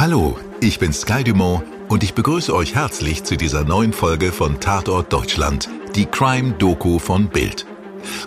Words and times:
Hallo, 0.00 0.38
ich 0.62 0.78
bin 0.78 0.94
Sky 0.94 1.22
Dumont 1.22 1.62
und 1.88 2.02
ich 2.02 2.14
begrüße 2.14 2.54
euch 2.54 2.74
herzlich 2.74 3.22
zu 3.22 3.36
dieser 3.36 3.64
neuen 3.64 3.92
Folge 3.92 4.32
von 4.32 4.58
Tatort 4.58 5.12
Deutschland, 5.12 5.68
die 5.94 6.06
Crime-Doku 6.06 6.98
von 6.98 7.28
Bild. 7.28 7.66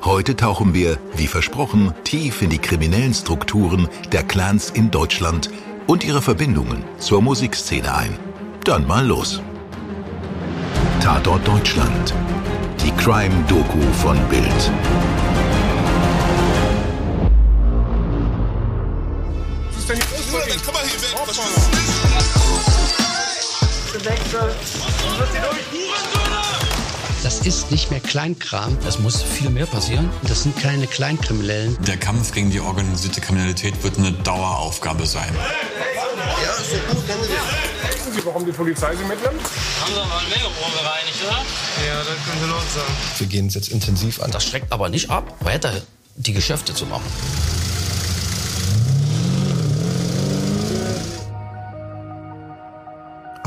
Heute 0.03 0.35
tauchen 0.35 0.75
wir, 0.75 0.99
wie 1.15 1.25
versprochen, 1.25 1.91
tief 2.03 2.43
in 2.43 2.51
die 2.51 2.59
kriminellen 2.59 3.15
Strukturen 3.15 3.89
der 4.11 4.21
Clans 4.21 4.69
in 4.69 4.91
Deutschland 4.91 5.49
und 5.87 6.03
ihre 6.03 6.21
Verbindungen 6.21 6.83
zur 6.99 7.23
Musikszene 7.23 7.91
ein. 7.91 8.19
Dann 8.65 8.85
mal 8.85 9.07
los. 9.07 9.41
Tatort 11.01 11.47
Deutschland. 11.47 12.13
Die 12.85 12.91
Crime-Doku 12.91 13.81
von 13.93 14.15
Bild. 14.29 14.71
Was 21.35 21.67
Das 27.23 27.39
ist 27.39 27.71
nicht 27.71 27.89
mehr 27.89 27.99
Kleinkram. 27.99 28.77
Es 28.87 28.99
muss 28.99 29.23
viel 29.23 29.49
mehr 29.49 29.65
passieren. 29.65 30.11
Das 30.27 30.43
sind 30.43 30.55
keine 30.59 30.85
Kleinkriminellen. 30.85 31.75
Der 31.85 31.97
Kampf 31.97 32.33
gegen 32.33 32.51
die 32.51 32.59
organisierte 32.59 33.19
Kriminalität 33.19 33.81
wird 33.81 33.97
eine 33.97 34.11
Daueraufgabe 34.11 35.07
sein. 35.07 35.35
Ja, 35.35 36.51
ist 36.51 36.69
so 36.69 36.77
gut, 36.93 37.03
das? 37.07 37.95
Wissen 37.95 38.13
Sie, 38.13 38.25
warum 38.25 38.45
die 38.45 38.51
Polizei 38.51 38.95
Sie 38.95 39.03
mitnimmt? 39.03 39.41
Haben 39.81 39.91
Sie 39.91 39.95
mal 39.95 40.19
ein 40.19 40.29
Megabron 40.29 40.71
gereinigt, 40.71 41.17
oder? 41.25 41.37
Ja, 41.87 41.97
das 41.97 42.29
können 42.29 42.41
Sie 42.43 42.49
laut 42.51 42.69
sagen. 42.75 42.93
Wir 43.17 43.27
gehen 43.27 43.47
es 43.47 43.55
jetzt 43.55 43.69
intensiv 43.69 44.21
an. 44.21 44.29
Das 44.29 44.43
schreckt 44.43 44.71
aber 44.71 44.89
nicht 44.89 45.09
ab, 45.09 45.35
weiter 45.39 45.81
die 46.15 46.33
Geschäfte 46.33 46.75
zu 46.75 46.85
machen. 46.85 47.11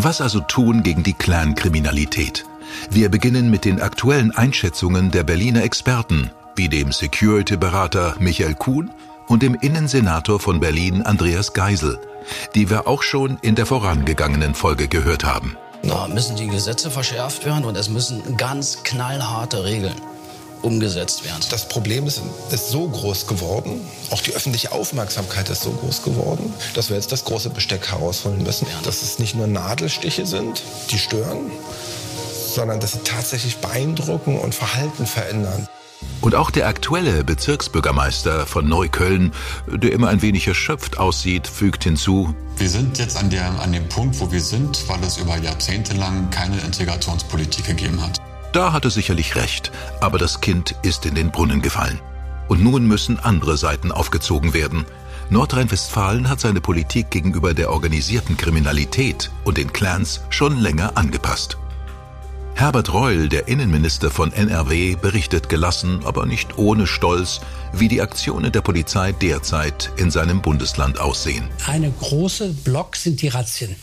Was 0.06 0.20
also 0.20 0.38
tun 0.38 0.84
gegen 0.84 1.02
die 1.02 1.14
Clankriminalität? 1.14 2.44
Wir 2.90 3.08
beginnen 3.08 3.50
mit 3.50 3.64
den 3.64 3.80
aktuellen 3.80 4.30
Einschätzungen 4.30 5.10
der 5.10 5.24
Berliner 5.24 5.64
Experten, 5.64 6.30
wie 6.54 6.68
dem 6.68 6.92
Security-Berater 6.92 8.14
Michael 8.20 8.54
Kuhn 8.54 8.92
und 9.26 9.42
dem 9.42 9.56
Innensenator 9.56 10.38
von 10.38 10.60
Berlin 10.60 11.02
Andreas 11.02 11.54
Geisel, 11.54 11.98
die 12.54 12.70
wir 12.70 12.86
auch 12.86 13.02
schon 13.02 13.38
in 13.42 13.56
der 13.56 13.66
vorangegangenen 13.66 14.54
Folge 14.54 14.86
gehört 14.86 15.24
haben. 15.24 15.56
Da 15.82 16.06
müssen 16.06 16.36
die 16.36 16.46
Gesetze 16.46 16.88
verschärft 16.88 17.44
werden 17.44 17.64
und 17.64 17.76
es 17.76 17.88
müssen 17.88 18.36
ganz 18.36 18.84
knallharte 18.84 19.64
Regeln 19.64 20.00
umgesetzt 20.66 21.24
werden. 21.24 21.42
Das 21.50 21.68
Problem 21.68 22.06
ist, 22.06 22.20
ist 22.50 22.70
so 22.70 22.88
groß 22.88 23.28
geworden, 23.28 23.80
auch 24.10 24.20
die 24.20 24.34
öffentliche 24.34 24.72
Aufmerksamkeit 24.72 25.48
ist 25.48 25.62
so 25.62 25.70
groß 25.70 26.02
geworden, 26.02 26.52
dass 26.74 26.88
wir 26.88 26.96
jetzt 26.96 27.12
das 27.12 27.24
große 27.24 27.50
Besteck 27.50 27.88
herausholen 27.88 28.42
müssen. 28.42 28.66
Dass 28.84 29.02
es 29.02 29.20
nicht 29.20 29.36
nur 29.36 29.46
Nadelstiche 29.46 30.26
sind, 30.26 30.62
die 30.90 30.98
stören, 30.98 31.50
sondern 32.54 32.80
dass 32.80 32.92
sie 32.92 33.00
tatsächlich 33.04 33.58
beeindrucken 33.58 34.38
und 34.38 34.54
Verhalten 34.54 35.06
verändern. 35.06 35.68
Und 36.20 36.34
auch 36.34 36.50
der 36.50 36.66
aktuelle 36.66 37.24
Bezirksbürgermeister 37.24 38.46
von 38.46 38.68
Neukölln, 38.68 39.32
der 39.68 39.92
immer 39.92 40.08
ein 40.08 40.22
wenig 40.22 40.46
erschöpft 40.48 40.98
aussieht, 40.98 41.46
fügt 41.46 41.84
hinzu, 41.84 42.34
Wir 42.58 42.68
sind 42.68 42.98
jetzt 42.98 43.16
an, 43.16 43.30
der, 43.30 43.48
an 43.60 43.72
dem 43.72 43.88
Punkt, 43.88 44.18
wo 44.18 44.32
wir 44.32 44.40
sind, 44.40 44.88
weil 44.88 45.02
es 45.04 45.18
über 45.18 45.36
Jahrzehnte 45.36 45.94
lang 45.94 46.30
keine 46.30 46.58
Integrationspolitik 46.60 47.66
gegeben 47.66 48.02
hat. 48.02 48.20
Da 48.56 48.72
hat 48.72 48.86
er 48.86 48.90
sicherlich 48.90 49.36
recht, 49.36 49.70
aber 50.00 50.16
das 50.16 50.40
Kind 50.40 50.74
ist 50.80 51.04
in 51.04 51.14
den 51.14 51.30
Brunnen 51.30 51.60
gefallen. 51.60 52.00
Und 52.48 52.64
nun 52.64 52.86
müssen 52.86 53.18
andere 53.18 53.58
Seiten 53.58 53.92
aufgezogen 53.92 54.54
werden. 54.54 54.86
Nordrhein-Westfalen 55.28 56.30
hat 56.30 56.40
seine 56.40 56.62
Politik 56.62 57.10
gegenüber 57.10 57.52
der 57.52 57.70
organisierten 57.70 58.38
Kriminalität 58.38 59.30
und 59.44 59.58
den 59.58 59.74
Clans 59.74 60.22
schon 60.30 60.56
länger 60.56 60.96
angepasst. 60.96 61.58
Herbert 62.58 62.94
Reul, 62.94 63.28
der 63.28 63.48
Innenminister 63.48 64.10
von 64.10 64.32
NRW, 64.32 64.96
berichtet 64.96 65.50
gelassen, 65.50 66.00
aber 66.06 66.24
nicht 66.24 66.56
ohne 66.56 66.86
Stolz, 66.86 67.40
wie 67.74 67.86
die 67.86 68.00
Aktionen 68.00 68.50
der 68.50 68.62
Polizei 68.62 69.12
derzeit 69.12 69.90
in 69.98 70.10
seinem 70.10 70.40
Bundesland 70.40 70.98
aussehen. 70.98 71.50
Eine 71.66 71.90
große 71.90 72.48
Block 72.64 72.96
sind 72.96 73.20
die 73.20 73.28
Razzien, 73.28 73.76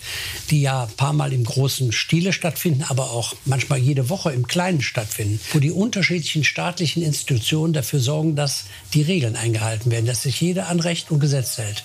die 0.50 0.64
ja 0.64 0.86
ein 0.86 0.96
paar 0.98 1.14
Mal 1.14 1.34
im 1.34 1.44
großen 1.44 1.92
Stile 1.92 2.34
stattfinden, 2.34 2.84
aber 2.90 3.12
auch 3.12 3.36
manchmal 3.46 3.78
jede 3.78 4.10
Woche 4.10 4.32
im 4.32 4.48
kleinen 4.48 4.82
stattfinden, 4.82 5.40
wo 5.52 5.60
die 5.60 5.72
unterschiedlichen 5.72 6.44
staatlichen 6.44 7.04
Institutionen 7.04 7.74
dafür 7.74 8.00
sorgen, 8.00 8.36
dass 8.36 8.64
die 8.96 9.04
Regeln 9.04 9.36
eingehalten 9.36 9.92
werden, 9.92 10.08
dass 10.08 10.24
sich 10.24 10.42
jeder 10.42 10.68
an 10.70 10.80
Recht 10.80 11.12
und 11.12 11.20
Gesetz 11.20 11.60
hält. 11.60 11.84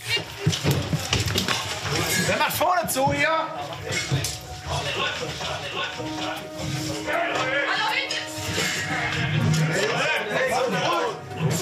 Wer 2.26 2.38
macht 2.38 2.56
vorne 2.56 2.88
zu 2.88 3.12
hier? 3.12 3.28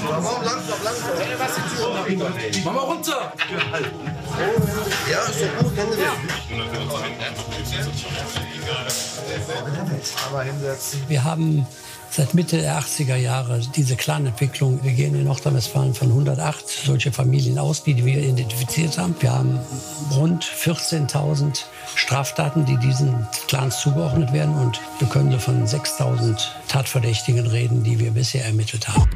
Warum 0.08 0.42
langsam, 0.44 0.78
langsam? 0.84 1.10
Mach 2.64 2.72
mal 2.72 2.80
runter. 2.80 3.32
Ja, 5.10 5.18
ist 5.20 5.40
so 5.40 5.46
gut, 5.58 5.72
Sie 5.92 6.02
das? 9.94 10.14
Aber 10.28 10.42
hinsetzen. 10.42 11.02
Wir 11.08 11.24
haben 11.24 11.66
seit 12.10 12.34
Mitte 12.34 12.58
der 12.58 12.78
80er 12.78 13.16
Jahre 13.16 13.60
diese 13.74 13.96
Clanentwicklung. 13.96 14.82
Wir 14.82 14.92
gehen 14.92 15.14
in 15.14 15.24
Nordrhein-Westfalen 15.24 15.94
von 15.94 16.08
108 16.08 16.68
solche 16.68 17.12
Familien 17.12 17.58
aus, 17.58 17.82
die 17.82 18.04
wir 18.04 18.18
identifiziert 18.18 18.98
haben. 18.98 19.14
Wir 19.20 19.32
haben 19.32 19.58
rund 20.12 20.44
14.000 20.44 21.64
Straftaten, 21.94 22.64
die 22.64 22.76
diesen 22.78 23.26
Clans 23.48 23.80
zugeordnet 23.80 24.32
werden. 24.32 24.54
Und 24.56 24.80
wir 24.98 25.08
können 25.08 25.32
so 25.32 25.38
von 25.38 25.66
6.000 25.66 26.38
Tatverdächtigen 26.68 27.46
reden, 27.46 27.82
die 27.82 27.98
wir 27.98 28.12
bisher 28.12 28.44
ermittelt 28.44 28.88
haben. 28.88 29.15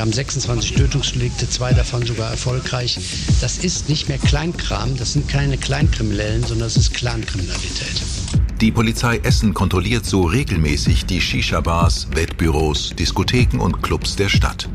Wir 0.00 0.06
haben 0.06 0.14
26 0.14 0.76
Tötungsdelikte, 0.76 1.46
zwei 1.46 1.74
davon 1.74 2.06
sogar 2.06 2.30
erfolgreich. 2.30 2.98
Das 3.42 3.58
ist 3.58 3.90
nicht 3.90 4.08
mehr 4.08 4.16
Kleinkram, 4.16 4.96
das 4.96 5.12
sind 5.12 5.28
keine 5.28 5.58
Kleinkriminellen, 5.58 6.40
sondern 6.40 6.68
das 6.68 6.78
ist 6.78 6.94
Clankriminalität. 6.94 8.02
Die 8.62 8.72
Polizei 8.72 9.18
Essen 9.18 9.52
kontrolliert 9.52 10.06
so 10.06 10.22
regelmäßig 10.22 11.04
die 11.04 11.20
Shisha-Bars, 11.20 12.08
Wettbüros, 12.14 12.94
Diskotheken 12.98 13.58
und 13.58 13.82
Clubs 13.82 14.16
der 14.16 14.30
Stadt. 14.30 14.70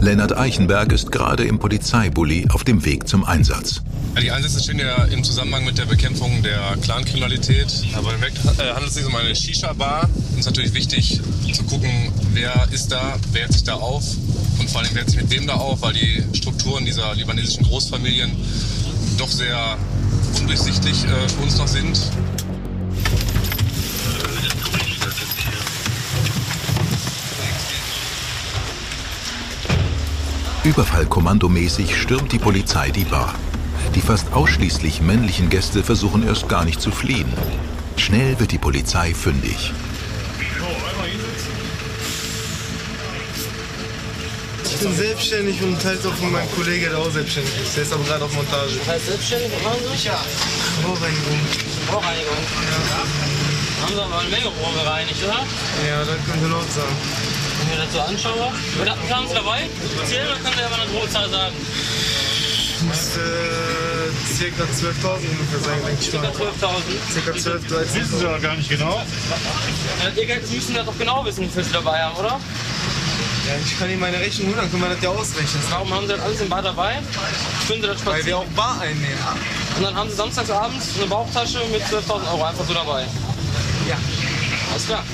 Lennart 0.00 0.34
Eichenberg 0.34 0.92
ist 0.92 1.12
gerade 1.12 1.44
im 1.44 1.58
Polizeibully 1.58 2.48
auf 2.50 2.64
dem 2.64 2.86
Weg 2.86 3.06
zum 3.06 3.22
Einsatz. 3.22 3.82
Die 4.20 4.30
Einsätze 4.30 4.62
stehen 4.62 4.78
ja 4.78 5.04
im 5.04 5.22
Zusammenhang 5.22 5.66
mit 5.66 5.76
der 5.76 5.84
Bekämpfung 5.84 6.42
der 6.42 6.76
Clankriminalität. 6.80 7.66
Aber 7.94 8.14
im 8.14 8.22
äh, 8.22 8.26
handelt 8.72 8.88
es 8.88 8.94
sich 8.94 9.04
um 9.04 9.14
eine 9.14 9.36
Shisha-Bar. 9.36 10.08
Es 10.32 10.40
ist 10.40 10.46
natürlich 10.46 10.72
wichtig 10.72 11.20
zu 11.52 11.62
gucken, 11.64 11.90
wer 12.32 12.66
ist 12.72 12.90
da, 12.90 13.16
wer 13.32 13.42
hält 13.42 13.52
sich 13.52 13.64
da 13.64 13.74
auf 13.74 14.02
und 14.58 14.70
vor 14.70 14.80
allem 14.80 14.90
wer 14.92 15.02
hält 15.02 15.10
sich 15.10 15.20
mit 15.20 15.30
wem 15.30 15.46
da 15.46 15.54
auf, 15.54 15.82
weil 15.82 15.92
die 15.92 16.24
Strukturen 16.32 16.86
dieser 16.86 17.14
libanesischen 17.14 17.64
Großfamilien 17.64 18.30
doch 19.18 19.30
sehr 19.30 19.76
undurchsichtig 20.38 21.04
äh, 21.04 21.28
für 21.28 21.42
uns 21.42 21.58
noch 21.58 21.68
sind. 21.68 22.00
Überfallkommandomäßig 30.62 31.96
stürmt 31.96 32.32
die 32.32 32.38
Polizei 32.38 32.90
die 32.90 33.04
Bar. 33.04 33.34
Die 33.94 34.02
fast 34.02 34.34
ausschließlich 34.34 35.00
männlichen 35.00 35.48
Gäste 35.48 35.82
versuchen 35.82 36.22
erst 36.22 36.50
gar 36.50 36.66
nicht 36.66 36.82
zu 36.82 36.90
fliehen. 36.90 37.32
Schnell 37.96 38.38
wird 38.38 38.52
die 38.52 38.58
Polizei 38.58 39.14
fündig. 39.14 39.72
Ich 44.64 44.76
bin 44.86 44.94
selbstständig 44.94 45.62
und 45.62 45.80
teils 45.80 46.04
auch 46.04 46.14
von 46.14 46.30
meinem 46.30 46.50
Kollege, 46.52 46.90
der 46.90 46.98
auch 46.98 47.10
selbstständig 47.10 47.52
ist. 47.62 47.76
Der 47.76 47.84
ist 47.84 47.92
aber 47.94 48.04
gerade 48.04 48.24
auf 48.26 48.34
Montage. 48.34 48.72
Heißt 48.86 49.06
selbstständig, 49.06 49.50
was 49.56 49.62
machen 49.64 49.80
Sie? 49.96 50.08
Ja. 50.08 50.20
Rohrreinigung. 50.86 51.40
Rohrreinigung. 51.90 52.36
Haben 53.80 53.88
Sie 53.88 53.94
mal 53.94 54.24
ein 54.24 54.30
Megabron 54.30 54.74
gereinigt, 54.74 55.24
oder? 55.24 55.40
Ja, 55.88 56.00
das 56.00 56.16
können 56.26 56.44
Sie 56.44 56.50
laut 56.50 56.70
sagen. 56.70 57.39
Wenn 57.70 57.78
ich 57.78 57.78
mir 57.78 57.84
das 57.84 57.92
so 57.92 58.00
anschaue. 58.00 58.52
Oder 58.82 58.96
haben 59.14 59.28
Sie 59.28 59.34
dabei? 59.34 59.68
Zählen 60.06 60.26
oder 60.26 60.36
können 60.36 60.54
Sie 60.54 60.60
ja 60.60 60.68
mal 60.68 60.80
eine 60.80 60.90
Drohzahl 60.90 61.30
sagen? 61.30 61.54
Müsste 62.82 63.20
circa 64.34 64.64
12.000 64.64 65.30
ungefähr 65.30 65.60
sein, 65.60 65.78
denke 65.86 66.02
ich 66.02 66.10
Circa 66.10 66.28
mal. 66.28 66.34
12.000. 66.34 67.12
Circa 67.12 67.38
12, 67.38 67.68
13. 67.68 68.00
Wissen 68.00 68.18
Sie 68.18 68.24
doch 68.24 68.42
gar 68.42 68.56
nicht 68.56 68.68
genau. 68.70 68.96
Ja, 68.96 70.10
Ihr 70.16 70.26
Geld 70.26 70.50
müssen 70.50 70.74
das 70.74 70.86
doch 70.86 70.98
genau 70.98 71.24
wissen, 71.24 71.44
wie 71.44 71.48
viel 71.48 71.62
Sie 71.62 71.72
dabei 71.72 72.02
haben, 72.02 72.16
oder? 72.16 72.40
Ja, 73.46 73.54
ich 73.64 73.78
kann 73.78 73.90
Ihnen 73.90 74.00
meine 74.00 74.18
Rechnung 74.18 74.48
holen, 74.48 74.56
dann 74.56 74.70
können 74.70 74.82
wir 74.82 74.90
das 74.90 75.02
ja 75.02 75.10
ausrechnen. 75.10 75.62
Warum 75.70 75.94
haben 75.94 76.06
Sie 76.06 76.12
das 76.14 76.22
alles 76.22 76.40
im 76.40 76.48
Bar 76.48 76.62
dabei? 76.62 76.94
Können 77.68 77.82
Sie 77.82 77.86
das 77.88 78.04
Weil 78.06 78.24
wir 78.24 78.38
auch 78.38 78.46
Bar 78.56 78.80
einnehmen. 78.80 79.18
Und 79.76 79.82
dann 79.84 79.94
haben 79.94 80.10
Sie 80.10 80.16
samstagsabends 80.16 80.86
eine 80.96 81.06
Bauchtasche 81.06 81.60
mit 81.70 81.82
12.000 81.82 82.32
Euro 82.32 82.44
einfach 82.44 82.66
so 82.66 82.74
dabei. 82.74 83.04
Ja. 83.88 83.96
Alles 84.72 84.86
klar. 84.86 85.04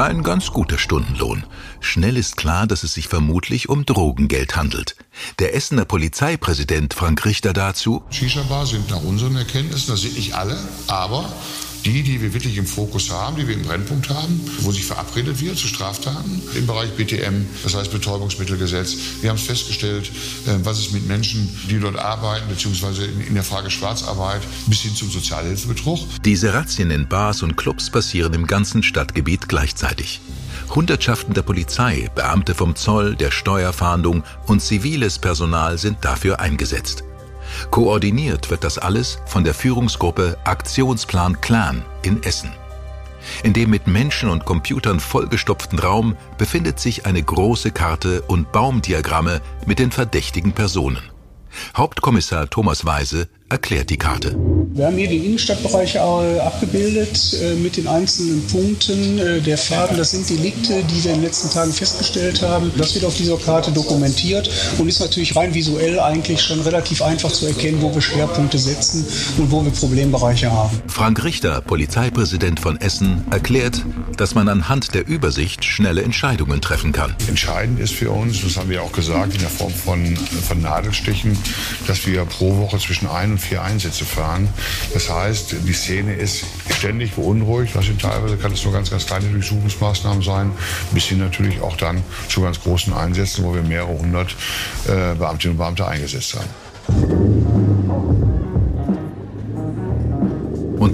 Ein 0.00 0.22
ganz 0.22 0.50
guter 0.50 0.78
Stundenlohn. 0.78 1.44
Schnell 1.80 2.16
ist 2.16 2.38
klar, 2.38 2.66
dass 2.66 2.84
es 2.84 2.94
sich 2.94 3.06
vermutlich 3.06 3.68
um 3.68 3.84
Drogengeld 3.84 4.56
handelt. 4.56 4.96
Der 5.40 5.54
Essener 5.54 5.84
Polizeipräsident 5.84 6.94
Frank 6.94 7.26
Richter 7.26 7.52
dazu. 7.52 8.02
Shisha-Bar 8.08 8.64
sind 8.64 8.88
nach 8.88 9.02
unseren 9.02 9.36
Erkenntnissen, 9.36 9.90
das 9.90 10.00
sind 10.00 10.16
nicht 10.16 10.34
alle, 10.34 10.58
aber 10.86 11.30
die, 11.84 12.02
die 12.02 12.20
wir 12.20 12.32
wirklich 12.34 12.56
im 12.56 12.66
Fokus 12.66 13.10
haben, 13.10 13.36
die 13.36 13.46
wir 13.46 13.54
im 13.54 13.62
Brennpunkt 13.62 14.08
haben, 14.08 14.40
wo 14.60 14.72
sich 14.72 14.84
verabredet 14.84 15.40
wird 15.40 15.58
zu 15.58 15.66
Straftaten 15.66 16.42
im 16.54 16.66
Bereich 16.66 16.90
BTM, 16.90 17.46
das 17.62 17.74
heißt 17.74 17.92
Betäubungsmittelgesetz. 17.92 18.96
Wir 19.20 19.30
haben 19.30 19.36
es 19.36 19.42
festgestellt, 19.42 20.10
äh, 20.46 20.58
was 20.62 20.78
ist 20.78 20.92
mit 20.92 21.06
Menschen, 21.06 21.48
die 21.68 21.78
dort 21.78 21.96
arbeiten, 21.96 22.48
beziehungsweise 22.48 23.04
in 23.04 23.34
der 23.34 23.44
Frage 23.44 23.70
Schwarzarbeit 23.70 24.42
bis 24.66 24.80
hin 24.80 24.94
zum 24.94 25.10
Sozialhilfebetrug. 25.10 26.00
Diese 26.24 26.54
Razzien 26.54 26.90
in 26.90 27.08
Bars 27.08 27.42
und 27.42 27.56
Clubs 27.56 27.90
passieren 27.90 28.34
im 28.34 28.46
ganzen 28.46 28.82
Stadtgebiet 28.82 29.48
gleichzeitig. 29.48 30.20
Hundertschaften 30.74 31.34
der 31.34 31.42
Polizei, 31.42 32.08
Beamte 32.14 32.54
vom 32.54 32.76
Zoll, 32.76 33.16
der 33.16 33.30
Steuerfahndung 33.30 34.22
und 34.46 34.60
ziviles 34.60 35.18
Personal 35.18 35.78
sind 35.78 35.98
dafür 36.04 36.40
eingesetzt. 36.40 37.04
Koordiniert 37.70 38.50
wird 38.50 38.64
das 38.64 38.78
alles 38.78 39.18
von 39.26 39.44
der 39.44 39.54
Führungsgruppe 39.54 40.38
Aktionsplan 40.44 41.40
Clan 41.40 41.84
in 42.02 42.22
Essen. 42.22 42.50
In 43.42 43.52
dem 43.52 43.70
mit 43.70 43.86
Menschen 43.86 44.30
und 44.30 44.44
Computern 44.44 45.00
vollgestopften 45.00 45.78
Raum 45.78 46.16
befindet 46.38 46.80
sich 46.80 47.06
eine 47.06 47.22
große 47.22 47.70
Karte 47.70 48.22
und 48.22 48.50
Baumdiagramme 48.52 49.40
mit 49.66 49.78
den 49.78 49.90
verdächtigen 49.90 50.52
Personen. 50.52 51.02
Hauptkommissar 51.76 52.48
Thomas 52.48 52.84
Weise 52.84 53.28
erklärt 53.50 53.90
die 53.90 53.96
Karte. 53.96 54.36
Wir 54.72 54.86
haben 54.86 54.96
hier 54.96 55.08
die 55.08 55.26
Innenstadtbereiche 55.26 55.98
äh, 55.98 56.38
abgebildet 56.38 57.36
äh, 57.42 57.54
mit 57.56 57.76
den 57.76 57.88
einzelnen 57.88 58.46
Punkten 58.46 59.18
äh, 59.18 59.40
der 59.40 59.58
Faden. 59.58 59.96
Das 59.96 60.12
sind 60.12 60.30
Delikte, 60.30 60.82
die 60.84 61.04
wir 61.04 61.10
in 61.10 61.18
den 61.18 61.24
letzten 61.24 61.50
Tagen 61.50 61.72
festgestellt 61.72 62.40
haben. 62.40 62.70
Das 62.78 62.94
wird 62.94 63.04
auf 63.04 63.16
dieser 63.16 63.36
Karte 63.36 63.72
dokumentiert 63.72 64.48
und 64.78 64.88
ist 64.88 65.00
natürlich 65.00 65.34
rein 65.34 65.52
visuell 65.52 65.98
eigentlich 65.98 66.40
schon 66.40 66.60
relativ 66.60 67.02
einfach 67.02 67.32
zu 67.32 67.46
erkennen, 67.46 67.82
wo 67.82 67.92
wir 67.92 68.00
Schwerpunkte 68.00 68.58
setzen 68.58 69.04
und 69.38 69.50
wo 69.50 69.64
wir 69.64 69.72
Problembereiche 69.72 70.50
haben. 70.50 70.80
Frank 70.86 71.24
Richter, 71.24 71.60
Polizeipräsident 71.60 72.60
von 72.60 72.80
Essen, 72.80 73.24
erklärt, 73.30 73.84
dass 74.16 74.36
man 74.36 74.48
anhand 74.48 74.94
der 74.94 75.06
Übersicht 75.06 75.64
schnelle 75.64 76.02
Entscheidungen 76.02 76.60
treffen 76.60 76.92
kann. 76.92 77.16
Entscheidend 77.26 77.80
ist 77.80 77.92
für 77.92 78.12
uns, 78.12 78.42
das 78.42 78.56
haben 78.56 78.70
wir 78.70 78.82
auch 78.82 78.92
gesagt, 78.92 79.34
in 79.34 79.40
der 79.40 79.50
Form 79.50 79.72
von, 79.72 80.16
von 80.16 80.62
Nadelstichen, 80.62 81.36
dass 81.88 82.06
wir 82.06 82.24
pro 82.24 82.56
Woche 82.56 82.78
zwischen 82.78 83.08
ein 83.08 83.32
und 83.32 83.39
vier 83.40 83.62
Einsätze 83.62 84.04
fahren. 84.04 84.48
Das 84.94 85.10
heißt, 85.10 85.56
die 85.66 85.72
Szene 85.72 86.14
ist 86.14 86.44
ständig 86.70 87.12
beunruhigt. 87.14 87.74
Das 87.74 87.86
teilweise 87.98 88.36
kann 88.36 88.52
es 88.52 88.64
nur 88.64 88.72
ganz, 88.72 88.90
ganz 88.90 89.06
kleine 89.06 89.28
Durchsuchungsmaßnahmen 89.28 90.22
sein, 90.22 90.52
bis 90.92 91.04
hin 91.04 91.18
natürlich 91.18 91.60
auch 91.60 91.76
dann 91.76 92.02
zu 92.28 92.42
ganz 92.42 92.60
großen 92.60 92.92
Einsätzen, 92.92 93.44
wo 93.44 93.54
wir 93.54 93.62
mehrere 93.62 93.98
hundert 93.98 94.36
äh, 94.86 95.14
Beamtinnen 95.14 95.52
und 95.52 95.58
Beamte 95.58 95.86
eingesetzt 95.86 96.36
haben. 96.36 97.29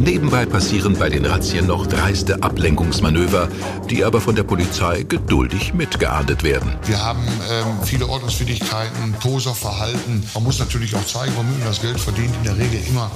Nebenbei 0.07 0.47
passieren 0.47 0.97
bei 0.97 1.09
den 1.09 1.27
Razzien 1.27 1.67
noch 1.67 1.85
dreiste 1.87 2.41
Ablenkungsmanöver, 2.41 3.49
die 3.91 4.05
aber 4.05 4.21
von 4.21 4.37
der 4.37 4.45
Polizei 4.45 5.03
geduldig 5.03 5.75
mitgeahndet 5.75 6.45
werden. 6.45 6.77
Wir 6.87 7.05
haben 7.05 7.27
ähm, 7.51 7.67
viele 7.83 8.09
Ordnungswidrigkeiten, 8.09 9.13
Poserverhalten. 9.21 10.23
Man 10.33 10.45
muss 10.45 10.61
natürlich 10.61 10.95
auch 10.95 11.05
zeigen, 11.05 11.33
womit 11.37 11.59
man 11.59 11.69
das 11.69 11.83
Geld 11.83 11.99
verdient. 11.99 12.33
In 12.37 12.45
der 12.45 12.57
Regel 12.57 12.81
immer 12.89 13.11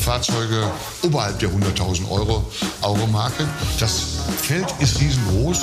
Fahrzeuge 0.00 0.70
oberhalb 1.02 1.38
der 1.40 1.50
100.000 1.50 2.10
Euro 2.10 2.50
Euro-Marke. 2.80 3.46
Das 3.78 4.00
Feld 4.40 4.66
ist 4.78 4.98
riesengroß. 4.98 5.60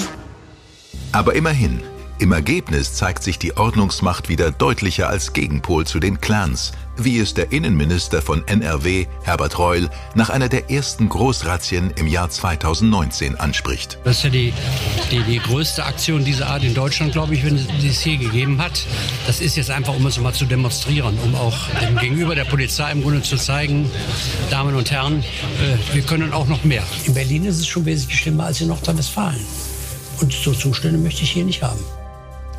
Aber 1.12 1.34
immerhin, 1.34 1.82
im 2.20 2.32
Ergebnis 2.32 2.94
zeigt 2.94 3.22
sich 3.22 3.38
die 3.38 3.58
Ordnungsmacht 3.58 4.28
wieder 4.28 4.50
deutlicher 4.50 5.08
als 5.08 5.34
Gegenpol 5.34 5.86
zu 5.86 6.00
den 6.00 6.20
Clans, 6.20 6.72
wie 6.98 7.20
es 7.20 7.36
der 7.36 7.52
Innenminister 7.52 8.24
von 8.24 8.48
NRW, 8.48 9.06
Herbert 9.24 9.60
Reul, 9.60 9.90
nach 10.16 10.32
einer 10.32 10.50
der 10.50 10.72
ersten 10.72 11.10
Großrazzien 11.10 11.92
im 11.96 12.08
Jahr 12.08 12.30
2019 12.30 13.36
anspricht. 13.36 14.00
Das 14.04 14.18
ist 14.18 14.24
ja 14.24 14.30
die, 14.32 14.52
die, 15.12 15.22
die 15.24 15.38
größte 15.38 15.86
Aktion 15.86 16.26
dieser 16.26 16.48
Art 16.48 16.64
in 16.64 16.74
Deutschland, 16.74 17.12
glaube 17.12 17.36
ich, 17.36 17.46
wenn 17.46 17.56
es 17.56 17.68
es 17.84 18.00
hier 18.00 18.18
gegeben 18.18 18.60
hat. 18.62 18.86
Das 19.28 19.40
ist 19.40 19.56
jetzt 19.56 19.70
einfach, 19.70 19.96
um 19.96 20.06
es 20.08 20.20
mal 20.20 20.34
zu 20.34 20.46
demonstrieren, 20.46 21.20
um 21.24 21.36
auch 21.36 21.70
dem 21.88 21.98
Gegenüber 21.98 22.34
der 22.34 22.46
Polizei 22.46 22.92
im 22.92 23.04
Grunde 23.04 23.22
zu 23.22 23.38
zeigen, 23.38 23.92
Damen 24.50 24.76
und 24.76 24.90
Herren, 24.90 25.20
äh, 25.20 25.94
wir 25.94 26.02
können 26.02 26.34
auch 26.34 26.48
noch 26.48 26.64
mehr. 26.64 26.84
In 27.06 27.14
Berlin 27.14 27.46
ist 27.46 27.60
es 27.60 27.68
schon 27.68 27.86
wesentlich 27.86 28.20
schlimmer 28.20 28.46
als 28.46 28.60
in 28.60 28.70
Nordrhein-Westfalen. 28.70 29.46
Und 30.20 30.34
so 30.34 30.52
Zustände 30.52 30.98
möchte 30.98 31.22
ich 31.22 31.32
hier 31.32 31.46
nicht 31.46 31.62
haben. 31.62 31.80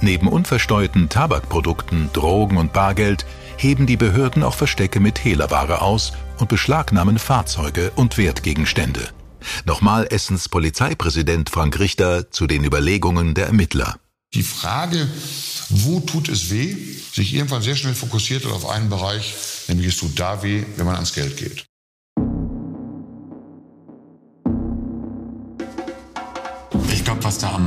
Neben 0.00 0.28
unversteuerten 0.28 1.08
Tabakprodukten, 1.08 2.10
Drogen 2.12 2.56
und 2.56 2.72
Bargeld 2.72 3.26
heben 3.56 3.86
die 3.86 3.96
Behörden 3.96 4.42
auch 4.42 4.54
Verstecke 4.54 5.00
mit 5.00 5.24
Hehlerware 5.24 5.82
aus 5.82 6.12
und 6.38 6.48
beschlagnahmen 6.48 7.18
Fahrzeuge 7.18 7.90
und 7.96 8.16
Wertgegenstände. 8.16 9.08
Nochmal 9.64 10.06
Essens 10.10 10.48
Polizeipräsident 10.48 11.50
Frank 11.50 11.78
Richter 11.78 12.30
zu 12.30 12.46
den 12.46 12.64
Überlegungen 12.64 13.34
der 13.34 13.46
Ermittler. 13.46 13.96
Die 14.34 14.42
Frage, 14.42 15.08
wo 15.70 16.00
tut 16.00 16.28
es 16.28 16.50
weh, 16.50 16.76
sich 17.12 17.34
irgendwann 17.34 17.62
sehr 17.62 17.76
schnell 17.76 17.94
fokussiert 17.94 18.46
auf 18.46 18.68
einen 18.68 18.90
Bereich, 18.90 19.34
nämlich 19.68 19.88
es 19.88 19.96
tut 19.96 20.18
da 20.18 20.42
weh, 20.42 20.64
wenn 20.76 20.86
man 20.86 20.96
ans 20.96 21.14
Geld 21.14 21.36
geht. 21.36 21.67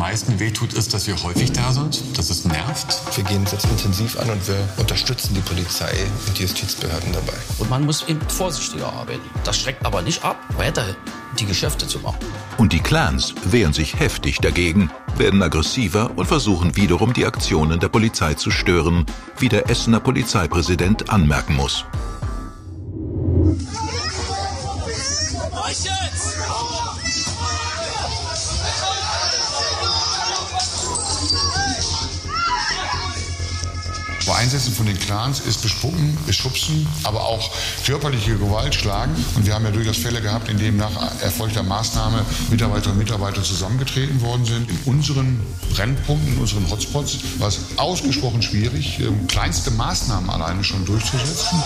Meisten 0.02 0.40
wehtut, 0.40 0.74
ist, 0.74 0.96
dass 0.96 1.06
wir 1.06 1.22
häufig 1.22 1.52
da 1.52 1.72
sind, 1.72 2.18
dass 2.18 2.32
es 2.32 2.44
nervt. 2.44 3.16
Wir 3.16 3.24
gehen 3.24 3.44
es 3.44 3.52
jetzt 3.52 3.66
intensiv 3.66 4.20
an 4.20 4.32
und 4.32 4.48
wir 4.48 4.58
unterstützen 4.78 5.36
die 5.36 5.42
Polizei 5.42 5.94
und 6.28 6.38
die 6.40 6.42
Justizbehörden 6.42 7.14
dabei. 7.14 7.38
Und 7.60 7.70
man 7.70 7.86
muss 7.86 8.08
eben 8.08 8.20
vorsichtiger 8.28 8.92
arbeiten. 8.92 9.30
Das 9.44 9.60
schreckt 9.60 9.86
aber 9.86 10.02
nicht 10.02 10.26
ab, 10.26 10.38
weiterhin 10.58 10.96
die 11.40 11.46
Geschäfte 11.46 11.86
zu 11.88 12.00
machen. 12.00 12.18
Und 12.58 12.74
die 12.74 12.80
Clans 12.80 13.36
wehren 13.46 13.74
sich 13.74 14.00
heftig 14.00 14.40
dagegen, 14.40 14.90
werden 15.18 15.44
aggressiver 15.44 16.10
und 16.16 16.26
versuchen 16.26 16.76
wiederum 16.76 17.14
die 17.14 17.28
Aktionen 17.28 17.80
der 17.80 17.90
Polizei 17.90 18.34
zu 18.34 18.50
stören, 18.50 19.06
wie 19.38 19.50
der 19.50 19.70
Essener 19.70 20.00
Polizeipräsident 20.00 21.12
anmerken 21.12 21.56
muss. 21.56 21.86
Bei 25.52 25.74
Einsätzen 34.36 34.74
von 34.74 34.86
den 34.86 35.00
Clans 35.00 35.40
ist 35.40 35.62
bespucken, 35.62 36.18
beschubsen, 36.26 36.88
aber 37.04 37.22
auch 37.22 37.50
körperliche 37.86 38.38
Gewalt 38.38 38.76
schlagen. 38.76 39.14
Und 39.36 39.46
wir 39.46 39.54
haben 39.54 39.66
ja 39.66 39.72
durchaus 39.72 39.98
Fälle 39.98 40.22
gehabt, 40.22 40.50
in 40.50 40.58
denen 40.58 40.78
nach 40.78 41.22
erfolgter 41.22 41.64
Maßnahme 41.64 42.26
Mitarbeiter 42.50 42.92
und 42.92 42.98
Mitarbeiter 42.98 43.44
zusammengetreten 43.44 44.22
worden 44.22 44.46
sind. 44.46 44.70
In 44.70 44.80
unseren 44.86 45.40
Brennpunkten, 45.74 46.34
in 46.34 46.40
unseren 46.40 46.70
Hotspots 46.70 47.18
war 47.40 47.48
es 47.48 47.60
ausgesprochen 47.78 48.42
schwierig, 48.42 49.00
ähm, 49.00 49.28
kleinste 49.28 49.72
Maßnahmen 49.72 50.30
alleine 50.30 50.64
schon 50.64 50.86
durchzusetzen. 50.86 51.62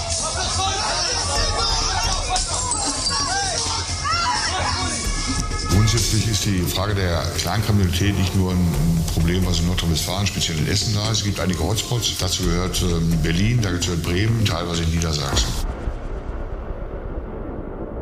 Grundsätzlich 5.96 6.28
ist 6.28 6.46
die 6.46 6.60
Frage 6.60 6.94
der 6.94 7.24
Clankriminalität 7.38 8.18
nicht 8.18 8.36
nur 8.36 8.52
ein 8.52 9.04
Problem, 9.14 9.46
was 9.46 9.62
in 9.62 9.68
Nordrhein-Westfalen, 9.68 10.28
speziell 10.28 10.58
in 10.58 10.68
Essen 10.68 10.94
da 10.94 11.10
ist. 11.10 11.20
Es 11.20 11.24
gibt 11.24 11.40
einige 11.40 11.60
Hotspots. 11.60 12.18
Dazu 12.18 12.44
gehört 12.44 12.82
ähm, 12.82 13.18
Berlin, 13.24 13.62
da 13.62 13.72
gehört 13.72 14.04
Bremen, 14.04 14.44
teilweise 14.44 14.84
in 14.84 14.90
Niedersachsen. 14.90 15.48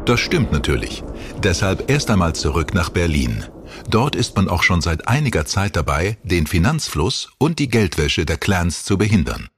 Das 0.06 0.20
stimmt 0.20 0.52
natürlich. 0.52 1.04
Deshalb 1.44 1.88
erst 1.88 2.10
einmal 2.10 2.34
zurück 2.34 2.74
nach 2.74 2.90
Berlin. 2.90 3.46
Dort 3.92 4.16
ist 4.16 4.36
man 4.36 4.50
auch 4.50 4.64
schon 4.64 4.82
seit 4.82 5.08
einiger 5.08 5.46
Zeit 5.46 5.76
dabei, 5.76 6.18
den 6.24 6.48
Finanzfluss 6.48 7.30
und 7.38 7.60
die 7.60 7.70
Geldwäsche 7.70 8.26
der 8.26 8.38
Clans 8.38 8.86
zu 8.86 8.98
behindern. 8.98 9.50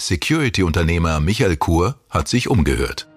Security-Unternehmer 0.00 1.20
Michael 1.20 1.58
Kur 1.58 2.00
hat 2.08 2.28
sich 2.28 2.48
umgehört. 2.48 3.08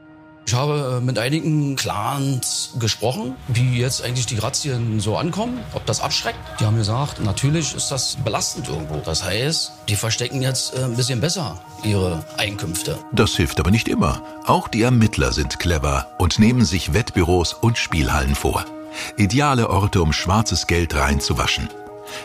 Ich 0.47 0.53
habe 0.53 0.99
äh, 1.01 1.03
mit 1.03 1.19
einigen 1.19 1.75
Clans 1.75 2.71
gesprochen, 2.79 3.35
wie 3.49 3.81
jetzt 3.81 4.01
eigentlich 4.01 4.27
die 4.27 4.37
Razzien 4.37 5.01
so 5.01 5.17
ankommen, 5.17 5.59
ob 5.73 5.85
das 5.85 5.99
abschreckt. 5.99 6.39
Die 6.61 6.65
haben 6.65 6.77
gesagt, 6.77 7.19
natürlich 7.19 7.75
ist 7.75 7.91
das 7.91 8.15
belastend 8.23 8.69
irgendwo. 8.69 9.01
Das 9.03 9.25
heißt, 9.25 9.73
die 9.89 9.97
verstecken 9.97 10.41
jetzt 10.41 10.73
äh, 10.73 10.85
ein 10.85 10.95
bisschen 10.95 11.19
besser 11.19 11.59
ihre 11.83 12.23
Einkünfte. 12.37 12.97
Das 13.11 13.35
hilft 13.35 13.59
aber 13.59 13.71
nicht 13.71 13.89
immer. 13.89 14.23
Auch 14.45 14.69
die 14.69 14.83
Ermittler 14.83 15.33
sind 15.33 15.59
clever 15.59 16.07
und 16.17 16.39
nehmen 16.39 16.63
sich 16.63 16.93
Wettbüros 16.93 17.51
und 17.51 17.77
Spielhallen 17.77 18.33
vor. 18.33 18.63
Ideale 19.17 19.69
Orte, 19.69 20.01
um 20.01 20.13
schwarzes 20.13 20.65
Geld 20.65 20.95
reinzuwaschen. 20.95 21.67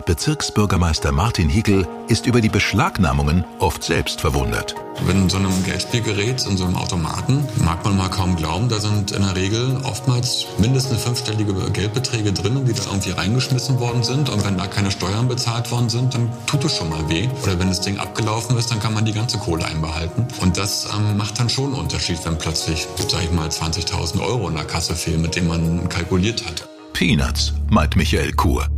Bezirksbürgermeister 0.06 1.12
Martin 1.12 1.48
Hickel 1.48 1.86
ist 2.08 2.26
über 2.26 2.40
die 2.40 2.48
Beschlagnahmungen 2.48 3.44
oft 3.58 3.82
selbst 3.82 4.20
verwundert. 4.20 4.74
Wenn 5.06 5.22
in 5.22 5.30
so 5.30 5.38
einem 5.38 5.64
Geldspielgerät, 5.64 6.44
in 6.46 6.56
so 6.56 6.64
einem 6.64 6.76
Automaten, 6.76 7.46
mag 7.56 7.82
man 7.84 7.96
mal 7.96 8.08
kaum 8.08 8.36
glauben, 8.36 8.68
da 8.68 8.78
sind 8.78 9.10
in 9.10 9.22
der 9.22 9.34
Regel 9.34 9.80
oftmals 9.84 10.46
mindestens 10.58 11.02
fünfstellige 11.02 11.54
Geldbeträge 11.70 12.32
drin, 12.32 12.64
die 12.66 12.72
da 12.72 12.84
irgendwie 12.84 13.10
reingeschmissen 13.10 13.80
worden 13.80 14.02
sind. 14.02 14.28
Und 14.28 14.44
wenn 14.44 14.58
da 14.58 14.66
keine 14.66 14.90
Steuern 14.90 15.28
bezahlt 15.28 15.70
worden 15.70 15.88
sind, 15.88 16.14
dann 16.14 16.30
tut 16.46 16.64
es 16.64 16.76
schon 16.76 16.90
mal 16.90 17.08
weh. 17.08 17.28
Oder 17.42 17.58
wenn 17.58 17.68
das 17.68 17.80
Ding 17.80 17.98
abgelaufen 17.98 18.56
ist, 18.58 18.70
dann 18.70 18.80
kann 18.80 18.94
man 18.94 19.04
die 19.04 19.12
ganze 19.12 19.38
Kohle 19.38 19.64
einbehalten. 19.64 20.26
Und 20.40 20.56
das 20.56 20.88
ähm, 20.94 21.16
macht 21.16 21.38
dann 21.40 21.48
schon 21.48 21.66
einen 21.66 21.74
Unterschied, 21.74 22.18
wenn 22.24 22.38
plötzlich, 22.38 22.86
sag 23.08 23.24
ich 23.24 23.32
mal, 23.32 23.48
20.000 23.48 24.20
Euro 24.20 24.48
in 24.48 24.54
der 24.54 24.64
Kasse 24.64 24.94
fehlen, 24.94 25.22
mit 25.22 25.36
denen 25.36 25.48
man 25.48 25.88
kalkuliert 25.88 26.44
hat. 26.46 26.68
Peanuts, 26.92 27.54
meint 27.70 27.96
Michael 27.96 28.32
Kur. 28.32 28.68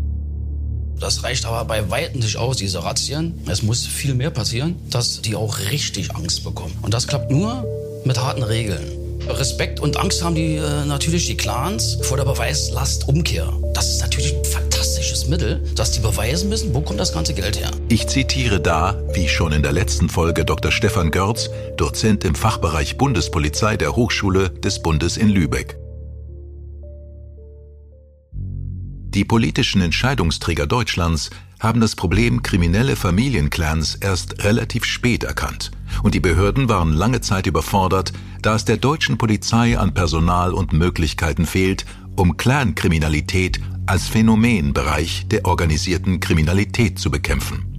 Das 1.01 1.23
reicht 1.23 1.45
aber 1.45 1.65
bei 1.65 1.91
weitem 1.91 2.21
nicht 2.21 2.37
aus, 2.37 2.57
diese 2.57 2.83
Razzien. 2.83 3.41
Es 3.47 3.63
muss 3.63 3.87
viel 3.87 4.15
mehr 4.15 4.31
passieren, 4.31 4.77
dass 4.91 5.21
die 5.23 5.37
auch 5.37 5.59
richtig 5.71 6.15
Angst 6.15 6.45
bekommen. 6.45 6.77
Und 6.83 6.95
das 6.95 7.07
klappt 7.07 7.31
nur 7.31 7.65
mit 8.05 8.19
harten 8.19 8.43
Regeln. 8.43 9.05
Respekt 9.29 9.81
und 9.81 9.97
Angst 9.97 10.23
haben 10.23 10.35
die 10.35 10.57
äh, 10.57 10.85
natürlich 10.85 11.27
die 11.27 11.37
Clans 11.37 11.99
vor 12.03 12.17
der 12.17 12.25
Beweislastumkehr. 12.25 13.53
Das 13.73 13.89
ist 13.89 14.01
natürlich 14.03 14.35
ein 14.35 14.45
fantastisches 14.45 15.27
Mittel, 15.29 15.63
dass 15.75 15.93
die 15.93 16.01
beweisen 16.01 16.51
müssen, 16.51 16.75
wo 16.75 16.83
kommt 16.83 17.01
das 17.01 17.13
ganze 17.13 17.33
Geld 17.33 17.59
her. 17.59 17.71
Ich 17.89 18.07
zitiere 18.07 18.61
da, 18.61 18.97
wie 19.15 19.29
schon 19.29 19.53
in 19.53 19.63
der 19.63 19.73
letzten 19.73 20.09
Folge 20.09 20.45
Dr. 20.45 20.71
Stefan 20.71 21.11
Görz, 21.11 21.49
Dozent 21.77 22.25
im 22.25 22.35
Fachbereich 22.35 22.99
Bundespolizei 22.99 23.77
der 23.77 23.97
Hochschule 23.97 24.51
des 24.51 24.81
Bundes 24.81 25.17
in 25.17 25.31
Lübeck. 25.31 25.79
Die 29.15 29.25
politischen 29.25 29.81
Entscheidungsträger 29.81 30.67
Deutschlands 30.67 31.31
haben 31.61 31.81
das 31.81 31.95
Problem 31.95 32.43
kriminelle 32.43 32.97
Familienclans 32.97 33.95
erst 33.95 34.43
relativ 34.43 34.85
spät 34.85 35.23
erkannt. 35.23 35.71
Und 36.03 36.15
die 36.15 36.21
Behörden 36.21 36.69
waren 36.69 36.93
lange 36.93 37.21
Zeit 37.21 37.47
überfordert, 37.47 38.13
da 38.43 38.57
es 38.57 38.65
der 38.65 38.77
deutschen 38.77 39.17
Polizei 39.17 39.79
an 39.79 39.95
Personal 39.95 40.53
und 40.53 40.73
Möglichkeiten 40.73 41.47
fehlt, 41.47 41.87
um 42.17 42.37
Clankriminalität 42.37 43.61
als 43.87 44.09
Phänomenbereich 44.09 45.29
der 45.29 45.45
organisierten 45.45 46.19
Kriminalität 46.19 46.99
zu 46.99 47.11
bekämpfen. 47.11 47.74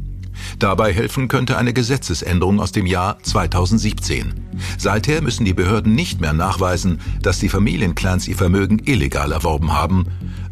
Dabei 0.60 0.94
helfen 0.94 1.28
könnte 1.28 1.58
eine 1.58 1.74
Gesetzesänderung 1.74 2.60
aus 2.60 2.72
dem 2.72 2.86
Jahr 2.86 3.18
2017. 3.22 4.34
Seither 4.78 5.22
müssen 5.22 5.46
die 5.46 5.54
Behörden 5.54 5.96
nicht 5.96 6.22
mehr 6.22 6.34
nachweisen, 6.34 7.00
dass 7.22 7.40
die 7.40 7.50
Familienclans 7.50 8.28
ihr 8.28 8.36
Vermögen 8.36 8.80
illegal 8.86 9.32
erworben 9.32 9.74
haben, 9.74 10.06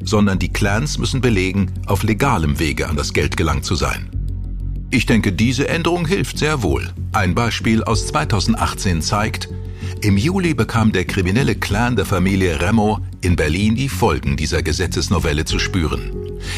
sondern 0.04 0.40
die 0.40 0.52
Clans 0.52 0.98
müssen 0.98 1.22
belegen, 1.22 1.72
auf 1.86 2.04
legalem 2.04 2.60
Wege 2.60 2.90
an 2.90 2.96
das 2.96 3.14
Geld 3.14 3.38
gelangt 3.38 3.66
zu 3.66 3.76
sein. 3.76 4.13
Ich 4.94 5.08
denke, 5.08 5.34
diese 5.34 5.68
Änderung 5.70 6.06
hilft 6.06 6.38
sehr 6.38 6.62
wohl. 6.62 6.88
Ein 7.14 7.34
Beispiel 7.34 7.84
aus 7.84 8.06
2018 8.06 9.02
zeigt, 9.02 9.50
im 10.04 10.18
Juli 10.18 10.54
bekam 10.54 10.92
der 10.92 11.06
kriminelle 11.06 11.56
Clan 11.56 11.96
der 11.96 12.06
Familie 12.06 12.62
Remo 12.62 13.00
in 13.22 13.36
Berlin 13.36 13.74
die 13.74 13.90
Folgen 13.90 14.38
dieser 14.38 14.62
Gesetzesnovelle 14.62 15.46
zu 15.46 15.58
spüren. 15.58 16.12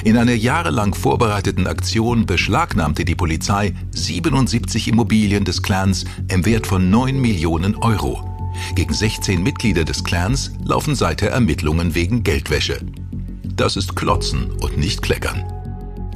In 0.04 0.18
einer 0.18 0.34
jahrelang 0.34 0.94
vorbereiteten 0.94 1.66
Aktion 1.66 2.26
beschlagnahmte 2.26 3.06
die 3.06 3.16
Polizei 3.16 3.74
77 3.92 4.90
Immobilien 4.90 5.46
des 5.46 5.62
Clans 5.62 6.04
im 6.28 6.46
Wert 6.46 6.68
von 6.68 6.90
9 6.90 7.18
Millionen 7.18 7.78
Euro. 7.78 8.52
Gegen 8.76 8.94
16 8.94 9.42
Mitglieder 9.44 9.86
des 9.86 10.04
Clans 10.04 10.52
laufen 10.62 10.96
seither 10.96 11.32
Ermittlungen 11.32 11.96
wegen 11.96 12.24
Geldwäsche. 12.24 12.82
Das 13.56 13.78
ist 13.78 13.96
Klotzen 13.96 14.52
und 14.60 14.78
nicht 14.78 15.02
Kleckern. 15.02 15.55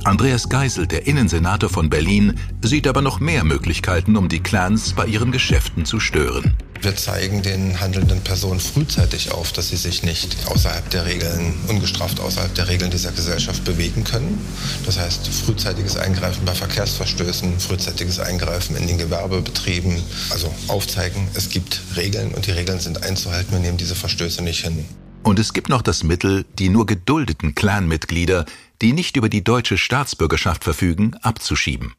Andreas 0.05 0.47
Geisel, 0.47 0.87
der 0.87 1.07
Innensenator 1.07 1.69
von 1.69 1.89
Berlin, 1.89 2.39
sieht 2.63 2.87
aber 2.87 3.01
noch 3.01 3.19
mehr 3.19 3.43
Möglichkeiten, 3.43 4.15
um 4.15 4.29
die 4.29 4.39
Clans 4.39 4.93
bei 4.93 5.05
ihren 5.05 5.31
Geschäften 5.31 5.83
zu 5.85 5.99
stören. 5.99 6.55
Wir 6.81 6.95
zeigen 6.95 7.41
den 7.41 7.81
handelnden 7.81 8.21
Personen 8.21 8.61
frühzeitig 8.61 9.33
auf, 9.33 9.51
dass 9.51 9.69
sie 9.69 9.75
sich 9.75 10.03
nicht 10.03 10.37
außerhalb 10.47 10.89
der 10.89 11.05
Regeln, 11.05 11.53
ungestraft 11.67 12.21
außerhalb 12.21 12.55
der 12.55 12.69
Regeln 12.69 12.89
dieser 12.89 13.11
Gesellschaft 13.11 13.65
bewegen 13.65 14.05
können. 14.05 14.39
Das 14.85 14.97
heißt, 14.97 15.27
frühzeitiges 15.27 15.97
Eingreifen 15.97 16.45
bei 16.45 16.53
Verkehrsverstößen, 16.53 17.59
frühzeitiges 17.59 18.19
Eingreifen 18.19 18.77
in 18.77 18.87
den 18.87 18.97
Gewerbebetrieben. 18.97 20.01
Also 20.29 20.53
aufzeigen, 20.69 21.27
es 21.33 21.49
gibt 21.49 21.81
Regeln 21.97 22.33
und 22.33 22.47
die 22.47 22.51
Regeln 22.51 22.79
sind 22.79 23.03
einzuhalten. 23.03 23.51
Wir 23.51 23.59
nehmen 23.59 23.77
diese 23.77 23.95
Verstöße 23.95 24.41
nicht 24.41 24.63
hin. 24.63 24.85
Und 25.23 25.37
es 25.37 25.51
gibt 25.51 25.67
noch 25.67 25.81
das 25.81 26.03
Mittel, 26.03 26.45
die 26.57 26.69
nur 26.69 26.85
geduldeten 26.85 27.53
Clanmitglieder, 27.53 28.45
die 28.81 28.93
nicht 28.93 29.17
über 29.17 29.29
die 29.29 29.43
deutsche 29.43 29.77
Staatsbürgerschaft 29.77 30.63
verfügen, 30.63 31.15
abzuschieben. 31.21 31.93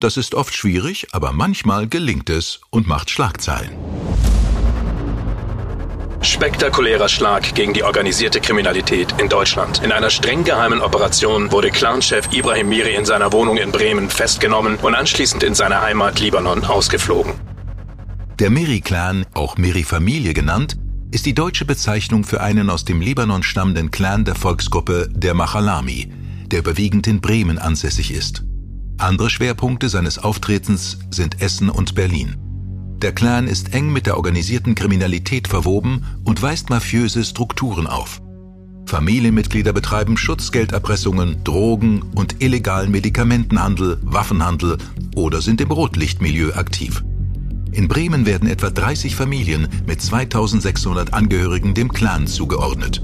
Das 0.00 0.16
ist 0.16 0.34
oft 0.34 0.54
schwierig, 0.54 1.08
aber 1.12 1.32
manchmal 1.32 1.88
gelingt 1.88 2.30
es 2.30 2.60
und 2.70 2.86
macht 2.86 3.10
Schlagzeilen. 3.10 3.72
Spektakulärer 6.20 7.08
Schlag 7.08 7.54
gegen 7.54 7.74
die 7.74 7.84
organisierte 7.84 8.40
Kriminalität 8.40 9.14
in 9.20 9.28
Deutschland. 9.28 9.82
In 9.84 9.92
einer 9.92 10.08
streng 10.08 10.42
geheimen 10.42 10.80
Operation 10.80 11.52
wurde 11.52 11.70
Clanchef 11.70 12.32
Ibrahim 12.32 12.70
Miri 12.70 12.94
in 12.94 13.04
seiner 13.04 13.32
Wohnung 13.32 13.58
in 13.58 13.70
Bremen 13.70 14.08
festgenommen 14.08 14.76
und 14.76 14.94
anschließend 14.94 15.42
in 15.42 15.54
seine 15.54 15.82
Heimat 15.82 16.20
Libanon 16.20 16.64
ausgeflogen. 16.64 17.34
Der 18.38 18.50
Miri-Clan, 18.50 19.26
auch 19.34 19.58
Miri-Familie 19.58 20.34
genannt, 20.34 20.76
ist 21.14 21.26
die 21.26 21.34
deutsche 21.34 21.64
Bezeichnung 21.64 22.24
für 22.24 22.40
einen 22.40 22.68
aus 22.68 22.84
dem 22.84 23.00
Libanon 23.00 23.44
stammenden 23.44 23.92
Clan 23.92 24.24
der 24.24 24.34
Volksgruppe 24.34 25.08
der 25.14 25.32
Machalami, 25.32 26.12
der 26.50 26.58
überwiegend 26.58 27.06
in 27.06 27.20
Bremen 27.20 27.58
ansässig 27.58 28.12
ist. 28.12 28.42
Andere 28.98 29.30
Schwerpunkte 29.30 29.88
seines 29.88 30.18
Auftretens 30.18 30.98
sind 31.12 31.40
Essen 31.40 31.70
und 31.70 31.94
Berlin. 31.94 32.34
Der 33.00 33.12
Clan 33.12 33.46
ist 33.46 33.74
eng 33.74 33.92
mit 33.92 34.06
der 34.06 34.16
organisierten 34.16 34.74
Kriminalität 34.74 35.46
verwoben 35.46 36.04
und 36.24 36.42
weist 36.42 36.68
mafiöse 36.68 37.22
Strukturen 37.22 37.86
auf. 37.86 38.20
Familienmitglieder 38.86 39.72
betreiben 39.72 40.16
Schutzgelderpressungen, 40.16 41.44
Drogen 41.44 42.02
und 42.16 42.42
illegalen 42.42 42.90
Medikamentenhandel, 42.90 43.98
Waffenhandel 44.02 44.78
oder 45.14 45.40
sind 45.40 45.60
im 45.60 45.70
Rotlichtmilieu 45.70 46.54
aktiv. 46.54 47.04
In 47.74 47.88
Bremen 47.88 48.24
werden 48.24 48.48
etwa 48.48 48.70
30 48.70 49.16
Familien 49.16 49.68
mit 49.84 50.00
2600 50.00 51.12
Angehörigen 51.12 51.74
dem 51.74 51.92
Clan 51.92 52.28
zugeordnet. 52.28 53.02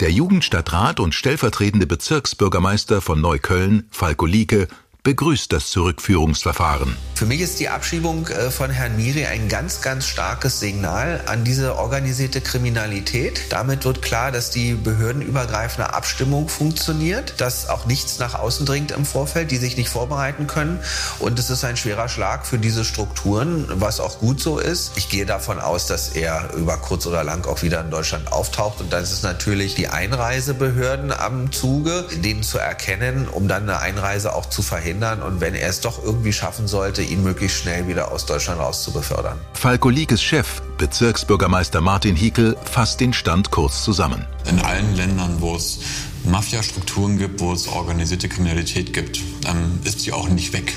Der 0.00 0.10
Jugendstadtrat 0.10 1.00
und 1.00 1.14
stellvertretende 1.14 1.86
Bezirksbürgermeister 1.86 3.02
von 3.02 3.20
Neukölln, 3.20 3.88
Falko 3.90 4.24
Lieke, 4.24 4.68
begrüßt 5.08 5.50
das 5.54 5.70
Zurückführungsverfahren. 5.70 6.94
Für 7.14 7.24
mich 7.24 7.40
ist 7.40 7.60
die 7.60 7.70
Abschiebung 7.70 8.26
äh, 8.28 8.50
von 8.50 8.70
Herrn 8.70 8.94
Miri 8.96 9.24
ein 9.24 9.48
ganz, 9.48 9.80
ganz 9.80 10.04
starkes 10.04 10.60
Signal 10.60 11.22
an 11.24 11.44
diese 11.44 11.78
organisierte 11.78 12.42
Kriminalität. 12.42 13.40
Damit 13.48 13.86
wird 13.86 14.02
klar, 14.02 14.32
dass 14.32 14.50
die 14.50 14.74
behördenübergreifende 14.74 15.94
Abstimmung 15.94 16.50
funktioniert, 16.50 17.40
dass 17.40 17.70
auch 17.70 17.86
nichts 17.86 18.18
nach 18.18 18.34
außen 18.34 18.66
dringt 18.66 18.90
im 18.90 19.06
Vorfeld, 19.06 19.50
die 19.50 19.56
sich 19.56 19.78
nicht 19.78 19.88
vorbereiten 19.88 20.46
können. 20.46 20.78
Und 21.20 21.38
es 21.38 21.48
ist 21.48 21.64
ein 21.64 21.78
schwerer 21.78 22.10
Schlag 22.10 22.46
für 22.46 22.58
diese 22.58 22.84
Strukturen, 22.84 23.64
was 23.76 24.00
auch 24.00 24.18
gut 24.18 24.40
so 24.40 24.58
ist. 24.58 24.92
Ich 24.96 25.08
gehe 25.08 25.24
davon 25.24 25.58
aus, 25.58 25.86
dass 25.86 26.10
er 26.10 26.52
über 26.54 26.76
kurz 26.76 27.06
oder 27.06 27.24
lang 27.24 27.46
auch 27.46 27.62
wieder 27.62 27.80
in 27.80 27.90
Deutschland 27.90 28.30
auftaucht. 28.30 28.82
Und 28.82 28.92
dann 28.92 29.02
ist 29.02 29.12
es 29.12 29.22
natürlich 29.22 29.74
die 29.74 29.88
Einreisebehörden 29.88 31.12
am 31.12 31.50
Zuge, 31.50 32.04
den 32.22 32.42
zu 32.42 32.58
erkennen, 32.58 33.26
um 33.26 33.48
dann 33.48 33.62
eine 33.62 33.78
Einreise 33.80 34.34
auch 34.34 34.46
zu 34.46 34.60
verhindern 34.60 34.97
verhindern 34.98 35.22
und 35.22 35.40
wenn 35.40 35.54
er 35.54 35.68
es 35.68 35.80
doch 35.80 36.02
irgendwie 36.02 36.32
schaffen 36.32 36.66
sollte, 36.66 37.02
ihn 37.02 37.22
möglichst 37.22 37.58
schnell 37.58 37.86
wieder 37.88 38.12
aus 38.12 38.26
Deutschland 38.26 38.60
raus 38.60 38.82
zu 38.82 38.92
befördern. 38.92 39.38
Falko 39.54 39.88
Liekes 39.90 40.22
Chef, 40.22 40.60
Bezirksbürgermeister 40.78 41.80
Martin 41.80 42.16
Hiekel, 42.16 42.56
fasst 42.64 43.00
den 43.00 43.12
Stand 43.12 43.50
kurz 43.50 43.84
zusammen. 43.84 44.26
In 44.48 44.58
allen 44.60 44.94
Ländern, 44.96 45.40
wo 45.40 45.56
es 45.56 45.80
Mafia-Strukturen 46.24 47.18
gibt, 47.18 47.40
wo 47.40 47.52
es 47.52 47.68
organisierte 47.68 48.28
Kriminalität 48.28 48.92
gibt, 48.92 49.20
ähm, 49.46 49.78
ist 49.84 50.00
sie 50.00 50.12
auch 50.12 50.28
nicht 50.28 50.52
weg. 50.52 50.74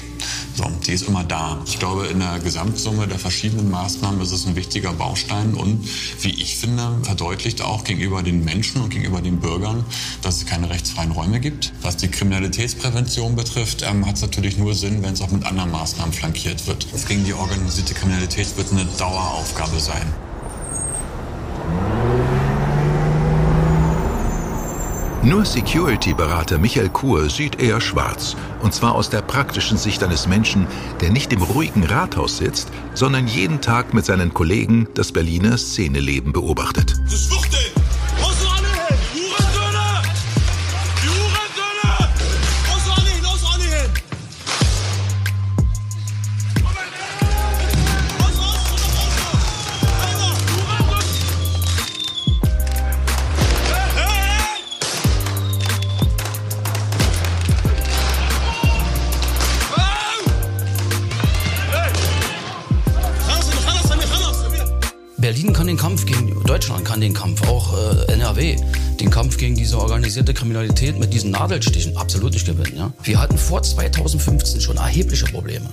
So, 0.56 0.70
die 0.86 0.92
ist 0.92 1.08
immer 1.08 1.24
da. 1.24 1.62
Ich 1.66 1.80
glaube, 1.80 2.08
in 2.08 2.20
der 2.20 2.40
Gesamtsumme 2.40 3.08
der 3.08 3.20
verschiedenen 3.20 3.70
Maßnahmen 3.72 4.22
ist 4.22 4.32
es 4.32 4.46
ein 4.46 4.56
wichtiger 4.56 4.92
Baustein 4.94 5.54
und, 5.54 5.88
wie 6.22 6.30
ich 6.30 6.58
finde, 6.58 6.98
verdeutlicht 7.04 7.62
auch 7.62 7.84
gegenüber 7.84 8.22
den 8.22 8.44
Menschen 8.44 8.82
und 8.82 8.90
gegenüber 8.90 9.22
den 9.22 9.40
Bürgern, 9.40 9.86
dass 10.22 10.38
es 10.38 10.46
keine 10.46 10.70
rechtsfreien 10.70 11.12
Räume 11.12 11.40
gibt. 11.40 11.74
Was 11.82 11.98
die 11.98 12.10
Kriminalitätsprävention 12.10 13.36
betrifft, 13.36 13.84
ähm, 13.84 14.06
hat 14.06 14.16
es 14.16 14.22
natürlich 14.22 14.58
nur 14.58 14.76
Sinn, 14.76 15.02
wenn 15.04 15.14
es 15.14 15.22
auch 15.22 15.32
mit 15.32 15.46
anderen 15.46 15.72
Maßnahmen 15.72 16.14
flankiert 16.14 16.68
wird. 16.68 16.88
Gegen 17.08 17.24
die 17.26 17.34
organisierte 17.34 17.94
Kriminalität 17.94 18.56
wird 18.58 18.72
eine 18.72 18.86
Daueraufgabe 18.86 19.80
sein. 19.80 20.31
Nur 25.24 25.46
Security-Berater 25.46 26.58
Michael 26.58 26.90
Kur 26.90 27.30
sieht 27.30 27.62
eher 27.62 27.80
schwarz. 27.80 28.36
Und 28.64 28.74
zwar 28.74 28.96
aus 28.96 29.12
der 29.12 29.22
praktischen 29.22 29.78
Sicht 29.78 30.04
eines 30.04 30.28
Menschen, 30.28 30.66
der 31.00 31.12
nicht 31.12 31.32
im 31.32 31.44
ruhigen 31.44 31.84
Rathaus 31.84 32.38
sitzt, 32.38 32.70
sondern 32.96 33.28
jeden 33.28 33.62
Tag 33.62 33.94
mit 33.94 34.04
seinen 34.04 34.34
Kollegen 34.34 34.88
das 34.96 35.12
Berliner 35.12 35.60
Szeneleben 35.60 36.34
beobachtet. 36.34 36.96
Kampf 65.78 66.06
gegen 66.06 66.44
Deutschland 66.44 66.86
kann 66.86 67.02
den 67.02 67.14
Kampf, 67.14 67.48
auch 67.48 67.74
äh, 67.78 68.12
NRW, 68.14 68.56
den 69.00 69.10
Kampf 69.10 69.38
gegen 69.38 69.56
diese 69.56 69.80
organisierte 69.80 70.34
Kriminalität 70.34 71.00
mit 71.00 71.14
diesen 71.14 71.32
Nadelstichen 71.32 71.96
absolut 71.98 72.34
nicht 72.34 72.46
gewinnen. 72.46 72.78
Ja? 72.78 72.94
Wir 73.04 73.20
hatten 73.20 73.38
vor 73.38 73.62
2015 73.62 74.62
schon 74.62 74.78
erhebliche 74.78 75.26
Probleme 75.26 75.70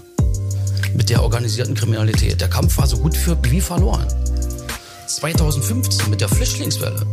mit 0.94 1.10
der 1.10 1.22
organisierten 1.22 1.74
Kriminalität. 1.74 2.40
Der 2.40 2.48
Kampf 2.48 2.76
war 2.78 2.86
so 2.86 2.98
gut 2.98 3.16
für 3.16 3.36
wie 3.44 3.60
verloren. 3.60 4.06
2015 5.06 6.10
mit 6.10 6.20
der 6.20 6.28
Flüchtlingswelle 6.28 7.06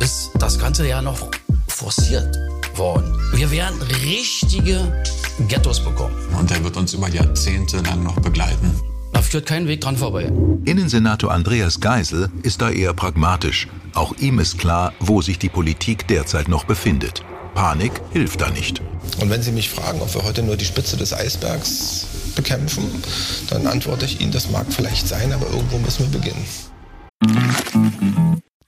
ist 0.00 0.30
das 0.38 0.58
Ganze 0.58 0.86
ja 0.88 1.00
noch 1.00 1.30
forciert 1.68 2.36
worden. 2.76 3.16
Wir 3.34 3.50
werden 3.50 3.80
richtige 4.04 5.02
Ghettos 5.48 5.82
bekommen. 5.82 6.16
Und 6.38 6.50
der 6.50 6.62
wird 6.64 6.76
uns 6.76 6.94
über 6.94 7.08
Jahrzehnte 7.08 7.78
lang 7.78 8.02
noch 8.02 8.18
begleiten. 8.20 8.89
Da 9.20 9.24
führt 9.24 9.44
kein 9.44 9.68
Weg 9.68 9.82
dran 9.82 9.98
vorbei. 9.98 10.32
Innensenator 10.64 11.30
Andreas 11.30 11.80
Geisel 11.80 12.30
ist 12.42 12.62
da 12.62 12.70
eher 12.70 12.94
pragmatisch. 12.94 13.68
Auch 13.92 14.16
ihm 14.16 14.38
ist 14.38 14.56
klar, 14.56 14.94
wo 14.98 15.20
sich 15.20 15.38
die 15.38 15.50
Politik 15.50 16.08
derzeit 16.08 16.48
noch 16.48 16.64
befindet. 16.64 17.22
Panik 17.54 17.92
hilft 18.14 18.40
da 18.40 18.48
nicht. 18.48 18.80
Und 19.20 19.28
wenn 19.28 19.42
Sie 19.42 19.52
mich 19.52 19.68
fragen, 19.68 20.00
ob 20.00 20.14
wir 20.14 20.24
heute 20.24 20.42
nur 20.42 20.56
die 20.56 20.64
Spitze 20.64 20.96
des 20.96 21.12
Eisbergs 21.12 22.06
bekämpfen, 22.34 22.84
dann 23.50 23.66
antworte 23.66 24.06
ich 24.06 24.22
Ihnen, 24.22 24.32
das 24.32 24.50
mag 24.50 24.64
vielleicht 24.70 25.06
sein, 25.06 25.34
aber 25.34 25.50
irgendwo 25.50 25.76
müssen 25.76 26.10
wir 26.10 26.18
beginnen. 26.18 26.46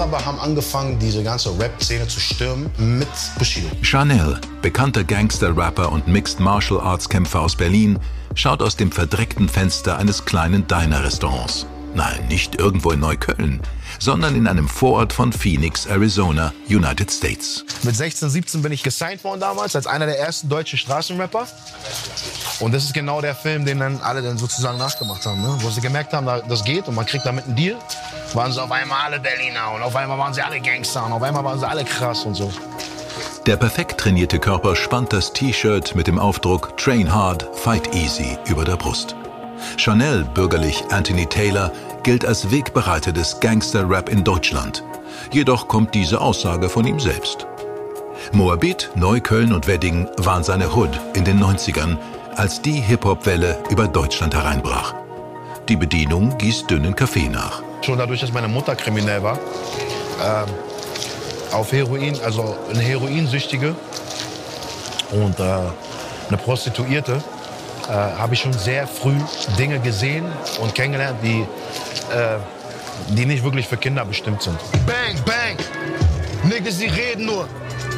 Araber 0.00 0.24
haben 0.24 0.40
angefangen, 0.40 0.98
diese 0.98 1.22
ganze 1.22 1.50
Rap-Szene 1.58 2.08
zu 2.08 2.20
stürmen 2.20 2.70
mit 2.78 3.06
Bushido. 3.38 3.68
Chanel, 3.82 4.40
bekannter 4.62 5.04
Gangster-Rapper 5.04 5.92
und 5.92 6.08
Mixed 6.08 6.40
Martial 6.40 6.80
Arts-Kämpfer 6.80 7.42
aus 7.42 7.54
Berlin, 7.54 7.98
schaut 8.34 8.62
aus 8.62 8.76
dem 8.76 8.90
verdreckten 8.90 9.46
Fenster 9.46 9.98
eines 9.98 10.24
kleinen 10.24 10.66
Diner-Restaurants. 10.66 11.66
Nein, 11.92 12.28
nicht 12.28 12.54
irgendwo 12.54 12.92
in 12.92 13.00
Neukölln, 13.00 13.60
sondern 13.98 14.36
in 14.36 14.46
einem 14.46 14.68
Vorort 14.68 15.12
von 15.12 15.34
Phoenix, 15.34 15.84
Arizona, 15.84 16.54
United 16.70 17.10
States. 17.10 17.66
Mit 17.82 17.94
16, 17.94 18.30
17 18.30 18.62
bin 18.62 18.72
ich 18.72 18.82
gesigned 18.82 19.22
worden 19.22 19.40
damals 19.40 19.76
als 19.76 19.86
einer 19.86 20.06
der 20.06 20.18
ersten 20.18 20.48
deutschen 20.48 20.78
Straßenrapper. 20.78 21.46
Und 22.60 22.72
das 22.72 22.84
ist 22.84 22.94
genau 22.94 23.20
der 23.20 23.34
Film, 23.34 23.66
den 23.66 23.80
dann 23.80 24.00
alle 24.00 24.22
dann 24.22 24.38
sozusagen 24.38 24.78
nachgemacht 24.78 25.26
haben. 25.26 25.42
Ne? 25.42 25.58
Wo 25.60 25.68
sie 25.68 25.82
gemerkt 25.82 26.14
haben, 26.14 26.26
das 26.48 26.64
geht 26.64 26.88
und 26.88 26.94
man 26.94 27.04
kriegt 27.04 27.26
damit 27.26 27.44
einen 27.44 27.56
Deal, 27.56 27.76
waren 28.34 28.52
sie 28.52 28.62
auf 28.62 28.70
einmal 28.70 28.98
alle 29.06 29.20
Berliner 29.20 29.72
und 29.74 29.82
auf 29.82 29.94
einmal 29.96 30.18
waren 30.18 30.32
sie 30.34 30.42
alle 30.42 30.60
Gangster 30.60 31.04
und 31.06 31.12
auf 31.12 31.22
einmal 31.22 31.44
waren 31.44 31.58
sie 31.58 31.68
alle 31.68 31.84
krass 31.84 32.24
und 32.24 32.34
so. 32.34 32.50
Der 33.46 33.56
perfekt 33.56 33.98
trainierte 33.98 34.38
Körper 34.38 34.76
spannt 34.76 35.12
das 35.12 35.32
T-Shirt 35.32 35.94
mit 35.94 36.06
dem 36.06 36.18
Aufdruck 36.18 36.76
Train 36.76 37.12
Hard, 37.12 37.48
Fight 37.54 37.94
Easy 37.94 38.38
über 38.46 38.64
der 38.64 38.76
Brust. 38.76 39.16
Chanel, 39.76 40.24
bürgerlich 40.24 40.84
Anthony 40.90 41.26
Taylor, 41.26 41.72
gilt 42.02 42.24
als 42.24 42.50
Wegbereiter 42.50 43.12
des 43.12 43.40
Gangster-Rap 43.40 44.08
in 44.08 44.24
Deutschland. 44.24 44.84
Jedoch 45.32 45.68
kommt 45.68 45.94
diese 45.94 46.20
Aussage 46.20 46.68
von 46.68 46.86
ihm 46.86 47.00
selbst. 47.00 47.46
Moabit, 48.32 48.90
Neukölln 48.94 49.52
und 49.52 49.66
Wedding 49.66 50.08
waren 50.18 50.44
seine 50.44 50.74
Hood 50.74 51.00
in 51.14 51.24
den 51.24 51.42
90ern, 51.42 51.96
als 52.36 52.62
die 52.62 52.80
Hip-Hop-Welle 52.80 53.58
über 53.70 53.88
Deutschland 53.88 54.34
hereinbrach. 54.34 54.94
Die 55.68 55.76
Bedienung 55.76 56.36
gießt 56.38 56.70
dünnen 56.70 56.94
Kaffee 56.94 57.28
nach. 57.28 57.62
Schon 57.82 57.98
dadurch, 57.98 58.20
dass 58.20 58.32
meine 58.32 58.48
Mutter 58.48 58.76
kriminell 58.76 59.22
war, 59.22 59.36
äh, 59.36 61.54
auf 61.54 61.72
Heroin, 61.72 62.18
also 62.22 62.56
eine 62.70 62.80
Heroinsüchtige 62.80 63.74
und 65.12 65.38
äh, 65.40 65.42
eine 65.42 66.36
Prostituierte, 66.36 67.22
äh, 67.88 67.92
habe 67.92 68.34
ich 68.34 68.40
schon 68.40 68.52
sehr 68.52 68.86
früh 68.86 69.16
Dinge 69.58 69.80
gesehen 69.80 70.26
und 70.60 70.74
kennengelernt, 70.74 71.18
die, 71.22 71.40
äh, 71.40 72.38
die 73.08 73.24
nicht 73.24 73.42
wirklich 73.42 73.66
für 73.66 73.76
Kinder 73.76 74.04
bestimmt 74.04 74.42
sind. 74.42 74.58
Bang, 74.86 75.16
bang. 75.24 75.56
Nigga, 76.44 76.70
sie 76.70 76.86
reden 76.86 77.26
nur. 77.26 77.48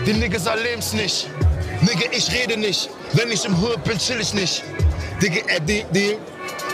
Die 0.07 0.13
Niggas 0.13 0.47
erleben's 0.47 0.93
nicht. 0.93 1.29
Nigga, 1.81 2.07
ich 2.11 2.33
rede 2.33 2.57
nicht. 2.57 2.89
Wenn 3.13 3.31
ich 3.31 3.45
im 3.45 3.61
Hood 3.61 3.83
bin, 3.85 3.99
chill 3.99 4.21
ich 4.21 4.33
nicht. 4.33 4.63
Digga, 5.21 5.41
äh, 5.49 5.61
die, 5.61 5.85
die. 5.93 6.17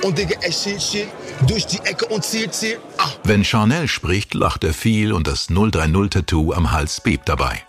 Und 0.03 0.17
Digga, 0.17 0.39
ich 0.47 0.57
schiel, 0.57 0.81
schiel. 0.81 1.09
Durch 1.47 1.67
die 1.67 1.79
Ecke 1.79 2.07
und 2.07 2.25
ziel, 2.25 2.51
ziel. 2.51 2.79
Ah. 2.99 3.09
Wenn 3.25 3.45
Chanel 3.45 3.89
spricht, 3.89 4.35
lacht 4.35 4.65
er 4.65 4.73
viel 4.73 5.13
und 5.13 5.27
das 5.27 5.49
030-Tattoo 5.49 6.53
am 6.53 6.71
Hals 6.73 7.01
bebt 7.01 7.29
dabei. 7.29 7.63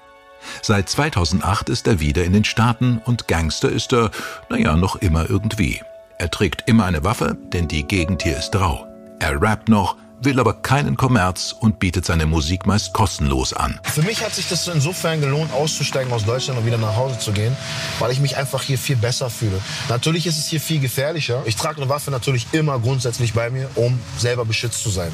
Seit 0.61 0.89
2008 0.89 1.69
ist 1.69 1.87
er 1.87 1.99
wieder 1.99 2.23
in 2.23 2.33
den 2.33 2.45
Staaten 2.45 3.01
und 3.03 3.27
Gangster 3.27 3.69
ist 3.69 3.93
er, 3.93 4.11
naja, 4.49 4.75
noch 4.75 4.95
immer 4.97 5.29
irgendwie. 5.29 5.81
Er 6.17 6.29
trägt 6.29 6.67
immer 6.67 6.85
eine 6.85 7.03
Waffe, 7.03 7.37
denn 7.53 7.67
die 7.67 7.83
Gegend 7.83 8.23
hier 8.23 8.37
ist 8.37 8.55
rau. 8.55 8.85
Er 9.19 9.41
rappt 9.41 9.69
noch, 9.69 9.97
will 10.21 10.39
aber 10.39 10.53
keinen 10.53 10.97
Kommerz 10.97 11.55
und 11.57 11.79
bietet 11.79 12.05
seine 12.05 12.25
Musik 12.25 12.65
meist 12.65 12.93
kostenlos 12.93 13.53
an. 13.53 13.79
Für 13.83 14.01
mich 14.01 14.23
hat 14.23 14.33
sich 14.33 14.47
das 14.49 14.67
insofern 14.67 15.21
gelohnt, 15.21 15.51
auszusteigen 15.53 16.11
aus 16.11 16.25
Deutschland 16.25 16.59
und 16.59 16.65
wieder 16.65 16.77
nach 16.77 16.95
Hause 16.95 17.19
zu 17.19 17.31
gehen, 17.31 17.55
weil 17.99 18.11
ich 18.11 18.19
mich 18.19 18.37
einfach 18.37 18.61
hier 18.61 18.77
viel 18.77 18.95
besser 18.95 19.29
fühle. 19.29 19.61
Natürlich 19.87 20.27
ist 20.27 20.37
es 20.37 20.47
hier 20.47 20.59
viel 20.59 20.79
gefährlicher. 20.79 21.41
Ich 21.45 21.55
trage 21.55 21.81
eine 21.81 21.89
Waffe 21.89 22.11
natürlich 22.11 22.47
immer 22.51 22.79
grundsätzlich 22.79 23.33
bei 23.33 23.49
mir, 23.49 23.69
um 23.75 23.99
selber 24.17 24.45
beschützt 24.45 24.83
zu 24.83 24.89
sein. 24.89 25.11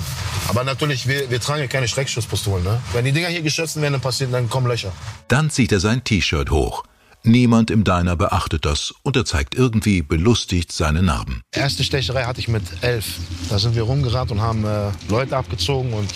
Aber 0.48 0.64
natürlich, 0.64 1.08
wir, 1.08 1.30
wir 1.30 1.40
tragen 1.40 1.60
hier 1.60 1.68
keine 1.68 1.88
Schreckschusspistolen. 1.88 2.64
Ne? 2.64 2.82
Wenn 2.94 3.06
die 3.06 3.12
Dinger 3.12 3.28
hier 3.30 3.42
geschossen 3.42 3.82
werden, 3.82 3.94
dann 3.94 4.02
passieren, 4.02 4.32
dann 4.32 4.50
kommen 4.50 4.68
Löcher. 4.68 4.92
Dann 5.28 5.50
zieht 5.50 5.72
er 5.72 5.80
sein 5.80 6.04
T-Shirt 6.04 6.50
hoch. 6.52 6.84
Niemand 7.28 7.72
im 7.72 7.84
Diner 7.84 8.16
beachtet 8.16 8.66
das 8.66 8.94
und 9.02 9.16
er 9.16 9.26
zeigt 9.26 9.56
irgendwie 9.56 10.04
belustigt 10.04 10.72
seine 10.72 11.02
Narben. 11.02 11.42
Erste 11.52 11.84
Stecherei 11.84 12.24
hatte 12.24 12.40
ich 12.40 12.48
mit 12.48 12.64
elf. 12.82 13.18
Da 13.50 13.58
sind 13.58 13.76
wir 13.76 13.82
rumgerannt 13.82 14.32
und 14.32 14.42
haben 14.42 14.64
äh, 14.64 14.92
Leute 15.10 15.36
abgezogen 15.36 15.92
und 15.94 16.08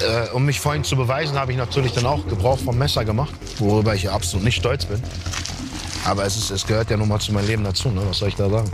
äh, 0.00 0.28
um 0.32 0.44
mich 0.44 0.58
vorhin 0.58 0.82
zu 0.82 0.96
beweisen, 0.96 1.38
habe 1.38 1.52
ich 1.52 1.58
natürlich 1.58 1.92
dann 1.92 2.06
auch 2.06 2.26
Gebrauch 2.26 2.58
vom 2.58 2.76
Messer 2.76 3.04
gemacht, 3.04 3.32
worüber 3.58 3.94
ich 3.94 4.10
absolut 4.10 4.44
nicht 4.44 4.56
stolz 4.56 4.84
bin. 4.84 5.00
Aber 6.04 6.24
es, 6.24 6.36
ist, 6.36 6.50
es 6.50 6.66
gehört 6.66 6.90
ja 6.90 6.96
nun 6.96 7.06
mal 7.08 7.20
zu 7.20 7.32
meinem 7.32 7.46
Leben 7.46 7.62
dazu, 7.62 7.90
ne? 7.90 8.02
was 8.04 8.18
soll 8.18 8.30
ich 8.30 8.34
da 8.34 8.50
sagen? 8.50 8.72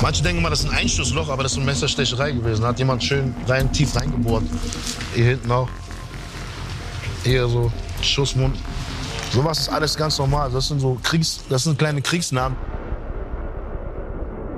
Manche 0.00 0.24
denken 0.24 0.42
mal, 0.42 0.50
das 0.50 0.64
ist 0.64 0.70
ein 0.70 0.76
Einschussloch, 0.76 1.28
aber 1.28 1.44
das 1.44 1.52
ist 1.52 1.58
eine 1.58 1.66
Messerstecherei 1.66 2.32
gewesen. 2.32 2.62
Da 2.62 2.68
hat 2.68 2.78
jemand 2.80 3.04
schön 3.04 3.34
rein, 3.46 3.72
tief 3.72 3.94
reingebohrt. 3.94 4.44
Hier 5.14 5.26
hinten 5.26 5.52
auch. 5.52 5.68
Hier 7.22 7.46
so, 7.46 7.70
Schussmund. 8.00 8.56
Sowas 9.32 9.60
ist 9.60 9.68
alles 9.70 9.96
ganz 9.96 10.18
normal. 10.18 10.50
Das 10.52 10.68
sind 10.68 10.80
so 10.80 10.98
Kriegs, 11.02 11.40
das 11.48 11.64
sind 11.64 11.78
kleine 11.78 12.02
Kriegsnamen. 12.02 12.56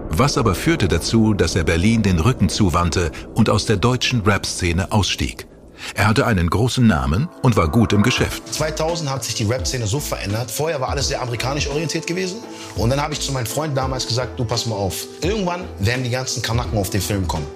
Was 0.09 0.37
aber 0.37 0.55
führte 0.55 0.89
dazu, 0.89 1.33
dass 1.33 1.55
er 1.55 1.65
Berlin 1.65 2.03
den 2.03 2.19
Rücken 2.19 2.49
zuwandte 2.49 3.13
und 3.35 3.51
aus 3.51 3.67
der 3.67 3.77
deutschen 3.77 4.23
Rap-Szene 4.23 4.91
ausstieg? 4.91 5.47
Er 5.95 6.09
hatte 6.09 6.27
einen 6.27 6.51
großen 6.51 6.87
Namen 6.87 7.29
und 7.43 7.57
war 7.57 7.69
gut 7.69 7.93
im 7.93 8.03
Geschäft. 8.03 8.53
2000 8.53 9.11
hat 9.11 9.25
sich 9.25 9.35
die 9.35 9.45
Rap-Szene 9.45 9.87
so 9.87 10.01
verändert. 10.01 10.51
Vorher 10.51 10.81
war 10.81 10.89
alles 10.89 11.09
sehr 11.09 11.21
amerikanisch 11.23 11.69
orientiert 11.69 12.07
gewesen. 12.07 12.39
Und 12.77 12.91
dann 12.91 13.01
habe 13.01 13.13
ich 13.13 13.21
zu 13.21 13.33
meinem 13.33 13.47
Freund 13.47 13.77
damals 13.77 14.07
gesagt, 14.07 14.39
du 14.39 14.45
pass 14.45 14.67
mal 14.67 14.77
auf. 14.77 15.07
Irgendwann 15.21 15.65
werden 15.79 16.05
die 16.05 16.11
ganzen 16.11 16.43
Kanaken 16.43 16.79
auf 16.79 16.91
den 16.91 17.01
Film 17.01 17.29
kommen. 17.29 17.47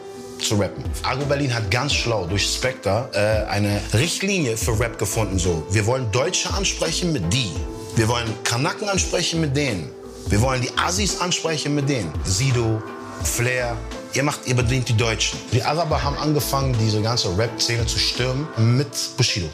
Zu 0.43 0.57
rappen. 0.57 0.85
Agro 1.03 1.25
Berlin 1.27 1.55
hat 1.55 1.71
ganz 1.71 1.93
schlau 1.93 2.27
durch 2.27 2.47
Spectre 2.47 3.11
äh, 3.13 3.51
eine 3.51 3.81
Richtlinie 3.93 4.57
für 4.57 4.79
Rap 4.79 4.99
gefunden. 4.99 5.39
So, 5.39 5.67
wir 5.71 5.87
wollen 5.87 6.11
Deutsche 6.13 6.53
ansprechen 6.53 7.13
mit 7.13 7.33
die. 7.33 7.53
Wir 7.97 8.09
wollen 8.09 8.29
Kanaken 8.45 8.89
ansprechen 8.89 9.41
mit 9.41 9.57
denen. 9.57 9.91
Wir 10.29 10.41
wollen 10.43 10.61
die 10.61 10.71
Assis 10.77 11.21
ansprechen 11.21 11.75
mit 11.75 11.89
denen. 11.89 12.13
Sido, 12.25 12.83
Flair. 13.25 13.77
Ihr 14.15 14.23
macht, 14.23 14.47
ihr 14.47 14.55
bedient 14.55 14.89
die 14.89 14.97
Deutschen. 14.97 15.39
Die 15.53 15.63
Araber 15.63 16.03
haben 16.03 16.17
angefangen, 16.17 16.75
diese 16.81 17.03
ganze 17.03 17.37
Rap-Szene 17.37 17.87
zu 17.87 17.99
stürmen 17.99 18.47
mit 18.77 18.89
Bushido. 19.17 19.49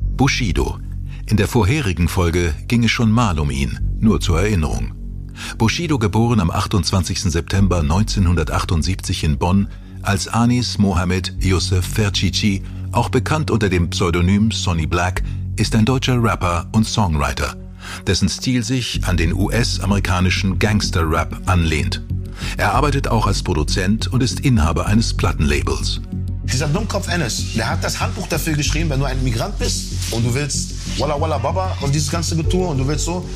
Bushido. 0.00 0.78
In 1.26 1.36
der 1.36 1.48
vorherigen 1.48 2.08
Folge 2.08 2.54
ging 2.68 2.84
es 2.84 2.90
schon 2.90 3.10
mal 3.10 3.38
um 3.38 3.50
ihn, 3.50 3.98
nur 4.00 4.20
zur 4.20 4.40
Erinnerung. 4.40 5.03
Bushido 5.58 5.98
geboren 5.98 6.40
am 6.40 6.50
28. 6.50 7.20
September 7.22 7.80
1978 7.80 9.24
in 9.24 9.38
Bonn 9.38 9.68
als 10.02 10.28
Anis 10.28 10.78
Mohammed 10.78 11.34
Youssef 11.40 11.86
Ferchichi, 11.86 12.62
auch 12.92 13.08
bekannt 13.08 13.50
unter 13.50 13.68
dem 13.68 13.90
Pseudonym 13.90 14.50
Sonny 14.50 14.86
Black, 14.86 15.22
ist 15.56 15.74
ein 15.74 15.84
deutscher 15.84 16.22
Rapper 16.22 16.66
und 16.72 16.86
Songwriter, 16.86 17.56
dessen 18.06 18.28
Stil 18.28 18.62
sich 18.62 19.00
an 19.04 19.16
den 19.16 19.32
US-amerikanischen 19.32 20.58
Gangster-Rap 20.58 21.42
anlehnt. 21.46 22.02
Er 22.56 22.74
arbeitet 22.74 23.08
auch 23.08 23.26
als 23.26 23.42
Produzent 23.42 24.08
und 24.08 24.22
ist 24.22 24.40
Inhaber 24.40 24.86
eines 24.86 25.14
Plattenlabels. 25.14 26.00
Dieser 26.42 26.68
Dummkopf 26.68 27.08
Ennis, 27.08 27.54
der 27.54 27.70
hat 27.70 27.82
das 27.82 28.00
Handbuch 28.00 28.26
dafür 28.28 28.52
geschrieben, 28.52 28.90
wenn 28.90 29.00
du 29.00 29.06
ein 29.06 29.22
Migrant 29.24 29.58
bist 29.58 30.12
und 30.12 30.24
du 30.24 30.34
willst 30.34 31.00
Walla 31.00 31.18
Walla 31.18 31.38
Baba 31.38 31.76
und 31.80 31.94
dieses 31.94 32.10
ganze 32.10 32.36
Getue 32.36 32.68
und 32.68 32.78
du 32.78 32.86
willst 32.86 33.06
so, 33.06 33.26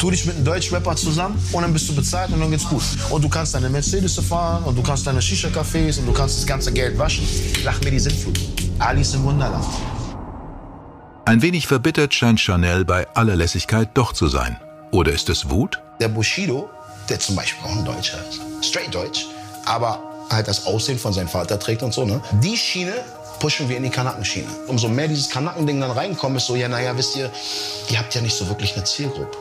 tu 0.00 0.10
dich 0.10 0.24
mit 0.24 0.36
einem 0.36 0.46
Deutsch-Rapper 0.46 0.96
zusammen 0.96 1.38
und 1.52 1.60
dann 1.60 1.74
bist 1.74 1.86
du 1.90 1.94
bezahlt 1.94 2.32
und 2.32 2.40
dann 2.40 2.50
geht's 2.50 2.66
gut. 2.66 2.82
Und 3.10 3.22
du 3.22 3.28
kannst 3.28 3.54
deine 3.54 3.68
Mercedes 3.68 4.18
fahren 4.18 4.64
und 4.64 4.74
du 4.76 4.82
kannst 4.82 5.06
deine 5.06 5.20
Shisha-Cafés 5.20 5.98
und 5.98 6.06
du 6.06 6.12
kannst 6.12 6.38
das 6.38 6.46
ganze 6.46 6.72
Geld 6.72 6.98
waschen. 6.98 7.28
Lach 7.64 7.78
mir 7.82 7.90
die 7.90 7.98
Sintflut. 7.98 8.40
Alice 8.78 9.12
im 9.14 9.24
Wunderland. 9.24 9.64
Ein 11.26 11.42
wenig 11.42 11.66
verbittert 11.66 12.14
scheint 12.14 12.40
Chanel 12.40 12.86
bei 12.86 13.06
aller 13.14 13.36
Lässigkeit 13.36 13.90
doch 13.92 14.14
zu 14.14 14.28
sein. 14.28 14.56
Oder 14.90 15.12
ist 15.12 15.28
es 15.28 15.50
Wut? 15.50 15.78
Der 16.00 16.08
Bushido, 16.08 16.70
der 17.10 17.20
zum 17.20 17.36
Beispiel 17.36 17.62
auch 17.66 17.76
ein 17.76 17.84
Deutscher 17.84 18.18
ist, 18.26 18.40
straight 18.66 18.94
Deutsch, 18.94 19.26
aber 19.66 20.00
halt 20.30 20.48
das 20.48 20.64
Aussehen 20.64 20.98
von 20.98 21.12
seinem 21.12 21.28
Vater 21.28 21.58
trägt 21.58 21.82
und 21.82 21.92
so, 21.92 22.06
ne? 22.06 22.22
Die 22.42 22.56
Schiene 22.56 22.94
pushen 23.38 23.68
wir 23.68 23.76
in 23.76 23.82
die 23.82 23.90
Kanakenschiene. 23.90 24.48
Umso 24.66 24.88
mehr 24.88 25.08
dieses 25.08 25.28
Kanakending 25.28 25.78
dann 25.78 25.90
reinkommt, 25.90 26.38
ist 26.38 26.46
so, 26.46 26.56
ja, 26.56 26.68
naja, 26.68 26.96
wisst 26.96 27.16
ihr, 27.16 27.30
ihr 27.90 27.98
habt 27.98 28.14
ja 28.14 28.22
nicht 28.22 28.34
so 28.34 28.48
wirklich 28.48 28.74
eine 28.74 28.84
Zielgruppe. 28.84 29.36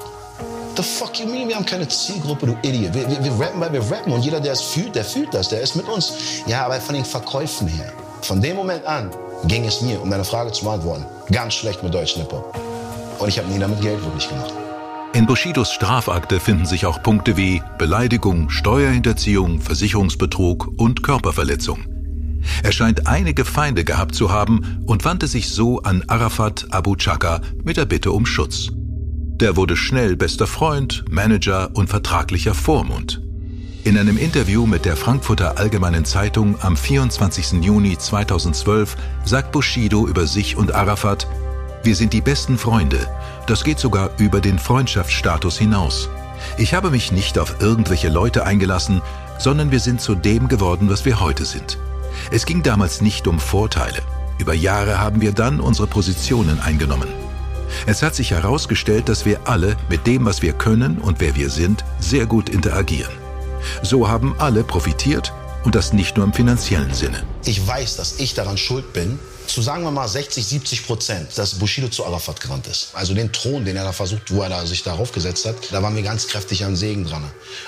The 0.76 0.84
fuck 0.84 1.20
you 1.20 1.26
mean? 1.26 1.50
Wir 1.50 1.56
haben 1.56 1.66
keine 1.66 1.88
Zielgruppe, 1.88 2.46
du 2.46 2.58
Idiot. 2.64 2.94
Wir, 2.94 3.10
wir, 3.10 3.24
wir 3.24 3.32
rappen, 3.40 3.60
weil 3.60 3.74
wir 3.74 3.82
rappen. 3.82 4.14
Und 4.14 4.24
jeder, 4.24 4.40
der 4.40 4.54
es 4.54 4.62
fühlt, 4.62 4.96
der 4.96 5.04
fühlt 5.04 5.34
das. 5.34 5.50
Der 5.50 5.62
ist 5.62 5.76
mit 5.76 5.88
uns. 5.90 6.14
Ja, 6.48 6.66
aber 6.66 6.80
von 6.80 6.96
den 6.96 7.04
Verkäufen 7.04 7.68
her. 7.68 7.92
Von 8.22 8.42
dem 8.42 8.56
Moment 8.56 8.86
an 8.86 9.12
ging 9.46 9.66
es 9.66 9.82
mir, 9.82 10.02
um 10.02 10.10
deine 10.10 10.24
Frage 10.24 10.52
zu 10.52 10.66
beantworten, 10.66 11.06
ganz 11.32 11.54
schlecht 11.54 11.84
mit 11.84 11.94
deutschen 11.94 12.22
Hip-Hop. 12.22 12.58
Und 13.20 13.28
ich 13.28 13.38
habe 13.38 13.50
nie 13.50 13.60
damit 13.60 13.82
Geld 13.82 14.02
wirklich 14.04 14.30
gemacht. 14.30 14.54
In 15.14 15.26
Bushidos 15.26 15.72
Strafakte 15.72 16.40
finden 16.40 16.66
sich 16.66 16.86
auch 16.86 17.02
Punkte 17.02 17.36
wie 17.36 17.62
Beleidigung, 17.78 18.50
Steuerhinterziehung, 18.50 19.60
Versicherungsbetrug 19.60 20.70
und 20.78 21.04
Körperverletzung. 21.04 21.86
Er 22.64 22.72
scheint 22.72 23.08
einige 23.08 23.44
Feinde 23.44 23.84
gehabt 23.84 24.16
zu 24.16 24.32
haben 24.32 24.84
und 24.86 25.04
wandte 25.06 25.28
sich 25.28 25.50
so 25.50 25.82
an 25.82 26.04
Arafat 26.08 26.68
Abu 26.72 26.96
Chaka 26.96 27.42
mit 27.64 27.78
der 27.78 27.86
Bitte 27.86 28.12
um 28.12 28.26
Schutz. 28.26 28.70
Der 29.40 29.56
wurde 29.56 29.78
schnell 29.78 30.18
bester 30.18 30.48
Freund, 30.48 31.06
Manager 31.10 31.70
und 31.74 31.90
vertraglicher 31.90 32.54
Vormund. 32.54 33.22
In 33.86 33.98
einem 33.98 34.18
Interview 34.18 34.66
mit 34.66 34.84
der 34.84 34.98
Frankfurter 34.98 35.58
Allgemeinen 35.58 36.04
Zeitung 36.04 36.58
am 36.62 36.76
24. 36.76 37.64
Juni 37.64 37.98
2012 37.98 38.98
sagt 39.24 39.54
Bushido 39.54 40.08
über 40.08 40.28
sich 40.28 40.58
und 40.58 40.76
Arafat, 40.76 41.26
wir 41.84 41.96
sind 41.96 42.12
die 42.12 42.20
besten 42.20 42.58
Freunde. 42.58 43.08
Das 43.48 43.64
geht 43.64 43.80
sogar 43.80 44.10
über 44.18 44.42
den 44.42 44.60
Freundschaftsstatus 44.60 45.58
hinaus. 45.58 46.10
Ich 46.58 46.74
habe 46.74 46.92
mich 46.92 47.14
nicht 47.14 47.40
auf 47.40 47.62
irgendwelche 47.62 48.10
Leute 48.10 48.46
eingelassen, 48.46 49.02
sondern 49.38 49.72
wir 49.72 49.80
sind 49.80 50.02
zu 50.02 50.16
dem 50.16 50.50
geworden, 50.50 50.90
was 50.90 51.06
wir 51.06 51.22
heute 51.22 51.46
sind. 51.46 51.78
Es 52.30 52.46
ging 52.46 52.62
damals 52.62 53.02
nicht 53.02 53.26
um 53.26 53.40
Vorteile. 53.40 54.00
Über 54.38 54.54
Jahre 54.54 55.00
haben 55.00 55.22
wir 55.22 55.32
dann 55.32 55.62
unsere 55.62 55.88
Positionen 55.88 56.60
eingenommen. 56.60 57.08
Es 57.86 58.02
hat 58.02 58.16
sich 58.16 58.32
herausgestellt, 58.32 59.10
dass 59.10 59.26
wir 59.26 59.48
alle 59.48 59.76
mit 59.90 60.08
dem, 60.08 60.26
was 60.26 60.42
wir 60.42 60.54
können 60.54 60.98
und 60.98 61.20
wer 61.20 61.36
wir 61.36 61.50
sind, 61.50 61.84
sehr 62.00 62.26
gut 62.26 62.50
interagieren. 62.50 63.12
So 63.82 64.08
haben 64.08 64.36
alle 64.40 64.64
profitiert 64.64 65.34
und 65.64 65.76
das 65.76 65.94
nicht 65.94 66.18
nur 66.18 66.26
im 66.26 66.34
finanziellen 66.34 66.94
Sinne. 66.94 67.24
Ich 67.46 67.66
weiß, 67.66 67.98
dass 67.98 68.20
ich 68.20 68.34
daran 68.34 68.58
schuld 68.58 68.94
bin, 68.94 69.20
zu 69.50 69.62
sagen 69.62 69.84
wir 69.84 69.92
mal 69.92 70.08
60, 70.08 70.46
70 70.46 70.86
Prozent, 70.86 71.38
dass 71.38 71.56
Bushido 71.56 71.88
zu 71.88 72.06
Arafat 72.06 72.40
gerannt 72.40 72.68
ist. 72.68 72.90
Also 72.94 73.14
den 73.14 73.32
Thron, 73.32 73.66
den 73.66 73.76
er 73.76 73.84
da 73.84 73.92
versucht, 73.92 74.32
wo 74.32 74.42
er 74.42 74.50
da 74.50 74.66
sich 74.66 74.84
darauf 74.84 75.12
gesetzt 75.12 75.46
hat, 75.46 75.56
da 75.72 75.82
waren 75.82 75.96
wir 75.96 76.04
ganz 76.04 76.28
kräftig 76.28 76.64
am 76.64 76.76
Segen 76.76 77.06
dran. 77.06 77.24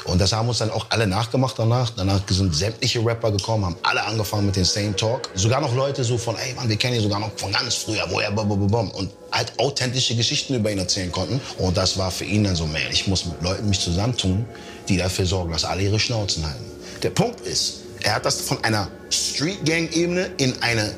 Und 0.06 0.22
das 0.22 0.32
haben 0.32 0.48
uns 0.48 0.60
dann 0.60 0.70
auch 0.70 0.86
alle 0.90 1.08
nachgemacht 1.08 1.58
danach. 1.58 1.90
Danach 1.90 2.22
sind 2.30 2.56
sämtliche 2.56 3.04
Rapper 3.04 3.32
gekommen, 3.32 3.66
haben 3.66 3.78
alle 3.84 4.04
angefangen 4.04 4.46
mit 4.46 4.56
dem 4.56 4.66
Same 4.66 4.96
Talk. 4.96 5.30
Sogar 5.34 5.60
noch 5.60 5.76
Leute 5.76 6.04
so 6.04 6.18
von, 6.18 6.36
ey 6.38 6.54
Mann, 6.54 6.70
wir 6.70 6.78
kennen 6.78 6.96
ihn 6.96 7.02
sogar 7.02 7.20
noch 7.20 7.32
von 7.38 7.52
ganz 7.52 7.76
früher, 7.76 8.06
woher, 8.10 8.32
bum, 8.32 8.92
und 8.92 9.12
halt 9.32 9.54
authentische 9.58 10.16
Geschichten 10.16 10.54
über 10.54 10.72
ihn 10.72 10.78
erzählen 10.78 11.12
konnten. 11.12 11.42
Und 11.58 11.78
das 11.78 11.98
war 11.98 12.12
für 12.12 12.26
ihn 12.26 12.44
dann 12.44 12.56
so, 12.56 12.68
man, 12.68 12.82
ich 12.92 13.08
muss 13.08 13.26
mit 13.26 13.42
Leuten 13.42 13.68
mich 13.68 13.80
zusammentun, 13.80 14.46
die 14.88 14.98
dafür 14.98 15.26
sorgen, 15.26 15.52
dass 15.52 15.66
alle 15.66 15.82
ihre 15.82 16.00
Schnauzen 16.00 16.46
halten. 16.46 16.66
Der 17.02 17.10
Punkt 17.10 17.42
ist, 17.42 17.82
er 18.04 18.16
hat 18.16 18.26
das 18.26 18.42
von 18.42 18.64
einer 18.64 18.88
Street 19.10 19.66
Gang 19.66 19.92
Ebene 19.94 20.30
in 20.38 20.62
eine 20.62 20.94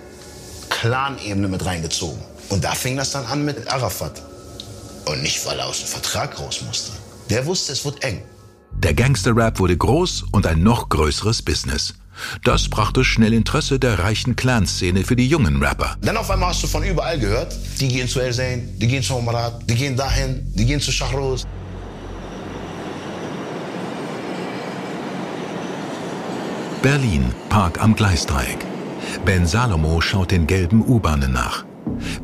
Clan-Ebene 0.73 1.47
mit 1.47 1.65
reingezogen. 1.65 2.21
Und 2.49 2.63
da 2.63 2.73
fing 2.73 2.97
das 2.97 3.11
dann 3.11 3.25
an 3.25 3.45
mit 3.45 3.71
Arafat. 3.71 4.21
Und 5.05 5.21
nicht, 5.21 5.45
weil 5.45 5.59
er 5.59 5.67
aus 5.67 5.79
dem 5.79 5.87
Vertrag 5.87 6.39
raus 6.39 6.61
musste. 6.65 6.91
Der 7.29 7.45
wusste, 7.45 7.71
es 7.73 7.85
wird 7.85 8.03
eng. 8.03 8.21
Der 8.71 8.93
Gangster-Rap 8.93 9.59
wurde 9.59 9.77
groß 9.77 10.25
und 10.31 10.45
ein 10.47 10.61
noch 10.63 10.89
größeres 10.89 11.41
Business. 11.41 11.93
Das 12.43 12.67
brachte 12.67 13.03
schnell 13.03 13.33
Interesse 13.33 13.79
der 13.79 13.99
reichen 13.99 14.35
Clanszene 14.35 15.03
für 15.03 15.15
die 15.15 15.27
jungen 15.27 15.63
Rapper. 15.63 15.95
Dann 16.01 16.17
auf 16.17 16.29
einmal 16.29 16.49
hast 16.49 16.63
du 16.63 16.67
von 16.67 16.83
überall 16.83 17.19
gehört, 17.19 17.55
die 17.79 17.87
gehen 17.87 18.07
zu 18.07 18.19
El 18.19 18.33
Zayn, 18.33 18.77
die 18.79 18.87
gehen 18.87 19.03
zu 19.03 19.15
Omarat, 19.15 19.61
die 19.69 19.75
gehen 19.75 19.95
dahin, 19.95 20.45
die 20.53 20.65
gehen 20.65 20.81
zu 20.81 20.91
Shahroz. 20.91 21.43
Berlin, 26.81 27.33
Park 27.49 27.81
am 27.81 27.95
Gleisdreieck. 27.95 28.72
Ben 29.25 29.45
Salomo 29.45 30.01
schaut 30.01 30.31
den 30.31 30.47
gelben 30.47 30.83
U-Bahnen 30.85 31.31
nach. 31.31 31.65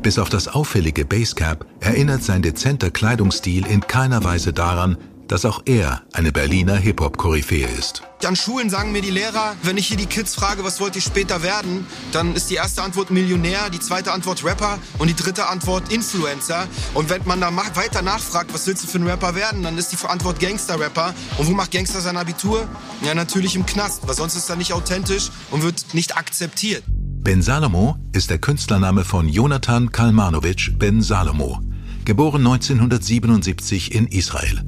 Bis 0.02 0.18
auf 0.18 0.28
das 0.28 0.48
auffällige 0.48 1.04
Basecap 1.04 1.66
erinnert 1.80 2.22
sein 2.22 2.42
dezenter 2.42 2.90
Kleidungsstil 2.90 3.66
in 3.66 3.80
keiner 3.80 4.24
Weise 4.24 4.52
daran, 4.52 4.96
dass 5.30 5.44
auch 5.44 5.62
er 5.64 6.02
eine 6.12 6.32
Berliner 6.32 6.76
Hip-Hop-Koryphäe 6.76 7.68
ist. 7.78 8.02
An 8.24 8.34
Schulen 8.34 8.68
sagen 8.68 8.90
mir 8.90 9.00
die 9.00 9.10
Lehrer, 9.10 9.54
wenn 9.62 9.76
ich 9.76 9.86
hier 9.86 9.96
die 9.96 10.06
Kids 10.06 10.34
frage, 10.34 10.64
was 10.64 10.80
wollt 10.80 10.96
ihr 10.96 11.02
später 11.02 11.44
werden, 11.44 11.86
dann 12.10 12.34
ist 12.34 12.50
die 12.50 12.56
erste 12.56 12.82
Antwort 12.82 13.12
Millionär, 13.12 13.70
die 13.70 13.78
zweite 13.78 14.12
Antwort 14.12 14.44
Rapper 14.44 14.80
und 14.98 15.06
die 15.06 15.14
dritte 15.14 15.46
Antwort 15.46 15.92
Influencer. 15.92 16.66
Und 16.94 17.10
wenn 17.10 17.22
man 17.26 17.40
da 17.40 17.54
weiter 17.76 18.02
nachfragt, 18.02 18.52
was 18.52 18.66
willst 18.66 18.82
du 18.82 18.88
für 18.88 18.98
ein 18.98 19.06
Rapper 19.06 19.36
werden, 19.36 19.62
dann 19.62 19.78
ist 19.78 19.92
die 19.92 20.04
Antwort 20.04 20.40
Gangster-Rapper. 20.40 21.14
Und 21.38 21.46
wo 21.46 21.52
macht 21.52 21.70
Gangster 21.70 22.00
sein 22.00 22.16
Abitur? 22.16 22.66
Ja, 23.02 23.14
natürlich 23.14 23.54
im 23.54 23.64
Knast, 23.64 24.06
weil 24.08 24.16
sonst 24.16 24.34
ist 24.34 24.50
er 24.50 24.56
nicht 24.56 24.72
authentisch 24.72 25.30
und 25.52 25.62
wird 25.62 25.94
nicht 25.94 26.16
akzeptiert. 26.16 26.82
Ben 27.22 27.40
Salomo 27.40 27.96
ist 28.12 28.30
der 28.30 28.38
Künstlername 28.38 29.04
von 29.04 29.28
Jonathan 29.28 29.92
Kalmanovic 29.92 30.76
Ben 30.76 31.02
Salomo, 31.02 31.60
geboren 32.04 32.44
1977 32.44 33.94
in 33.94 34.08
Israel. 34.08 34.64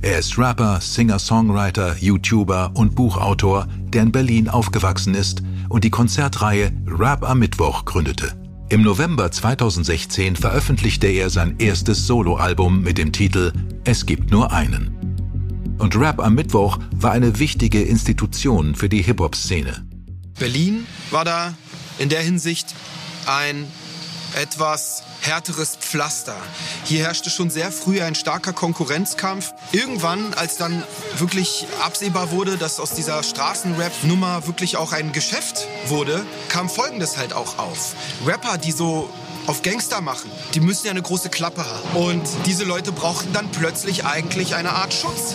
Er 0.00 0.18
ist 0.18 0.38
Rapper, 0.38 0.80
Singer-Songwriter, 0.80 1.96
YouTuber 1.98 2.70
und 2.74 2.94
Buchautor, 2.94 3.66
der 3.88 4.02
in 4.02 4.12
Berlin 4.12 4.48
aufgewachsen 4.48 5.14
ist 5.14 5.42
und 5.68 5.82
die 5.82 5.90
Konzertreihe 5.90 6.72
Rap 6.86 7.28
am 7.28 7.40
Mittwoch 7.40 7.84
gründete. 7.84 8.32
Im 8.68 8.82
November 8.82 9.30
2016 9.30 10.36
veröffentlichte 10.36 11.08
er 11.08 11.30
sein 11.30 11.56
erstes 11.58 12.06
Soloalbum 12.06 12.82
mit 12.82 12.98
dem 12.98 13.12
Titel 13.12 13.52
Es 13.84 14.06
gibt 14.06 14.30
nur 14.30 14.52
einen. 14.52 14.94
Und 15.78 15.96
Rap 15.96 16.20
am 16.20 16.34
Mittwoch 16.34 16.78
war 16.92 17.12
eine 17.12 17.38
wichtige 17.38 17.82
Institution 17.82 18.74
für 18.74 18.88
die 18.88 19.02
Hip-Hop-Szene. 19.02 19.84
Berlin 20.38 20.86
war 21.10 21.24
da 21.24 21.54
in 21.98 22.08
der 22.08 22.20
Hinsicht 22.20 22.74
ein 23.26 23.66
etwas 24.40 25.02
härteres 25.20 25.76
Pflaster. 25.76 26.36
Hier 26.84 27.04
herrschte 27.04 27.30
schon 27.30 27.50
sehr 27.50 27.72
früh 27.72 28.02
ein 28.02 28.14
starker 28.14 28.52
Konkurrenzkampf. 28.52 29.52
Irgendwann, 29.72 30.34
als 30.34 30.56
dann 30.56 30.82
wirklich 31.16 31.66
absehbar 31.82 32.30
wurde, 32.30 32.56
dass 32.56 32.80
aus 32.80 32.94
dieser 32.94 33.22
Straßenrap-Nummer 33.22 34.46
wirklich 34.46 34.76
auch 34.76 34.92
ein 34.92 35.12
Geschäft 35.12 35.66
wurde, 35.86 36.24
kam 36.48 36.68
Folgendes 36.68 37.16
halt 37.16 37.32
auch 37.32 37.58
auf. 37.58 37.94
Rapper, 38.26 38.58
die 38.58 38.72
so 38.72 39.10
auf 39.46 39.62
Gangster 39.62 40.00
machen, 40.02 40.30
die 40.54 40.60
müssen 40.60 40.86
ja 40.86 40.90
eine 40.90 41.02
große 41.02 41.30
Klappe 41.30 41.64
haben. 41.64 41.96
Und 41.96 42.28
diese 42.46 42.64
Leute 42.64 42.92
brauchten 42.92 43.32
dann 43.32 43.50
plötzlich 43.50 44.04
eigentlich 44.04 44.54
eine 44.54 44.70
Art 44.72 44.92
Schutz. 44.92 45.34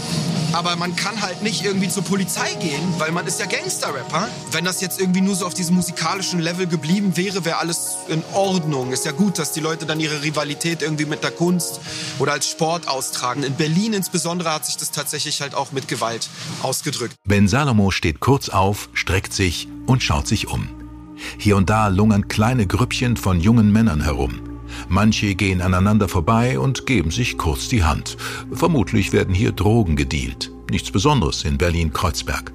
Aber 0.54 0.76
man 0.76 0.96
kann 0.96 1.22
halt 1.22 1.42
nicht 1.42 1.66
irgendwie 1.66 1.89
zur 1.89 2.04
Polizei 2.04 2.54
gehen, 2.56 2.82
weil 2.98 3.12
man 3.12 3.26
ist 3.28 3.39
ja 3.39 3.46
Gangster-Rapper. 3.46 4.28
Wenn 4.52 4.66
das 4.66 4.82
jetzt 4.82 5.00
irgendwie 5.00 5.22
nur 5.22 5.36
so 5.36 5.46
auf 5.46 5.54
diesem 5.54 5.76
musikalischen 5.76 6.39
Level 6.39 6.68
geblieben 6.68 7.18
wäre, 7.18 7.44
wäre 7.46 7.58
alles 7.58 7.96
in 8.08 8.24
Ordnung. 8.34 8.92
Ist 8.92 9.06
ja 9.06 9.12
gut, 9.12 9.39
dass 9.39 9.52
die 9.52 9.60
Leute 9.60 9.86
dann 9.86 10.00
ihre 10.00 10.24
Rivalität 10.24 10.82
irgendwie 10.82 11.06
mit 11.06 11.24
der 11.24 11.32
Kunst 11.32 11.80
oder 12.20 12.34
als 12.34 12.50
Sport 12.50 12.88
austragen. 12.88 13.44
In 13.44 13.56
Berlin 13.56 13.94
insbesondere 13.94 14.54
hat 14.54 14.66
sich 14.66 14.78
das 14.78 14.92
tatsächlich 14.92 15.42
halt 15.42 15.56
auch 15.56 15.72
mit 15.72 15.88
Gewalt 15.88 16.30
ausgedrückt. 16.62 17.16
Ben 17.28 17.48
Salomo 17.48 17.92
steht 17.92 18.20
kurz 18.20 18.50
auf, 18.50 18.89
streckt 18.94 19.34
sich 19.34 19.68
und 19.88 20.04
schaut 20.04 20.28
sich 20.28 20.48
um. 20.48 20.70
Hier 21.38 21.58
und 21.58 21.70
da 21.70 21.88
lungern 21.88 22.28
kleine 22.28 22.68
Grüppchen 22.68 23.18
von 23.18 23.39
jungen 23.39 23.72
Männern 23.72 24.02
herum. 24.02 24.53
Manche 24.89 25.36
gehen 25.36 25.62
aneinander 25.62 26.08
vorbei 26.08 26.60
und 26.60 26.86
geben 26.86 27.12
sich 27.12 27.38
kurz 27.38 27.67
die 27.67 27.84
Hand. 27.84 28.17
Vermutlich 28.52 29.13
werden 29.13 29.34
hier 29.34 29.52
Drogen 29.52 29.96
gedealt. 29.96 30.52
Nichts 30.69 30.91
Besonderes 30.91 31.43
in 31.43 31.58
Berlin-Kreuzberg. 31.58 32.54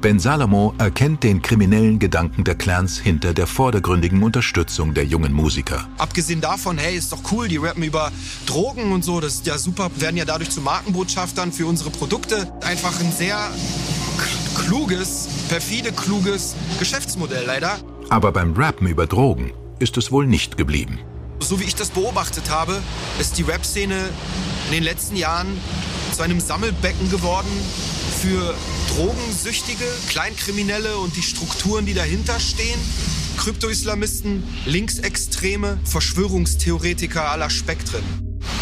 Ben 0.00 0.20
Salomo 0.20 0.74
erkennt 0.78 1.24
den 1.24 1.42
kriminellen 1.42 1.98
Gedanken 1.98 2.44
der 2.44 2.54
Clans 2.54 2.98
hinter 2.98 3.34
der 3.34 3.48
vordergründigen 3.48 4.22
Unterstützung 4.22 4.94
der 4.94 5.04
jungen 5.04 5.32
Musiker. 5.32 5.88
Abgesehen 5.98 6.40
davon, 6.40 6.78
hey, 6.78 6.96
ist 6.96 7.10
doch 7.10 7.32
cool, 7.32 7.48
die 7.48 7.56
rappen 7.56 7.82
über 7.82 8.12
Drogen 8.46 8.92
und 8.92 9.04
so, 9.04 9.18
das 9.18 9.34
ist 9.34 9.46
ja 9.46 9.58
super, 9.58 9.90
werden 9.96 10.16
ja 10.16 10.24
dadurch 10.24 10.50
zu 10.50 10.60
Markenbotschaftern 10.60 11.50
für 11.50 11.66
unsere 11.66 11.90
Produkte. 11.90 12.52
Einfach 12.62 13.00
ein 13.00 13.10
sehr 13.10 13.50
kluges, 14.54 15.28
perfide, 15.48 15.90
kluges 15.90 16.54
Geschäftsmodell 16.78 17.44
leider. 17.46 17.78
Aber 18.08 18.30
beim 18.30 18.52
Rappen 18.54 18.86
über 18.86 19.08
Drogen 19.08 19.52
ist 19.80 19.96
es 19.96 20.12
wohl 20.12 20.28
nicht 20.28 20.56
geblieben. 20.56 21.00
So 21.40 21.60
wie 21.60 21.64
ich 21.64 21.74
das 21.74 21.90
beobachtet 21.90 22.50
habe, 22.50 22.82
ist 23.20 23.38
die 23.38 23.42
Rap-Szene 23.42 24.10
in 24.66 24.72
den 24.72 24.82
letzten 24.82 25.16
Jahren 25.16 25.46
zu 26.14 26.22
einem 26.22 26.40
Sammelbecken 26.40 27.10
geworden 27.10 27.48
für 28.20 28.54
Drogensüchtige, 28.94 29.84
Kleinkriminelle 30.08 30.98
und 30.98 31.16
die 31.16 31.22
Strukturen, 31.22 31.86
die 31.86 31.94
dahinter 31.94 32.40
stehen. 32.40 32.78
Krypto-Islamisten, 33.38 34.42
Linksextreme, 34.66 35.78
Verschwörungstheoretiker 35.84 37.30
aller 37.30 37.50
Spektren. 37.50 38.02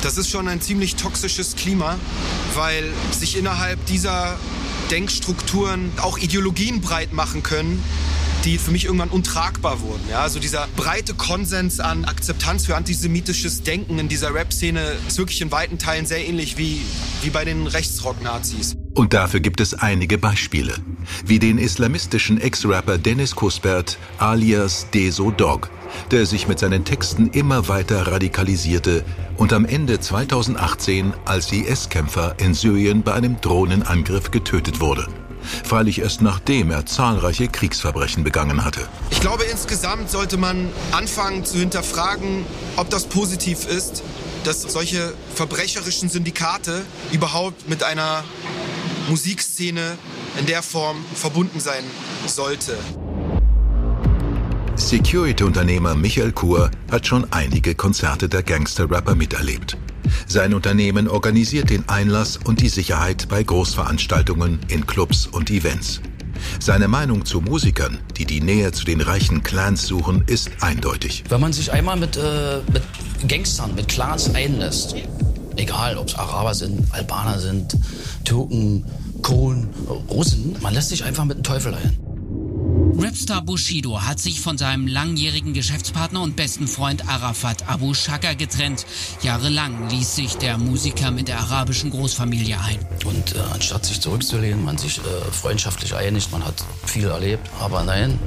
Das 0.02 0.18
ist 0.18 0.28
schon 0.28 0.46
ein 0.46 0.60
ziemlich 0.60 0.96
toxisches 0.96 1.56
Klima, 1.56 1.98
weil 2.54 2.92
sich 3.10 3.38
innerhalb 3.38 3.84
dieser 3.86 4.38
Denkstrukturen 4.90 5.90
auch 6.00 6.18
Ideologien 6.18 6.80
breit 6.80 7.12
machen 7.12 7.42
können, 7.42 7.82
die 8.46 8.59
für 8.59 8.70
mich 8.70 8.85
irgendwann 8.85 9.09
untragbar 9.09 9.80
wurden. 9.80 10.02
Ja, 10.09 10.20
also 10.20 10.38
dieser 10.38 10.68
breite 10.76 11.14
Konsens 11.14 11.80
an 11.80 12.04
Akzeptanz 12.04 12.66
für 12.66 12.76
antisemitisches 12.76 13.62
Denken 13.64 13.98
in 13.98 14.09
dieser 14.09 14.32
Rap-Szene 14.32 14.92
ist 15.09 15.18
wirklich 15.18 15.42
in 15.42 15.50
weiten 15.50 15.78
Teilen 15.78 16.06
sehr 16.06 16.26
ähnlich 16.26 16.56
wie, 16.56 16.80
wie 17.22 17.30
bei 17.30 17.44
den 17.44 17.66
Rechtsrock-Nazis. 17.66 18.76
Und 18.94 19.12
dafür 19.12 19.40
gibt 19.40 19.61
es 19.61 19.74
einige 19.74 20.16
Beispiele, 20.16 20.74
wie 21.26 21.40
den 21.40 21.59
islamistischen 21.59 22.40
Ex-Rapper 22.40 22.98
Dennis 22.98 23.35
Kuspert 23.35 23.98
alias 24.18 24.87
Deso 24.94 25.32
Dog, 25.32 25.68
der 26.12 26.24
sich 26.24 26.46
mit 26.46 26.61
seinen 26.61 26.85
Texten 26.85 27.30
immer 27.30 27.66
weiter 27.66 28.06
radikalisierte 28.06 29.04
und 29.37 29.52
am 29.52 29.64
Ende 29.64 29.98
2018 29.98 31.12
als 31.24 31.50
IS-Kämpfer 31.50 32.37
in 32.38 32.54
Syrien 32.54 33.02
bei 33.02 33.12
einem 33.12 33.40
Drohnenangriff 33.40 34.30
getötet 34.30 34.80
wurde. 34.80 35.09
Freilich 35.64 36.00
erst 36.00 36.22
nachdem 36.22 36.70
er 36.70 36.87
zahlreiche 36.87 37.48
Kriegsverbrechen 37.48 38.24
begangen 38.24 38.64
hatte. 38.64 38.88
Ich 39.11 39.20
glaube, 39.20 39.44
insgesamt 39.44 40.11
sollte 40.11 40.37
man 40.37 40.68
anfangen 40.92 41.44
zu 41.44 41.59
hinterfragen, 41.59 42.44
ob 42.76 42.90
das 42.90 43.06
positiv 43.06 43.66
ist, 43.66 44.02
dass 44.44 44.62
solche 44.62 45.12
verbrecherischen 45.35 46.09
Syndikate 46.09 46.82
überhaupt 47.12 47.68
mit 47.68 47.82
einer 47.82 48.22
Musikszene 49.09 49.98
in 50.38 50.46
der 50.46 50.62
Form 50.62 51.04
verbunden 51.14 51.61
sein 51.61 51.85
sollte. 52.26 52.76
Security-Unternehmer 54.76 55.94
Michael 55.94 56.32
Kur 56.32 56.70
hat 56.90 57.06
schon 57.06 57.26
einige 57.32 57.74
Konzerte 57.74 58.28
der 58.28 58.42
Gangster-Rapper 58.42 59.14
miterlebt. 59.14 59.78
Sein 60.27 60.55
Unternehmen 60.55 61.09
organisiert 61.09 61.71
den 61.71 61.88
Einlass 61.88 62.37
und 62.37 62.61
die 62.61 62.69
Sicherheit 62.69 63.29
bei 63.29 63.42
Großveranstaltungen 63.42 64.61
in 64.69 64.87
Clubs 64.87 65.27
und 65.27 65.51
Events. 65.51 66.01
Seine 66.61 66.88
Meinung 66.88 67.25
zu 67.25 67.40
Musikern, 67.40 67.99
die 68.16 68.25
die 68.25 68.40
Nähe 68.40 68.73
zu 68.73 68.85
den 68.85 69.01
reichen 69.01 69.42
Clans 69.42 69.87
suchen, 69.87 70.25
ist 70.27 70.51
eindeutig. 70.61 71.25
Wenn 71.29 71.40
man 71.40 71.53
sich 71.53 71.73
einmal 71.73 71.97
mit, 71.97 72.16
äh, 72.16 72.59
mit 72.73 72.83
Gangstern, 73.29 73.75
mit 73.75 73.88
Clans 73.88 74.35
einlässt, 74.35 74.95
egal 75.57 75.97
ob 75.97 76.09
es 76.09 76.14
Araber 76.14 76.55
sind, 76.55 76.92
Albaner 76.92 77.38
sind, 77.38 77.77
Türken, 78.25 78.85
Kohlen, 79.23 79.69
Russen, 80.09 80.57
man 80.61 80.75
lässt 80.75 80.90
sich 80.90 81.05
einfach 81.05 81.25
mit 81.25 81.38
dem 81.38 81.42
Teufel 81.42 81.75
ein. 81.75 82.06
Rapstar 82.76 83.40
Bushido 83.40 84.02
hat 84.02 84.20
sich 84.20 84.40
von 84.42 84.58
seinem 84.58 84.86
langjährigen 84.86 85.54
Geschäftspartner 85.54 86.20
und 86.20 86.36
besten 86.36 86.68
Freund 86.68 87.08
Arafat 87.08 87.68
Abu 87.68 87.94
Shaka 87.94 88.34
getrennt. 88.34 88.84
Jahrelang 89.22 89.88
ließ 89.88 90.14
sich 90.14 90.36
der 90.36 90.58
Musiker 90.58 91.10
mit 91.10 91.28
der 91.28 91.40
arabischen 91.40 91.90
Großfamilie 91.90 92.60
ein. 92.60 92.78
Und 93.06 93.34
äh, 93.34 93.38
anstatt 93.54 93.86
sich 93.86 94.00
zurückzulehnen, 94.00 94.62
man 94.62 94.76
sich 94.76 94.98
äh, 94.98 95.02
freundschaftlich 95.32 95.94
einigt, 95.94 96.30
man 96.32 96.44
hat 96.44 96.62
viel 96.84 97.08
erlebt. 97.08 97.48
Aber 97.60 97.82
nein, 97.82 98.18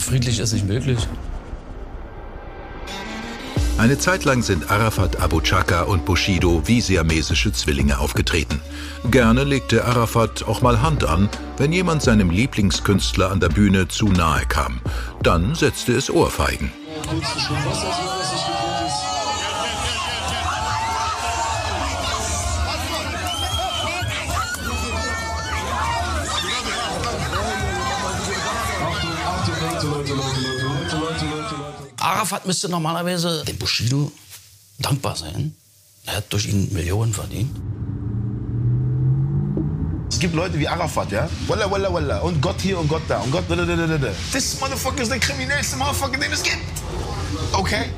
friedlich 0.00 0.40
ist 0.40 0.52
nicht 0.52 0.66
möglich. 0.66 1.06
Eine 3.78 3.98
Zeit 3.98 4.24
lang 4.24 4.42
sind 4.42 4.70
Arafat 4.70 5.20
Abu 5.20 5.42
Chaka 5.42 5.82
und 5.82 6.06
Bushido 6.06 6.62
wie 6.64 6.80
siamesische 6.80 7.52
Zwillinge 7.52 7.98
aufgetreten. 7.98 8.62
Gerne 9.10 9.44
legte 9.44 9.84
Arafat 9.84 10.44
auch 10.44 10.62
mal 10.62 10.80
Hand 10.80 11.04
an, 11.04 11.28
wenn 11.58 11.72
jemand 11.72 12.00
seinem 12.00 12.30
Lieblingskünstler 12.30 13.30
an 13.30 13.38
der 13.38 13.50
Bühne 13.50 13.86
zu 13.86 14.06
nahe 14.06 14.46
kam. 14.46 14.80
Dann 15.22 15.54
setzte 15.54 15.92
es 15.92 16.10
Ohrfeigen. 16.10 16.72
Arafat 32.26 32.44
müsste 32.44 32.68
normalerweise 32.68 33.44
dem 33.44 33.56
Bushido 33.56 34.10
dankbar 34.80 35.14
sein. 35.14 35.54
Er 36.06 36.16
hat 36.16 36.32
durch 36.32 36.46
ihn 36.46 36.72
Millionen 36.72 37.12
verdient. 37.12 37.54
Es 40.10 40.18
gibt 40.18 40.34
Leute 40.34 40.58
wie 40.58 40.66
Arafat, 40.66 41.12
ja? 41.12 41.28
Walla, 41.46 41.70
walla, 41.70 41.92
walla. 41.92 42.18
Und 42.22 42.40
Gott 42.42 42.60
hier 42.60 42.80
und 42.80 42.88
Gott 42.88 43.02
da. 43.06 43.20
Und 43.20 43.30
Gott 43.30 43.44
da, 43.48 43.54
da, 43.54 43.64
da, 43.64 43.76
da, 43.76 43.96
da. 43.96 44.10
This 44.32 44.58
motherfucker 44.58 45.02
ist 45.02 45.12
der 45.12 45.20
kriminellste 45.20 45.76
Motherfucker, 45.76 46.18
den 46.18 46.32
es 46.32 46.42
gibt. 46.42 46.56
Okay. 47.52 47.90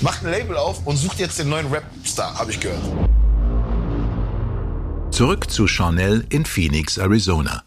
Macht 0.00 0.24
ein 0.24 0.30
Label 0.30 0.56
auf 0.56 0.86
und 0.86 0.96
sucht 0.96 1.18
jetzt 1.18 1.38
den 1.38 1.50
neuen 1.50 1.70
Rap-Star, 1.70 2.38
habe 2.38 2.50
ich 2.50 2.60
gehört. 2.60 2.80
Zurück 5.10 5.50
zu 5.50 5.66
Chanel 5.66 6.24
in 6.30 6.46
Phoenix, 6.46 6.96
Arizona. 6.96 7.62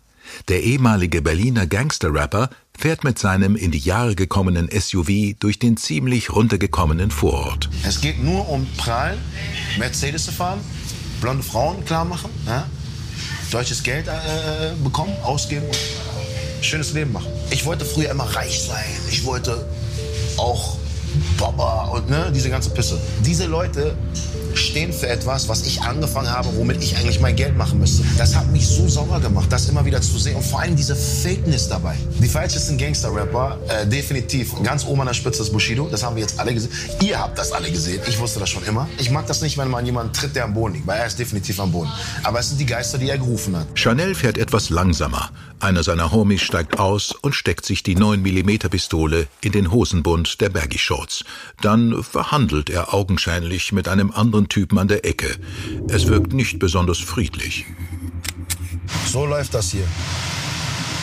Der 0.47 0.63
ehemalige 0.63 1.21
Berliner 1.21 1.67
Gangster-Rapper 1.67 2.49
fährt 2.77 3.03
mit 3.03 3.17
seinem 3.17 3.55
in 3.55 3.71
die 3.71 3.79
Jahre 3.79 4.15
gekommenen 4.15 4.69
SUV 4.69 5.35
durch 5.39 5.59
den 5.59 5.77
ziemlich 5.77 6.29
runtergekommenen 6.29 7.11
Vorort. 7.11 7.69
Es 7.83 7.99
geht 8.01 8.23
nur 8.23 8.47
um 8.47 8.67
Prahlen, 8.77 9.19
Mercedes 9.79 10.25
zu 10.25 10.31
fahren, 10.31 10.59
blonde 11.19 11.43
Frauen 11.43 11.83
klar 11.85 12.05
machen, 12.05 12.29
ja? 12.45 12.67
deutsches 13.51 13.81
Geld 13.81 14.07
äh, 14.07 14.11
bekommen, 14.83 15.13
ausgeben 15.23 15.65
schönes 16.61 16.93
Leben 16.93 17.11
machen. 17.11 17.27
Ich 17.49 17.65
wollte 17.65 17.85
früher 17.85 18.09
immer 18.09 18.23
reich 18.23 18.61
sein. 18.61 18.85
Ich 19.09 19.25
wollte 19.25 19.65
auch 20.37 20.77
Baba 21.37 21.85
und 21.85 22.09
ne, 22.09 22.31
diese 22.33 22.49
ganze 22.49 22.69
Pisse. 22.71 22.99
Diese 23.25 23.45
Leute 23.45 23.95
stehen 24.57 24.91
für 24.91 25.07
etwas, 25.07 25.47
was 25.47 25.65
ich 25.65 25.81
angefangen 25.81 26.29
habe, 26.29 26.49
womit 26.55 26.83
ich 26.83 26.97
eigentlich 26.97 27.19
mein 27.19 27.35
Geld 27.35 27.57
machen 27.57 27.79
müsste. 27.79 28.03
Das 28.17 28.35
hat 28.35 28.51
mich 28.51 28.67
so 28.67 28.87
sauer 28.87 29.19
gemacht, 29.19 29.51
das 29.51 29.69
immer 29.69 29.85
wieder 29.85 30.01
zu 30.01 30.17
sehen 30.17 30.35
und 30.35 30.43
vor 30.43 30.59
allem 30.61 30.75
diese 30.75 30.95
Fakeness 30.95 31.69
dabei. 31.69 31.95
Die 32.19 32.27
falschesten 32.27 32.77
Gangster-Rapper, 32.77 33.59
äh, 33.69 33.87
definitiv. 33.87 34.53
Ganz 34.63 34.85
oben 34.85 35.01
an 35.01 35.07
der 35.07 35.13
Spitze 35.13 35.43
ist 35.43 35.51
Bushido, 35.51 35.87
das 35.89 36.03
haben 36.03 36.15
wir 36.15 36.21
jetzt 36.21 36.39
alle 36.39 36.53
gesehen. 36.53 36.71
Ihr 37.01 37.19
habt 37.19 37.37
das 37.37 37.51
alle 37.51 37.71
gesehen, 37.71 38.01
ich 38.07 38.19
wusste 38.19 38.39
das 38.39 38.49
schon 38.49 38.63
immer. 38.65 38.87
Ich 38.97 39.11
mag 39.11 39.27
das 39.27 39.41
nicht, 39.41 39.57
wenn 39.57 39.69
man 39.69 39.85
jemanden 39.85 40.13
tritt, 40.13 40.35
der 40.35 40.45
am 40.45 40.53
Boden 40.53 40.73
liegt, 40.73 40.87
weil 40.87 40.99
er 40.99 41.07
ist 41.07 41.19
definitiv 41.19 41.59
am 41.59 41.71
Boden. 41.71 41.91
Aber 42.23 42.39
es 42.39 42.49
sind 42.49 42.59
die 42.59 42.65
Geister, 42.65 42.97
die 42.97 43.09
er 43.09 43.17
gerufen 43.17 43.55
hat. 43.55 43.67
Chanel 43.75 44.15
fährt 44.15 44.37
etwas 44.37 44.69
langsamer. 44.69 45.29
Einer 45.59 45.81
seiner 45.81 46.11
Homies 46.11 46.41
steigt 46.41 46.79
aus 46.79 47.11
und 47.11 47.33
steckt 47.33 47.65
sich 47.65 47.81
die 47.81 47.97
9mm 47.97 48.69
Pistole 48.69 49.27
in 49.41 49.51
den 49.51 49.71
Hosenbund 49.71 50.39
der 50.39 50.49
Baggy 50.49 50.77
Shorts. 50.77 51.25
Dann 51.61 52.03
verhandelt 52.03 52.69
er 52.69 52.93
augenscheinlich 52.93 53.71
mit 53.71 53.87
einem 53.87 54.11
anderen 54.11 54.49
Typen 54.49 54.77
an 54.77 54.87
der 54.87 55.03
Ecke. 55.03 55.35
Es 55.89 56.07
wirkt 56.07 56.33
nicht 56.33 56.59
besonders 56.59 56.99
friedlich. 56.99 57.65
So 59.07 59.25
läuft 59.25 59.55
das 59.55 59.71
hier. 59.71 59.87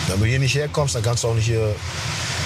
Wenn 0.09 0.21
du 0.21 0.27
hier 0.27 0.39
nicht 0.39 0.55
herkommst, 0.55 0.95
dann 0.95 1.03
kannst 1.03 1.25
du 1.25 1.29
auch 1.29 1.35
nicht 1.35 1.47
hier. 1.47 1.75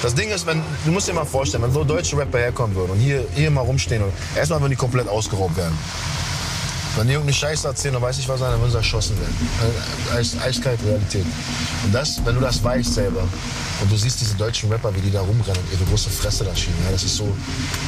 Das 0.01 0.15
Ding 0.15 0.31
ist, 0.31 0.47
wenn, 0.47 0.63
du 0.87 0.93
musst 0.93 1.09
dir 1.09 1.13
mal 1.13 1.27
vorstellen, 1.27 1.63
wenn 1.65 1.73
so 1.73 1.85
deutsche 1.85 2.17
Rapper 2.17 2.39
herkommen 2.39 2.75
würden 2.75 2.93
und 2.93 3.01
hier, 3.01 3.27
hier 3.35 3.51
mal 3.51 3.63
rumstehen 3.63 4.03
erstmal 4.35 4.61
würden 4.61 4.71
die 4.71 4.77
komplett 4.77 5.09
ausgeraubt 5.09 5.57
werden. 5.57 5.77
Wenn 6.99 7.07
die 7.07 7.13
irgendeine 7.13 7.37
Scheiße 7.37 7.69
erzählen, 7.69 7.95
dann 7.95 8.03
weiß 8.03 8.19
ich 8.19 8.29
was, 8.29 8.41
dann 8.41 8.59
würden 8.59 8.73
sie 8.73 8.77
erschossen 8.77 9.17
werden. 9.21 9.33
Eis, 10.13 10.37
eiskalt 10.45 10.81
Realität. 10.85 11.25
Und 11.85 11.95
das, 11.95 12.21
wenn 12.25 12.35
du 12.35 12.41
das 12.41 12.65
weißt 12.65 12.93
selber 12.93 13.23
und 13.81 13.93
du 13.93 13.97
siehst 13.97 14.21
diese 14.21 14.35
deutschen 14.35 14.69
Rapper, 14.69 14.93
wie 14.97 15.01
die 15.01 15.13
da 15.13 15.21
rumrennen 15.21 15.63
und 15.63 15.73
ihre 15.73 15.85
große 15.89 16.11
Fresse 16.11 16.43
da 16.43 16.57
schieben, 16.57 16.75
ja, 16.85 16.91
das 16.91 17.05
ist 17.05 17.15
so, 17.15 17.33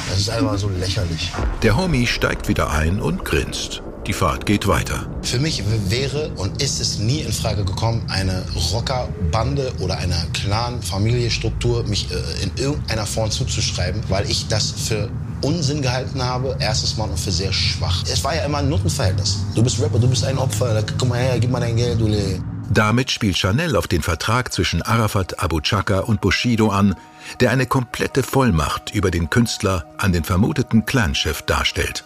das 0.09 0.21
ist 0.21 0.31
einfach 0.31 0.57
so 0.57 0.69
lächerlich. 0.69 1.33
Der 1.61 1.77
Homie 1.77 2.07
steigt 2.07 2.47
wieder 2.47 2.71
ein 2.71 3.01
und 3.01 3.25
grinst. 3.25 3.83
Die 4.07 4.13
Fahrt 4.13 4.47
geht 4.47 4.69
weiter. 4.69 5.11
Für 5.23 5.41
mich 5.41 5.65
wäre 5.89 6.31
und 6.37 6.63
ist 6.63 6.81
es 6.81 7.01
nie 7.01 7.23
in 7.23 7.33
Frage 7.33 7.65
gekommen, 7.65 8.07
eine 8.09 8.45
Rockerbande 8.73 9.73
oder 9.81 9.99
einer 9.99 10.25
Clan-Familienstruktur 10.35 11.83
mich 11.83 12.13
äh, 12.13 12.45
in 12.45 12.53
irgendeiner 12.57 13.07
Form 13.07 13.29
zuzuschreiben, 13.29 14.05
weil 14.09 14.31
ich 14.31 14.47
das 14.47 14.71
für 14.71 15.11
Unsinn 15.43 15.83
gehalten 15.83 16.23
habe, 16.23 16.57
erstens 16.61 16.97
mal 16.97 17.09
und 17.09 17.19
für 17.19 17.33
sehr 17.33 17.53
schwach. 17.53 18.03
Es 18.05 18.23
war 18.25 18.35
ja 18.35 18.45
immer 18.45 18.59
ein 18.59 18.69
Nuttenverhältnis. 18.69 19.39
Du 19.55 19.63
bist 19.63 19.81
Rapper, 19.81 19.99
du 19.99 20.09
bist 20.09 20.25
ein 20.25 20.39
Opfer, 20.39 20.83
komm 20.99 21.11
mal 21.11 21.19
her, 21.19 21.39
gib 21.39 21.51
mal 21.51 21.61
dein 21.61 21.77
Geld, 21.77 22.01
du 22.01 22.07
Le. 22.07 22.43
Damit 22.73 23.11
spielt 23.11 23.37
Chanel 23.37 23.75
auf 23.75 23.89
den 23.89 24.03
Vertrag 24.03 24.53
zwischen 24.53 24.83
Arafat 24.83 25.43
Abu 25.43 25.61
Chaka 25.61 26.01
und 26.01 26.21
Bushido 26.21 26.69
an, 26.69 26.95
der 27.41 27.51
eine 27.51 27.67
komplette 27.67 28.23
Vollmacht 28.23 28.95
über 28.95 29.11
den 29.11 29.29
Künstler 29.29 29.87
an 29.99 30.13
den 30.13 30.25
vermuteten 30.25 30.87
Clanchef 30.87 31.43
darstellt. 31.43 32.05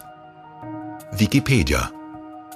Wikipedia 1.11 1.91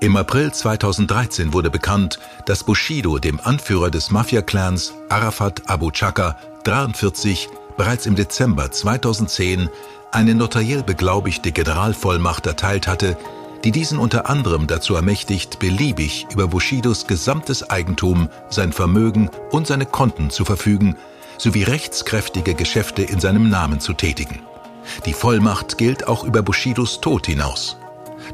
im 0.02 0.16
April 0.16 0.54
2013 0.54 1.52
wurde 1.52 1.70
bekannt, 1.70 2.20
dass 2.46 2.64
Bushido 2.64 3.20
dem 3.20 3.38
Anführer 3.42 3.92
des 3.92 4.12
Mafia-Clans 4.12 4.94
Arafat 5.10 5.70
Abu 5.70 5.92
Chaka 5.92 6.38
43 6.64 7.50
bereits 7.76 8.06
im 8.06 8.16
Dezember 8.16 8.72
2010 8.72 9.70
eine 10.12 10.36
notariell 10.36 10.84
beglaubigte 10.84 11.52
Generalvollmacht 11.52 12.46
erteilt 12.48 12.88
hatte, 12.88 13.18
die 13.64 13.72
diesen 13.72 14.00
unter 14.00 14.30
anderem 14.30 14.68
dazu 14.68 14.96
ermächtigt, 14.96 15.60
beliebig 15.60 16.28
über 16.32 16.48
Bushidos 16.48 17.08
gesamtes 17.08 17.70
Eigentum, 17.70 18.30
sein 18.50 18.72
Vermögen 18.72 19.30
und 19.52 19.68
seine 19.68 19.86
Konten 19.86 20.30
zu 20.30 20.46
verfügen, 20.46 20.96
sowie 21.38 21.64
rechtskräftige 21.64 22.54
Geschäfte 22.54 23.04
in 23.04 23.20
seinem 23.20 23.50
Namen 23.50 23.80
zu 23.80 23.94
tätigen. 23.94 24.42
Die 25.06 25.14
Vollmacht 25.14 25.78
gilt 25.78 26.08
auch 26.08 26.24
über 26.24 26.42
Bushidos 26.42 27.02
Tod 27.02 27.28
hinaus. 27.28 27.78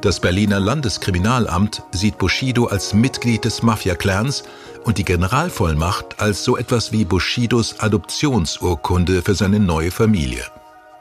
Das 0.01 0.19
Berliner 0.19 0.59
Landeskriminalamt 0.59 1.83
sieht 1.91 2.17
Bushido 2.17 2.65
als 2.65 2.93
Mitglied 2.93 3.45
des 3.45 3.63
Mafia-Clans 3.63 4.43
und 4.83 4.97
die 4.97 5.05
Generalvollmacht 5.05 6.19
als 6.19 6.43
so 6.43 6.57
etwas 6.57 6.91
wie 6.91 7.05
Bushidos 7.05 7.79
Adoptionsurkunde 7.79 9.21
für 9.21 9.35
seine 9.35 9.59
neue 9.59 9.91
Familie. 9.91 10.43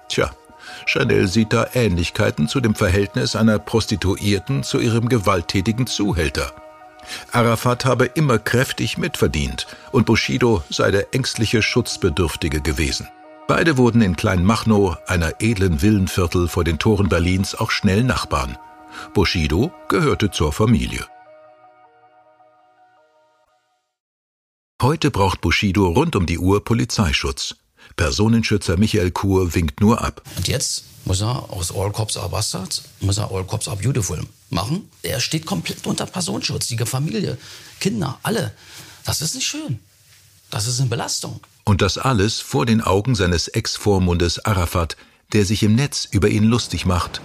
Tja, 0.08 0.30
Chanel 0.86 1.28
sieht 1.28 1.52
da 1.52 1.66
Ähnlichkeiten 1.74 2.48
zu 2.48 2.60
dem 2.60 2.74
Verhältnis 2.74 3.36
einer 3.36 3.58
Prostituierten 3.58 4.62
zu 4.62 4.78
ihrem 4.78 5.08
gewalttätigen 5.08 5.86
Zuhälter. 5.86 6.52
Arafat 7.32 7.84
habe 7.84 8.06
immer 8.06 8.38
kräftig 8.38 8.98
mitverdient 8.98 9.66
und 9.92 10.06
Bushido 10.06 10.62
sei 10.70 10.90
der 10.90 11.14
ängstliche 11.14 11.62
Schutzbedürftige 11.62 12.60
gewesen. 12.60 13.08
Beide 13.46 13.76
wurden 13.76 14.00
in 14.00 14.16
Kleinmachnow, 14.16 14.96
einer 15.06 15.32
edlen 15.40 15.82
Villenviertel 15.82 16.48
vor 16.48 16.64
den 16.64 16.78
Toren 16.78 17.08
Berlins, 17.08 17.54
auch 17.54 17.70
schnell 17.70 18.02
Nachbarn. 18.02 18.56
Bushido 19.12 19.72
gehörte 19.88 20.30
zur 20.30 20.52
Familie. 20.52 21.04
Heute 24.80 25.10
braucht 25.10 25.40
Bushido 25.40 25.88
rund 25.88 26.16
um 26.16 26.26
die 26.26 26.38
Uhr 26.38 26.64
Polizeischutz. 26.64 27.56
Personenschützer 27.96 28.76
Michael 28.76 29.10
Kur 29.10 29.54
winkt 29.54 29.80
nur 29.80 30.02
ab. 30.02 30.22
Und 30.36 30.48
jetzt 30.48 30.84
muss 31.04 31.20
er 31.20 31.50
aus 31.50 31.74
All 31.74 31.92
Cops 31.92 32.16
Are 32.16 32.28
Bastards, 32.28 32.82
muss 33.00 33.18
er 33.18 33.30
All 33.30 33.44
Cops 33.44 33.68
Are 33.68 33.76
Beautiful 33.76 34.20
machen. 34.50 34.88
Er 35.02 35.20
steht 35.20 35.46
komplett 35.46 35.86
unter 35.86 36.06
Personenschutz, 36.06 36.68
die 36.68 36.78
Familie, 36.78 37.38
Kinder, 37.80 38.18
alle. 38.22 38.52
Das 39.04 39.20
ist 39.20 39.34
nicht 39.34 39.46
schön. 39.46 39.80
Das 40.50 40.66
ist 40.66 40.80
eine 40.80 40.88
Belastung. 40.88 41.40
Und 41.64 41.82
das 41.82 41.98
alles 41.98 42.40
vor 42.40 42.66
den 42.66 42.80
Augen 42.80 43.14
seines 43.14 43.48
Ex-Vormundes 43.48 44.44
Arafat, 44.44 44.96
der 45.32 45.44
sich 45.44 45.62
im 45.62 45.74
Netz 45.74 46.06
über 46.10 46.28
ihn 46.28 46.44
lustig 46.44 46.86
macht. 46.86 47.20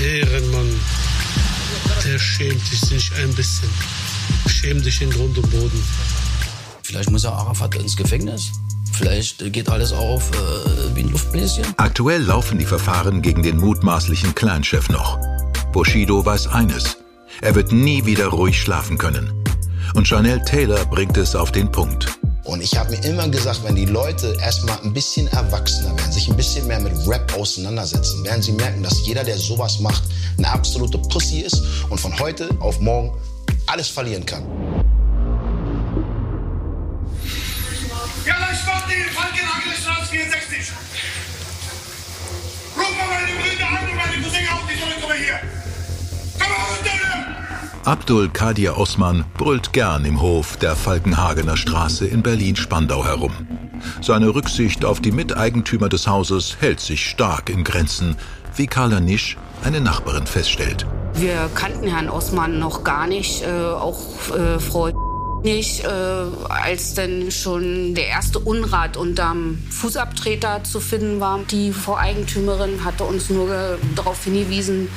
Ehrenmann, 0.00 0.80
der 2.04 2.18
schämt 2.18 2.64
sich 2.66 2.90
nicht 2.90 3.14
ein 3.14 3.32
bisschen. 3.34 3.68
Schäm 4.48 4.82
dich 4.82 5.00
in 5.02 5.10
Grund 5.10 5.38
und 5.38 5.50
Boden. 5.50 5.84
Vielleicht 6.82 7.10
muss 7.10 7.24
er 7.24 7.32
Arafat 7.32 7.74
ins 7.76 7.96
Gefängnis. 7.96 8.50
Vielleicht 8.92 9.52
geht 9.52 9.68
alles 9.68 9.92
auf 9.92 10.30
äh, 10.30 10.94
wie 10.94 11.00
ein 11.00 11.10
Luftbläschen. 11.10 11.64
Aktuell 11.76 12.22
laufen 12.22 12.58
die 12.58 12.64
Verfahren 12.64 13.22
gegen 13.22 13.42
den 13.42 13.58
mutmaßlichen 13.58 14.34
Clanchef 14.34 14.88
noch. 14.88 15.18
Bushido 15.72 16.24
weiß 16.24 16.48
eines. 16.48 16.98
Er 17.40 17.54
wird 17.54 17.72
nie 17.72 18.04
wieder 18.04 18.26
ruhig 18.26 18.60
schlafen 18.60 18.98
können. 18.98 19.32
Und 19.94 20.06
Chanel 20.06 20.40
Taylor 20.42 20.84
bringt 20.86 21.16
es 21.16 21.34
auf 21.34 21.52
den 21.52 21.70
Punkt. 21.72 22.18
Und 22.44 22.60
ich 22.60 22.76
habe 22.76 22.90
mir 22.90 23.04
immer 23.04 23.28
gesagt, 23.28 23.62
wenn 23.64 23.76
die 23.76 23.86
Leute 23.86 24.36
erstmal 24.40 24.78
ein 24.82 24.92
bisschen 24.92 25.28
erwachsener 25.28 25.96
werden, 25.96 26.12
sich 26.12 26.28
ein 26.28 26.36
bisschen 26.36 26.66
mehr 26.66 26.80
mit 26.80 26.92
Rap 27.06 27.32
auseinandersetzen, 27.38 28.24
werden 28.24 28.42
sie 28.42 28.52
merken, 28.52 28.82
dass 28.82 29.06
jeder, 29.06 29.22
der 29.22 29.38
sowas 29.38 29.78
macht, 29.80 30.02
eine 30.36 30.50
absolute 30.50 30.98
Pussy 30.98 31.40
ist 31.40 31.62
und 31.88 32.00
von 32.00 32.18
heute 32.18 32.48
auf 32.60 32.80
morgen 32.80 33.12
alles 33.66 33.88
verlieren 33.88 34.26
kann. 34.26 34.44
Abdul 47.84 48.28
Kadir 48.28 48.78
Osman 48.78 49.24
brüllt 49.36 49.72
gern 49.72 50.04
im 50.04 50.20
Hof 50.20 50.56
der 50.56 50.76
Falkenhagener 50.76 51.56
Straße 51.56 52.06
in 52.06 52.22
Berlin-Spandau 52.22 53.04
herum. 53.04 53.32
Seine 54.00 54.34
Rücksicht 54.34 54.84
auf 54.84 55.00
die 55.00 55.10
Miteigentümer 55.10 55.88
des 55.88 56.06
Hauses 56.06 56.58
hält 56.60 56.78
sich 56.78 57.04
stark 57.04 57.50
in 57.50 57.64
Grenzen, 57.64 58.16
wie 58.54 58.68
Carla 58.68 59.00
Nisch, 59.00 59.36
eine 59.64 59.80
Nachbarin, 59.80 60.26
feststellt. 60.26 60.86
Wir 61.14 61.50
kannten 61.56 61.88
Herrn 61.88 62.08
Osman 62.08 62.60
noch 62.60 62.84
gar 62.84 63.08
nicht, 63.08 63.42
äh, 63.42 63.50
auch 63.50 63.98
äh, 64.30 64.60
Frau 64.60 65.11
nicht, 65.44 65.84
äh, 65.84 65.88
als 65.88 66.94
dann 66.94 67.30
schon 67.30 67.94
der 67.94 68.06
erste 68.08 68.38
Unrat 68.38 68.96
unterm 68.96 69.58
Fußabtreter 69.70 70.64
zu 70.64 70.80
finden 70.80 71.20
war. 71.20 71.40
Die 71.50 71.72
Voreigentümerin 71.72 72.84
hatte 72.84 73.04
uns 73.04 73.30
nur 73.30 73.78
darauf 73.94 74.24
hingewiesen, 74.24 74.88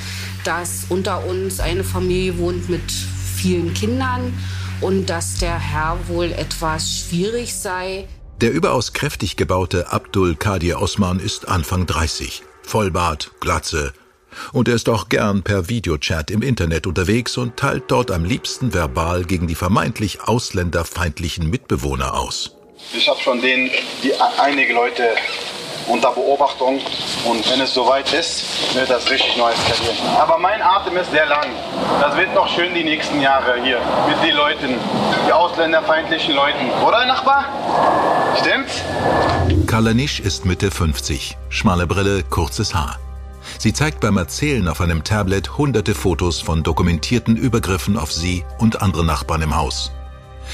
dass 0.43 0.85
unter 0.89 1.25
uns 1.25 1.59
eine 1.59 1.83
Familie 1.83 2.37
wohnt 2.37 2.69
mit 2.69 2.91
vielen 2.91 3.73
Kindern 3.73 4.33
und 4.81 5.09
dass 5.09 5.37
der 5.39 5.57
Herr 5.59 5.97
wohl 6.07 6.31
etwas 6.31 6.99
schwierig 6.99 7.53
sei. 7.55 8.07
Der 8.41 8.51
überaus 8.51 8.93
kräftig 8.93 9.37
gebaute 9.37 9.91
Abdul 9.91 10.35
Kadir 10.35 10.81
Osman 10.81 11.19
ist 11.19 11.47
Anfang 11.47 11.85
30. 11.85 12.43
Vollbart, 12.63 13.31
Glatze. 13.39 13.93
Und 14.53 14.67
er 14.67 14.75
ist 14.75 14.89
auch 14.89 15.09
gern 15.09 15.43
per 15.43 15.69
Videochat 15.69 16.31
im 16.31 16.41
Internet 16.41 16.87
unterwegs 16.87 17.37
und 17.37 17.57
teilt 17.57 17.83
dort 17.87 18.11
am 18.11 18.25
liebsten 18.25 18.73
verbal 18.73 19.23
gegen 19.23 19.47
die 19.47 19.55
vermeintlich 19.55 20.21
ausländerfeindlichen 20.23 21.49
Mitbewohner 21.49 22.13
aus. 22.13 22.55
Ich 22.93 23.09
habe 23.09 23.19
schon 23.19 23.41
den, 23.41 23.69
die 24.03 24.13
einige 24.39 24.73
Leute 24.73 25.03
unter 25.87 26.11
Beobachtung 26.11 26.79
und 27.25 27.49
wenn 27.49 27.61
es 27.61 27.73
soweit 27.73 28.11
ist, 28.13 28.75
wird 28.75 28.89
das 28.89 29.09
richtig 29.09 29.37
neu 29.37 29.51
eskalieren. 29.51 29.97
Aber 30.17 30.37
mein 30.37 30.61
Atem 30.61 30.97
ist 30.97 31.11
sehr 31.11 31.25
lang. 31.25 31.47
Das 32.01 32.15
wird 32.17 32.33
noch 32.33 32.47
schön 32.47 32.73
die 32.73 32.83
nächsten 32.83 33.21
Jahre 33.21 33.61
hier 33.63 33.79
mit 34.07 34.21
den 34.23 34.35
Leuten, 34.35 34.75
die 35.27 35.31
ausländerfeindlichen 35.31 36.33
Leuten. 36.33 36.71
Oder 36.85 37.05
Nachbar? 37.05 37.45
Stimmt's? 38.39 38.81
Kalanisch 39.67 40.19
ist 40.19 40.45
Mitte 40.45 40.71
50, 40.71 41.37
schmale 41.49 41.87
Brille, 41.87 42.23
kurzes 42.23 42.73
Haar. 42.73 42.99
Sie 43.57 43.73
zeigt 43.73 43.99
beim 43.99 44.17
Erzählen 44.17 44.67
auf 44.67 44.81
einem 44.81 45.03
Tablet 45.03 45.57
hunderte 45.57 45.95
Fotos 45.95 46.41
von 46.41 46.63
dokumentierten 46.63 47.35
Übergriffen 47.35 47.97
auf 47.97 48.11
sie 48.11 48.43
und 48.57 48.81
andere 48.81 49.05
Nachbarn 49.05 49.41
im 49.41 49.55
Haus. 49.55 49.91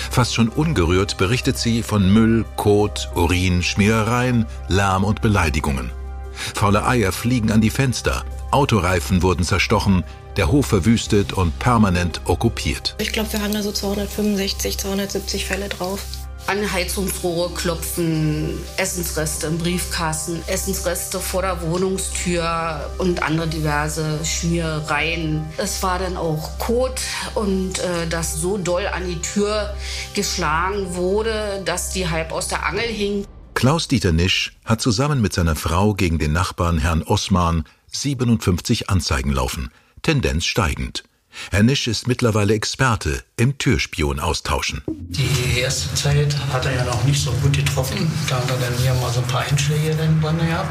Fast 0.09 0.33
schon 0.33 0.49
ungerührt 0.49 1.17
berichtet 1.17 1.57
sie 1.57 1.83
von 1.83 2.11
Müll, 2.11 2.45
Kot, 2.55 3.09
Urin, 3.15 3.61
Schmierereien, 3.61 4.45
Lärm 4.67 5.03
und 5.03 5.21
Beleidigungen. 5.21 5.91
Faule 6.33 6.85
Eier 6.85 7.11
fliegen 7.11 7.51
an 7.51 7.61
die 7.61 7.69
Fenster, 7.69 8.23
Autoreifen 8.51 9.21
wurden 9.21 9.43
zerstochen, 9.43 10.03
der 10.37 10.51
Hof 10.51 10.67
verwüstet 10.67 11.33
und 11.33 11.57
permanent 11.59 12.21
okkupiert. 12.25 12.95
Ich 12.99 13.11
glaube, 13.11 13.31
wir 13.33 13.41
haben 13.41 13.53
da 13.53 13.63
so 13.63 13.71
265, 13.71 14.77
270 14.77 15.45
Fälle 15.45 15.69
drauf. 15.69 16.01
An 16.47 16.71
Heizungsrohre 16.71 17.53
klopfen, 17.53 18.57
Essensreste 18.77 19.47
im 19.47 19.57
Briefkasten, 19.57 20.41
Essensreste 20.47 21.19
vor 21.19 21.43
der 21.43 21.61
Wohnungstür 21.61 22.89
und 22.97 23.23
andere 23.23 23.47
diverse 23.47 24.19
Schmierereien. 24.25 25.45
Es 25.57 25.81
war 25.81 25.99
dann 25.99 26.17
auch 26.17 26.57
Kot 26.59 27.01
und 27.35 27.79
äh, 27.79 28.07
das 28.09 28.41
so 28.41 28.57
doll 28.57 28.87
an 28.87 29.07
die 29.07 29.21
Tür 29.21 29.73
geschlagen 30.13 30.95
wurde, 30.95 31.61
dass 31.63 31.91
die 31.91 32.09
halb 32.09 32.31
aus 32.31 32.47
der 32.49 32.65
Angel 32.65 32.87
hing. 32.87 33.25
Klaus-Dieter 33.53 34.11
Nisch 34.11 34.57
hat 34.65 34.81
zusammen 34.81 35.21
mit 35.21 35.33
seiner 35.33 35.55
Frau 35.55 35.93
gegen 35.93 36.17
den 36.17 36.33
Nachbarn 36.33 36.79
Herrn 36.79 37.03
Osman 37.03 37.63
57 37.91 38.89
Anzeigen 38.89 39.31
laufen, 39.31 39.71
Tendenz 40.01 40.45
steigend. 40.45 41.03
Herr 41.51 41.63
Nisch 41.63 41.87
ist 41.87 42.07
mittlerweile 42.07 42.53
Experte 42.53 43.23
im 43.37 43.57
Türspion 43.57 44.19
austauschen. 44.19 44.83
Die 44.87 45.59
erste 45.59 45.93
Zeit 45.95 46.35
hat 46.51 46.65
er 46.65 46.75
ja 46.75 46.85
noch 46.85 47.03
nicht 47.03 47.21
so 47.21 47.31
gut 47.33 47.53
getroffen. 47.53 48.11
Da 48.29 48.37
hat 48.37 48.49
er 48.49 48.57
dann 48.57 48.73
hier 48.81 48.93
mal 48.95 49.11
so 49.11 49.21
ein 49.21 49.27
paar 49.27 49.41
Einschläge 49.41 49.95
dann 49.95 50.21
drin 50.21 50.37
gehabt. 50.37 50.69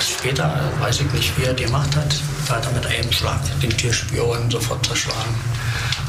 Später 0.00 0.72
weiß 0.80 1.00
ich 1.00 1.12
nicht, 1.12 1.38
wie 1.38 1.44
er 1.44 1.54
die 1.54 1.64
gemacht 1.64 1.94
hat. 1.96 2.14
Da 2.46 2.56
hat 2.56 2.66
er 2.66 2.72
mit 2.72 2.86
einem 2.86 3.12
Schlag 3.12 3.40
den 3.60 3.70
Türspion 3.70 4.50
sofort 4.50 4.84
zerschlagen. 4.86 5.34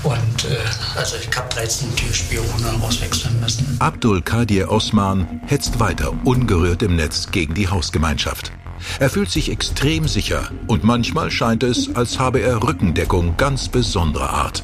Und 0.03 0.45
äh, 0.45 0.57
also 0.95 1.15
ich 1.15 1.35
habe 1.35 1.47
13 1.53 1.95
Türspione 1.95 2.73
auswechseln 2.81 3.39
müssen. 3.39 3.77
Abdul 3.79 4.21
Kadir 4.21 4.69
Osman 4.69 5.41
hetzt 5.45 5.79
weiter 5.79 6.13
ungerührt 6.25 6.83
im 6.83 6.97
Netz 6.97 7.31
gegen 7.31 7.53
die 7.53 7.69
Hausgemeinschaft. 7.69 8.51
Er 8.99 9.09
fühlt 9.09 9.29
sich 9.29 9.49
extrem 9.49 10.07
sicher 10.07 10.49
und 10.67 10.83
manchmal 10.83 11.31
scheint 11.31 11.63
es, 11.63 11.95
als 11.95 12.19
habe 12.19 12.39
er 12.39 12.63
Rückendeckung 12.63 13.37
ganz 13.37 13.52
besonderer 13.69 14.29
Art 14.29 14.63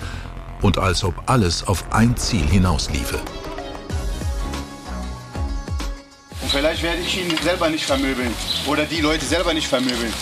und 0.61 0.77
als 0.77 1.03
ob 1.03 1.13
alles 1.25 1.65
auf 1.67 1.83
ein 1.91 2.15
Ziel 2.17 2.45
hinausliefe. 2.45 3.19
Vielleicht 6.49 6.81
werde 6.81 7.01
ich 7.01 7.21
ihn 7.21 7.37
selber 7.43 7.69
nicht 7.69 7.85
vermöbeln 7.85 8.33
oder 8.65 8.85
die 8.85 9.01
Leute 9.01 9.23
selber 9.23 9.53
nicht 9.53 9.67
vermöbeln, 9.67 10.13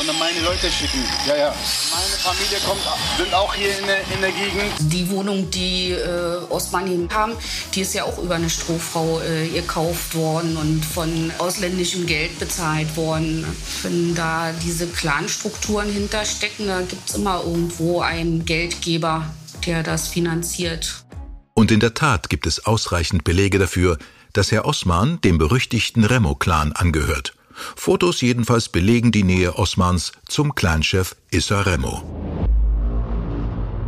sondern 0.00 0.18
meine 0.18 0.40
Leute 0.40 0.70
schicken. 0.70 1.04
Ja, 1.26 1.36
ja. 1.36 1.54
Meine 1.92 2.16
Familie 2.16 2.58
kommt, 2.66 2.80
sind 3.18 3.34
auch 3.34 3.54
hier 3.54 3.78
in 3.78 3.86
der, 3.86 4.00
in 4.14 4.20
der 4.22 4.32
Gegend. 4.32 4.72
Die 4.92 5.10
Wohnung, 5.10 5.50
die 5.50 5.90
äh, 5.90 6.38
Osman 6.48 6.86
hier 6.86 7.08
haben, 7.12 7.34
die 7.74 7.82
ist 7.82 7.92
ja 7.92 8.04
auch 8.04 8.16
über 8.16 8.36
eine 8.36 8.48
Strohfrau 8.48 9.20
äh, 9.20 9.48
gekauft 9.48 10.14
worden 10.14 10.56
und 10.56 10.82
von 10.86 11.30
ausländischem 11.36 12.06
Geld 12.06 12.38
bezahlt 12.38 12.96
worden. 12.96 13.44
Wenn 13.82 14.14
da 14.14 14.52
diese 14.64 14.86
Clanstrukturen 14.86 15.92
hinterstecken, 15.92 16.68
da 16.68 16.80
gibt 16.80 17.10
es 17.10 17.16
immer 17.16 17.42
irgendwo 17.44 18.00
einen 18.00 18.46
Geldgeber, 18.46 19.26
der 19.66 19.82
das 19.82 20.08
finanziert. 20.08 21.04
Und 21.52 21.70
in 21.70 21.80
der 21.80 21.92
Tat 21.92 22.30
gibt 22.30 22.46
es 22.46 22.64
ausreichend 22.64 23.24
Belege 23.24 23.58
dafür, 23.58 23.98
dass 24.32 24.50
Herr 24.50 24.64
Osman 24.64 25.20
dem 25.20 25.36
berüchtigten 25.36 26.04
Remo-Clan 26.04 26.72
angehört. 26.72 27.34
Fotos 27.76 28.20
jedenfalls 28.20 28.68
belegen 28.68 29.12
die 29.12 29.24
Nähe 29.24 29.56
Osmans 29.56 30.12
zum 30.28 30.54
Clanchef 30.54 31.16
Issa 31.30 31.62
Remo. 31.62 32.02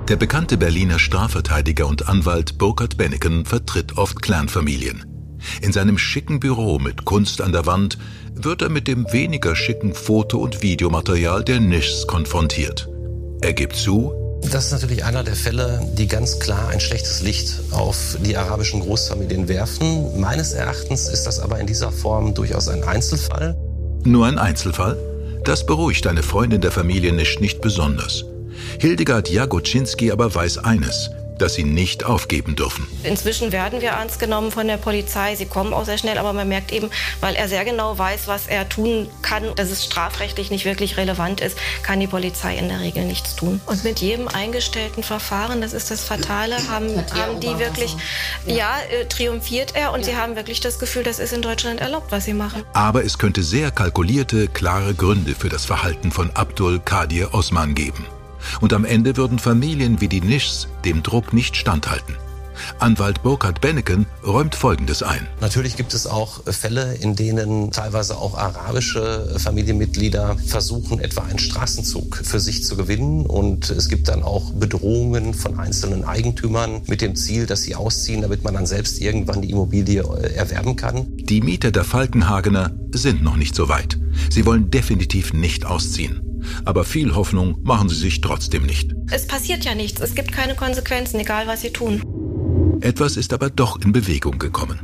Der 0.09 0.17
bekannte 0.17 0.57
Berliner 0.57 0.99
Strafverteidiger 0.99 1.87
und 1.87 2.09
Anwalt 2.09 2.59
Burkhard 2.59 2.97
Benneken 2.97 3.45
vertritt 3.47 3.97
oft 3.97 4.21
Clanfamilien. 4.21 5.07
In 5.61 5.73
seinem 5.73 5.99
schicken 5.99 6.41
Büro 6.41 6.79
mit 6.79 7.05
Kunst 7.05 7.41
an 7.41 7.53
der 7.53 7.67
Wand 7.67 7.99
wird 8.35 8.63
er 8.63 8.69
mit 8.69 8.89
dem 8.89 9.13
weniger 9.13 9.55
schicken 9.55 9.95
Foto- 9.95 10.41
und 10.41 10.63
Videomaterial 10.63 11.45
der 11.45 11.61
Nischs 11.61 12.07
konfrontiert. 12.07 12.89
Er 13.41 13.53
gibt 13.53 13.77
zu, 13.77 14.13
das 14.51 14.67
ist 14.67 14.73
natürlich 14.73 15.05
einer 15.05 15.25
der 15.25 15.37
Fälle, 15.37 15.81
die 15.97 16.07
ganz 16.07 16.39
klar 16.39 16.69
ein 16.69 16.81
schlechtes 16.81 17.23
Licht 17.23 17.55
auf 17.71 18.17
die 18.21 18.37
arabischen 18.37 18.81
Großfamilien 18.81 19.49
werfen. 19.49 20.21
Meines 20.21 20.53
Erachtens 20.53 21.09
ist 21.09 21.25
das 21.27 21.41
aber 21.41 21.59
in 21.61 21.67
dieser 21.67 21.93
Form 21.93 22.35
durchaus 22.35 22.69
ein 22.69 22.83
Einzelfall. 22.85 23.57
Nur 24.05 24.27
ein 24.27 24.39
Einzelfall? 24.39 24.97
Das 25.45 25.67
beruhigt 25.67 26.07
eine 26.07 26.23
Freundin 26.23 26.61
der 26.61 26.71
Familie 26.71 27.13
Nisch 27.13 27.41
nicht 27.41 27.61
besonders. 27.61 28.25
Hildegard 28.79 29.29
Jagoczynski 29.31 30.13
aber 30.13 30.35
weiß 30.35 30.59
eines, 30.59 31.11
dass 31.43 31.55
sie 31.55 31.65
nicht 31.65 32.05
aufgeben 32.05 32.55
dürfen. 32.55 32.87
Inzwischen 33.03 33.51
werden 33.51 33.81
wir 33.81 33.91
ernst 33.91 34.21
genommen 34.21 34.53
von 34.53 34.69
der 34.69 34.77
Polizei. 34.77 35.35
Sie 35.35 35.47
kommen 35.47 35.75
auch 35.75 35.85
sehr 35.85 35.99
schnell, 35.99 36.19
aber 36.19 36.33
man 36.33 36.49
merkt 36.49 36.73
eben, 36.73 36.89
weil 37.21 37.35
er 37.35 37.49
sehr 37.49 37.65
genau 37.65 37.99
weiß, 37.99 38.29
was 38.29 38.47
er 38.47 38.69
tun 38.69 39.09
kann, 39.23 39.55
dass 39.57 39.71
es 39.71 39.85
strafrechtlich 39.85 40.51
nicht 40.51 40.65
wirklich 40.65 40.97
relevant 40.97 41.41
ist, 41.41 41.59
kann 41.83 41.99
die 41.99 42.07
Polizei 42.07 42.57
in 42.57 42.69
der 42.69 42.81
Regel 42.81 43.05
nichts 43.05 43.35
tun. 43.35 43.61
Und 43.67 43.83
mit 43.83 44.01
jedem 44.01 44.29
eingestellten 44.29 45.03
Verfahren, 45.03 45.61
das 45.61 45.73
ist 45.73 45.91
das 45.91 46.05
Fatale, 46.05 46.57
haben, 46.69 46.89
haben 47.13 47.41
die 47.41 47.59
wirklich, 47.59 47.97
ja, 48.47 48.77
äh, 48.91 49.07
triumphiert 49.07 49.75
er 49.75 49.93
und 49.93 50.05
sie 50.05 50.17
haben 50.17 50.37
wirklich 50.37 50.61
das 50.61 50.79
Gefühl, 50.79 51.03
das 51.03 51.19
ist 51.19 51.33
in 51.33 51.43
Deutschland 51.43 51.81
erlaubt, 51.81 52.13
was 52.13 52.25
sie 52.25 52.35
machen. 52.35 52.63
Aber 52.73 53.05
es 53.05 53.19
könnte 53.19 53.43
sehr 53.43 53.73
kalkulierte, 53.73 54.47
klare 54.47 54.95
Gründe 54.95 55.35
für 55.35 55.49
das 55.49 55.65
Verhalten 55.65 56.13
von 56.13 56.31
Abdul 56.31 56.79
Kadir 56.79 57.35
Osman 57.35 57.75
geben. 57.75 58.07
Und 58.61 58.73
am 58.73 58.85
Ende 58.85 59.17
würden 59.17 59.39
Familien 59.39 60.01
wie 60.01 60.09
die 60.09 60.21
Nischs 60.21 60.69
dem 60.85 61.03
Druck 61.03 61.33
nicht 61.33 61.57
standhalten. 61.57 62.17
Anwalt 62.79 63.23
Burkhard 63.23 63.61
Benneken 63.61 64.07
räumt 64.27 64.55
Folgendes 64.55 65.03
ein. 65.03 65.27
Natürlich 65.41 65.77
gibt 65.77 65.95
es 65.95 66.07
auch 66.07 66.43
Fälle, 66.45 66.95
in 66.95 67.17
denen 67.17 67.71
teilweise 67.71 68.17
auch 68.17 68.37
arabische 68.37 69.37
Familienmitglieder 69.39 70.37
versuchen, 70.47 71.01
etwa 71.01 71.23
einen 71.23 71.39
Straßenzug 71.39 72.17
für 72.17 72.41
sich 72.41 72.65
zu 72.65 72.77
gewinnen. 72.77 73.27
Und 73.27 73.71
es 73.71 73.89
gibt 73.89 74.09
dann 74.09 74.23
auch 74.23 74.53
Bedrohungen 74.53 75.35
von 75.35 75.59
einzelnen 75.59 76.05
Eigentümern 76.05 76.83
mit 76.87 77.01
dem 77.01 77.17
Ziel, 77.17 77.47
dass 77.47 77.63
sie 77.63 77.75
ausziehen, 77.75 78.23
damit 78.23 78.45
man 78.45 78.55
dann 78.55 78.67
selbst 78.67 79.01
irgendwann 79.01 79.43
die 79.43 79.51
Immobilie 79.51 80.03
äh, 80.03 80.35
erwerben 80.35 80.77
kann. 80.77 81.07
Die 81.17 81.41
Mieter 81.41 81.71
der 81.71 81.85
Falkenhagener 81.85 82.73
sind 82.93 83.23
noch 83.23 83.37
nicht 83.37 83.55
so 83.55 83.69
weit. 83.69 83.99
Sie 84.31 84.47
wollen 84.47 84.71
definitiv 84.71 85.33
nicht 85.33 85.65
ausziehen. 85.65 86.32
Aber 86.65 86.85
viel 86.85 87.15
Hoffnung 87.15 87.59
machen 87.63 87.89
sie 87.89 87.97
sich 87.97 88.21
trotzdem 88.21 88.65
nicht. 88.65 88.93
Es 89.11 89.27
passiert 89.27 89.65
ja 89.65 89.75
nichts. 89.75 90.01
Es 90.01 90.15
gibt 90.15 90.33
keine 90.33 90.55
Konsequenzen, 90.55 91.21
egal 91.21 91.47
was 91.47 91.63
sie 91.63 91.71
tun. 91.71 92.03
Etwas 92.81 93.17
ist 93.17 93.33
aber 93.33 93.51
doch 93.51 93.81
in 93.81 93.93
Bewegung 93.93 94.39
gekommen. 94.39 94.81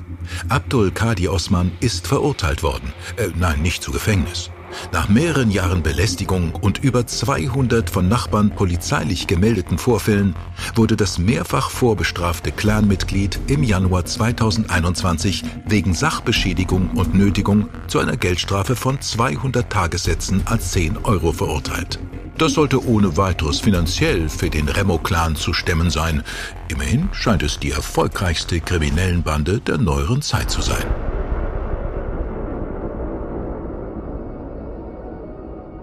Abdul 0.49 0.91
Kadi 0.91 1.29
Osman 1.29 1.73
ist 1.81 2.07
verurteilt 2.07 2.63
worden. 2.63 2.93
Äh, 3.17 3.29
nein, 3.37 3.63
nicht 3.63 3.83
zu 3.83 3.91
Gefängnis. 3.91 4.51
Nach 4.93 5.09
mehreren 5.09 5.51
Jahren 5.51 5.83
Belästigung 5.83 6.55
und 6.55 6.79
über 6.79 7.07
200 7.07 7.91
von 7.91 8.09
Nachbarn 8.09 8.51
polizeilich 8.51 9.27
gemeldeten 9.27 9.79
Vorfällen 9.79 10.35
wurde 10.75 10.97
das 10.97 11.19
mehrfach 11.19 11.71
vorbestrafte 11.71 12.53
Clanmitglied 12.53 13.39
im 13.47 13.63
Januar 13.63 14.05
2021 14.05 15.45
wegen 15.67 15.95
Sachbeschädigung 15.95 16.91
und 16.91 17.15
Nötigung 17.15 17.69
zu 17.87 17.99
einer 17.99 18.17
Geldstrafe 18.17 18.77
von 18.77 19.01
200 19.01 19.71
Tagessätzen 19.71 20.43
als 20.47 20.73
10 20.73 20.99
Euro 21.05 21.33
verurteilt. 21.33 21.99
Das 22.39 22.53
sollte 22.53 22.87
ohne 22.87 23.17
weiteres 23.17 23.59
finanziell 23.59 24.29
für 24.29 24.49
den 24.49 24.69
Remo-Clan 24.69 25.35
zu 25.35 25.53
stemmen 25.53 25.91
sein. 25.91 26.23
Immerhin 26.69 27.09
scheint 27.13 27.43
es 27.43 27.59
die 27.59 27.73
erfolgreichste 27.73 28.61
kriminellen 28.61 29.25
Bande 29.25 29.59
der 29.59 29.79
neueren 29.79 30.23
Zeit 30.23 30.49
zu 30.49 30.63
sein. 30.63 30.85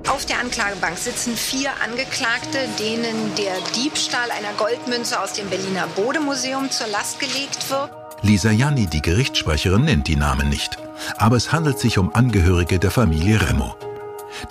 Auf 0.08 0.26
der 0.26 0.40
Anklagebank 0.40 0.98
sitzen 0.98 1.36
vier 1.36 1.72
Angeklagte, 1.84 2.60
denen 2.80 3.34
der 3.36 3.56
Diebstahl 3.76 4.30
einer 4.30 4.54
Goldmünze 4.58 5.20
aus 5.20 5.34
dem 5.34 5.50
Berliner 5.50 5.88
Bodemuseum 5.88 6.70
zur 6.70 6.88
Last 6.88 7.20
gelegt 7.20 7.70
wird. 7.70 7.90
Lisa 8.22 8.52
Janni, 8.52 8.88
die 8.88 9.02
Gerichtssprecherin, 9.02 9.84
nennt 9.84 10.08
die 10.08 10.16
Namen 10.16 10.48
nicht. 10.50 10.78
Aber 11.18 11.36
es 11.36 11.52
handelt 11.52 11.80
sich 11.80 11.98
um 11.98 12.14
Angehörige 12.14 12.80
der 12.80 12.92
Familie 12.92 13.42
Remo. 13.48 13.76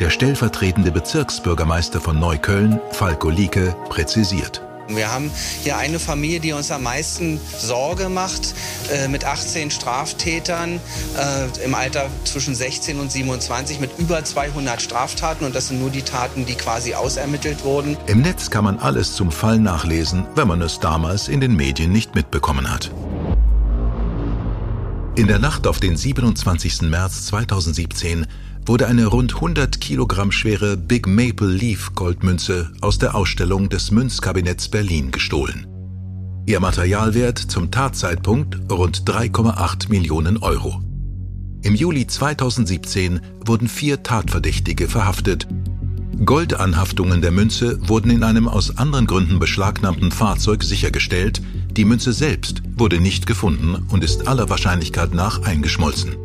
Der 0.00 0.10
stellvertretende 0.10 0.90
Bezirksbürgermeister 0.90 2.00
von 2.00 2.18
Neukölln, 2.18 2.80
Falko 2.90 3.30
Lieke, 3.30 3.76
präzisiert. 3.88 4.60
Wir 4.88 5.10
haben 5.10 5.30
hier 5.62 5.78
eine 5.78 5.98
Familie, 5.98 6.40
die 6.40 6.52
uns 6.52 6.70
am 6.70 6.82
meisten 6.82 7.40
Sorge 7.58 8.08
macht, 8.08 8.54
äh, 8.92 9.08
mit 9.08 9.24
18 9.24 9.70
Straftätern 9.70 10.78
äh, 11.16 11.64
im 11.64 11.74
Alter 11.74 12.08
zwischen 12.24 12.54
16 12.54 13.00
und 13.00 13.10
27 13.10 13.80
mit 13.80 13.98
über 13.98 14.22
200 14.24 14.82
Straftaten. 14.82 15.44
Und 15.46 15.54
das 15.54 15.68
sind 15.68 15.80
nur 15.80 15.90
die 15.90 16.02
Taten, 16.02 16.44
die 16.44 16.54
quasi 16.54 16.94
ausermittelt 16.94 17.64
wurden. 17.64 17.96
Im 18.06 18.20
Netz 18.20 18.50
kann 18.50 18.64
man 18.64 18.78
alles 18.78 19.14
zum 19.14 19.32
Fall 19.32 19.58
nachlesen, 19.58 20.26
wenn 20.34 20.48
man 20.48 20.60
es 20.60 20.80
damals 20.80 21.28
in 21.28 21.40
den 21.40 21.56
Medien 21.56 21.90
nicht 21.90 22.14
mitbekommen 22.14 22.70
hat. 22.70 22.90
In 25.16 25.28
der 25.28 25.38
Nacht 25.38 25.66
auf 25.66 25.80
den 25.80 25.96
27. 25.96 26.82
März 26.82 27.26
2017 27.26 28.26
wurde 28.66 28.86
eine 28.86 29.06
rund 29.06 29.34
100 29.34 29.80
Kilogramm 29.80 30.32
schwere 30.32 30.76
Big 30.76 31.06
Maple 31.06 31.48
Leaf 31.48 31.94
Goldmünze 31.94 32.72
aus 32.80 32.98
der 32.98 33.14
Ausstellung 33.14 33.68
des 33.68 33.90
Münzkabinetts 33.90 34.68
Berlin 34.68 35.10
gestohlen. 35.10 35.66
Ihr 36.46 36.60
Materialwert 36.60 37.38
zum 37.38 37.70
Tatzeitpunkt 37.70 38.70
rund 38.70 39.04
3,8 39.08 39.90
Millionen 39.90 40.38
Euro. 40.38 40.80
Im 41.62 41.74
Juli 41.74 42.06
2017 42.06 43.20
wurden 43.46 43.68
vier 43.68 44.02
Tatverdächtige 44.02 44.88
verhaftet. 44.88 45.46
Goldanhaftungen 46.24 47.22
der 47.22 47.32
Münze 47.32 47.78
wurden 47.88 48.10
in 48.10 48.22
einem 48.22 48.48
aus 48.48 48.76
anderen 48.76 49.06
Gründen 49.06 49.38
beschlagnahmten 49.38 50.10
Fahrzeug 50.10 50.62
sichergestellt. 50.62 51.42
Die 51.72 51.84
Münze 51.84 52.12
selbst 52.12 52.62
wurde 52.76 53.00
nicht 53.00 53.26
gefunden 53.26 53.86
und 53.88 54.04
ist 54.04 54.28
aller 54.28 54.48
Wahrscheinlichkeit 54.48 55.14
nach 55.14 55.42
eingeschmolzen. 55.42 56.16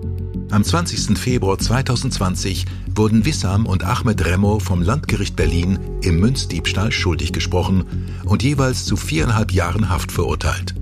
Am 0.52 0.64
20. 0.64 1.16
Februar 1.16 1.60
2020 1.60 2.66
wurden 2.96 3.24
Wissam 3.24 3.68
und 3.68 3.84
Ahmed 3.84 4.26
Remo 4.26 4.58
vom 4.58 4.82
Landgericht 4.82 5.36
Berlin 5.36 5.78
im 6.02 6.20
Münzdiebstahl 6.20 6.92
schuldig 6.92 7.34
gesprochen 7.34 7.86
und 8.26 8.42
jeweils 8.42 8.84
zu 8.86 8.98
viereinhalb 8.98 9.52
Jahren 9.52 9.90
Haft 9.90 10.12
verurteilt. 10.12 10.74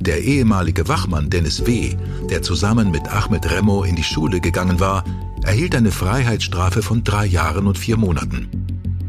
Der 0.00 0.22
ehemalige 0.22 0.86
Wachmann 0.86 1.28
Dennis 1.28 1.66
W., 1.66 1.96
der 2.30 2.42
zusammen 2.42 2.92
mit 2.92 3.08
Ahmed 3.08 3.50
Remo 3.50 3.82
in 3.82 3.96
die 3.96 4.04
Schule 4.04 4.40
gegangen 4.40 4.78
war, 4.78 5.04
erhielt 5.42 5.74
eine 5.74 5.90
Freiheitsstrafe 5.90 6.80
von 6.80 7.02
drei 7.02 7.26
Jahren 7.26 7.66
und 7.66 7.78
vier 7.78 7.96
Monaten. 7.96 8.48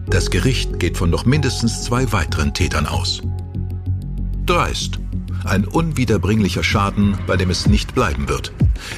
Das 0.08 0.32
Gericht 0.32 0.80
geht 0.80 0.98
von 0.98 1.12
noch 1.12 1.26
mindestens 1.26 1.84
zwei 1.84 2.12
weiteren 2.12 2.56
Tätern 2.56 2.88
aus. 2.88 3.22
Dreist. 4.48 5.01
Ein 5.44 5.66
unwiederbringlicher 5.66 6.64
Schaden, 6.64 7.18
bei 7.28 7.38
dem 7.38 7.50
es 7.50 7.68
nicht 7.68 7.96
bleiben 7.96 8.28
wird. 8.30 8.52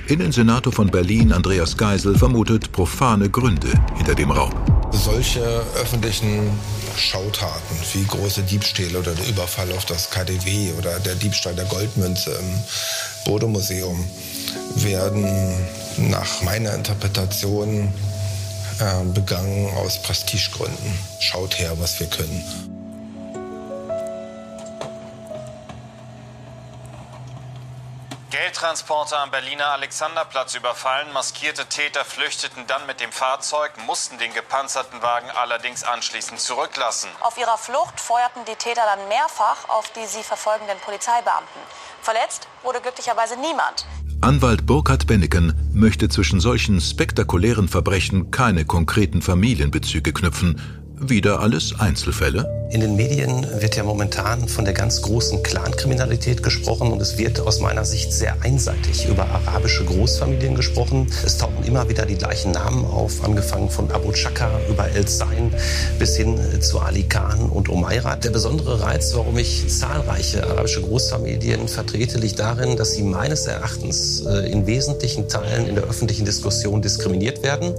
Innensenator 0.08 0.74
von 0.74 0.88
Berlin 0.88 1.32
Andreas 1.32 1.78
Geisel 1.78 2.18
vermutet 2.18 2.72
profane 2.72 3.30
Gründe 3.30 3.70
hinter 3.96 4.16
dem 4.16 4.32
Raub. 4.32 4.54
Solche 4.92 5.42
öffentlichen 5.76 6.50
Schautaten 6.98 7.78
wie 7.94 8.06
große 8.06 8.44
Diebstähle 8.44 9.00
oder 9.00 9.14
der 9.14 9.28
Überfall 9.28 9.72
auf 9.72 9.86
das 9.86 10.10
KDW 10.10 10.74
oder 10.78 11.00
der 11.00 11.16
Diebstahl 11.16 11.56
der 11.56 11.66
Goldmünze 11.66 12.32
im 12.32 12.64
Bodemuseum 13.26 14.04
werden 14.76 15.26
nach 15.98 16.42
meiner 16.44 16.74
Interpretation 16.74 17.92
äh, 18.80 19.04
begangen 19.14 19.70
aus 19.78 20.02
Prestigegründen. 20.02 20.94
Schaut 21.20 21.58
her, 21.60 21.74
was 21.80 22.00
wir 22.00 22.08
können. 22.08 22.73
Geldtransporter 28.64 29.20
am 29.20 29.30
Berliner 29.30 29.74
Alexanderplatz 29.74 30.56
überfallen. 30.56 31.12
Maskierte 31.12 31.66
Täter 31.66 32.06
flüchteten 32.06 32.64
dann 32.66 32.86
mit 32.88 33.02
dem 33.02 33.12
Fahrzeug, 33.12 33.72
mussten 33.86 34.18
den 34.20 34.34
gepanzerten 34.34 35.02
Wagen 35.02 35.30
allerdings 35.32 35.84
anschließend 35.84 36.40
zurücklassen. 36.40 37.10
Auf 37.20 37.38
ihrer 37.38 37.58
Flucht 37.58 38.00
feuerten 38.00 38.46
die 38.48 38.56
Täter 38.56 38.84
dann 38.86 39.06
mehrfach 39.10 39.68
auf 39.68 39.92
die 39.92 40.06
sie 40.06 40.24
verfolgenden 40.24 40.78
Polizeibeamten. 40.80 41.60
Verletzt 42.02 42.48
wurde 42.64 42.80
glücklicherweise 42.80 43.36
niemand. 43.36 43.86
Anwalt 44.22 44.66
Burkhard 44.66 45.08
Benneken 45.08 45.70
möchte 45.74 46.08
zwischen 46.08 46.40
solchen 46.40 46.80
spektakulären 46.80 47.68
Verbrechen 47.68 48.32
keine 48.32 48.64
konkreten 48.64 49.22
Familienbezüge 49.22 50.14
knüpfen. 50.14 50.83
Wieder 51.10 51.42
alles 51.42 51.78
Einzelfälle? 51.80 52.64
In 52.74 52.82
den 52.82 52.96
Medien 52.96 53.46
wird 53.60 53.76
ja 53.76 53.84
momentan 53.84 54.48
von 54.48 54.66
der 54.66 54.74
ganz 54.74 55.04
großen 55.04 55.44
Clankriminalität 55.44 56.42
gesprochen 56.42 56.92
und 56.92 57.00
es 57.04 57.20
wird 57.20 57.40
aus 57.40 57.60
meiner 57.60 57.86
Sicht 57.86 58.12
sehr 58.12 58.42
einseitig 58.42 59.08
über 59.08 59.28
arabische 59.28 59.86
Großfamilien 59.86 60.56
gesprochen. 60.56 61.08
Es 61.24 61.38
tauchen 61.38 61.64
immer 61.66 61.88
wieder 61.88 62.08
die 62.08 62.16
gleichen 62.16 62.52
Namen 62.52 62.84
auf, 62.84 63.24
angefangen 63.24 63.70
von 63.70 63.92
Abu 63.92 64.12
Chaka 64.12 64.50
über 64.72 64.90
El 64.90 65.06
Zain 65.06 65.54
bis 66.00 66.16
hin 66.16 66.40
zu 66.62 66.80
Ali 66.80 67.04
Khan 67.04 67.42
und 67.42 67.70
Omeirat. 67.70 68.24
Der 68.24 68.32
besondere 68.32 68.82
Reiz, 68.82 69.14
warum 69.14 69.38
ich 69.38 69.68
zahlreiche 69.68 70.44
arabische 70.44 70.82
Großfamilien 70.82 71.68
vertrete, 71.68 72.18
liegt 72.18 72.40
darin, 72.40 72.76
dass 72.76 72.94
sie 72.94 73.04
meines 73.04 73.46
Erachtens 73.46 74.22
äh, 74.22 74.52
in 74.52 74.66
wesentlichen 74.66 75.30
Teilen 75.30 75.68
in 75.68 75.76
der 75.76 75.84
öffentlichen 75.84 76.26
Diskussion 76.26 76.82
diskriminiert 76.82 77.44
werden. 77.44 77.76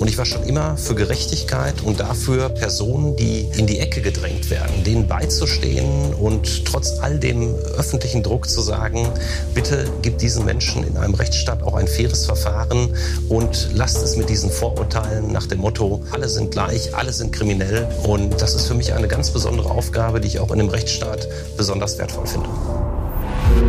Und 0.00 0.08
ich 0.08 0.18
war 0.18 0.24
schon 0.24 0.42
immer 0.42 0.76
für 0.76 0.96
Gerechtigkeit 0.96 1.80
und 1.84 2.00
dafür, 2.00 2.48
Personen, 2.62 3.16
die 3.16 3.48
in 3.56 3.66
die 3.66 3.80
Ecke 3.80 4.00
gedrängt 4.00 4.48
werden, 4.48 4.84
denen 4.84 5.08
beizustehen 5.08 6.14
und 6.14 6.64
trotz 6.64 7.00
all 7.00 7.18
dem 7.18 7.56
öffentlichen 7.76 8.22
Druck 8.22 8.48
zu 8.48 8.60
sagen, 8.60 9.08
bitte 9.52 9.90
gibt 10.00 10.22
diesen 10.22 10.44
Menschen 10.44 10.86
in 10.86 10.96
einem 10.96 11.14
Rechtsstaat 11.14 11.64
auch 11.64 11.74
ein 11.74 11.88
faires 11.88 12.24
Verfahren 12.24 12.96
und 13.28 13.70
lasst 13.74 14.00
es 14.04 14.16
mit 14.16 14.28
diesen 14.28 14.48
Vorurteilen 14.48 15.32
nach 15.32 15.48
dem 15.48 15.58
Motto, 15.58 16.04
alle 16.12 16.28
sind 16.28 16.52
gleich, 16.52 16.94
alle 16.94 17.12
sind 17.12 17.32
kriminell. 17.32 17.88
Und 18.04 18.40
das 18.40 18.54
ist 18.54 18.68
für 18.68 18.74
mich 18.74 18.92
eine 18.92 19.08
ganz 19.08 19.32
besondere 19.32 19.68
Aufgabe, 19.68 20.20
die 20.20 20.28
ich 20.28 20.38
auch 20.38 20.52
in 20.52 20.60
einem 20.60 20.68
Rechtsstaat 20.68 21.26
besonders 21.56 21.98
wertvoll 21.98 22.28
finde. 22.28 22.48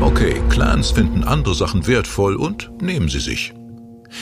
Okay, 0.04 0.40
Clans 0.50 0.92
finden 0.92 1.24
andere 1.24 1.56
Sachen 1.56 1.88
wertvoll 1.88 2.36
und 2.36 2.70
nehmen 2.80 3.10
sie 3.10 3.22
sich. 3.22 3.56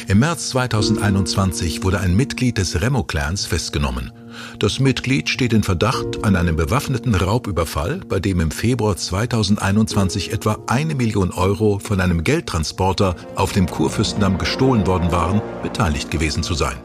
Im 0.07 0.19
März 0.19 0.49
2021 0.51 1.83
wurde 1.83 1.99
ein 1.99 2.15
Mitglied 2.15 2.57
des 2.57 2.81
Remo-Clans 2.81 3.45
festgenommen. 3.45 4.13
Das 4.59 4.79
Mitglied 4.79 5.29
steht 5.29 5.53
in 5.53 5.63
Verdacht 5.63 6.23
an 6.23 6.35
einem 6.35 6.55
bewaffneten 6.55 7.15
Raubüberfall, 7.15 8.01
bei 8.07 8.19
dem 8.19 8.39
im 8.39 8.51
Februar 8.51 8.95
2021 8.95 10.31
etwa 10.31 10.57
eine 10.67 10.95
Million 10.95 11.31
Euro 11.31 11.79
von 11.79 11.99
einem 11.99 12.23
Geldtransporter 12.23 13.15
auf 13.35 13.51
dem 13.53 13.67
Kurfürstendamm 13.67 14.37
gestohlen 14.37 14.87
worden 14.87 15.11
waren, 15.11 15.41
beteiligt 15.63 16.11
gewesen 16.11 16.43
zu 16.43 16.53
sein. 16.53 16.77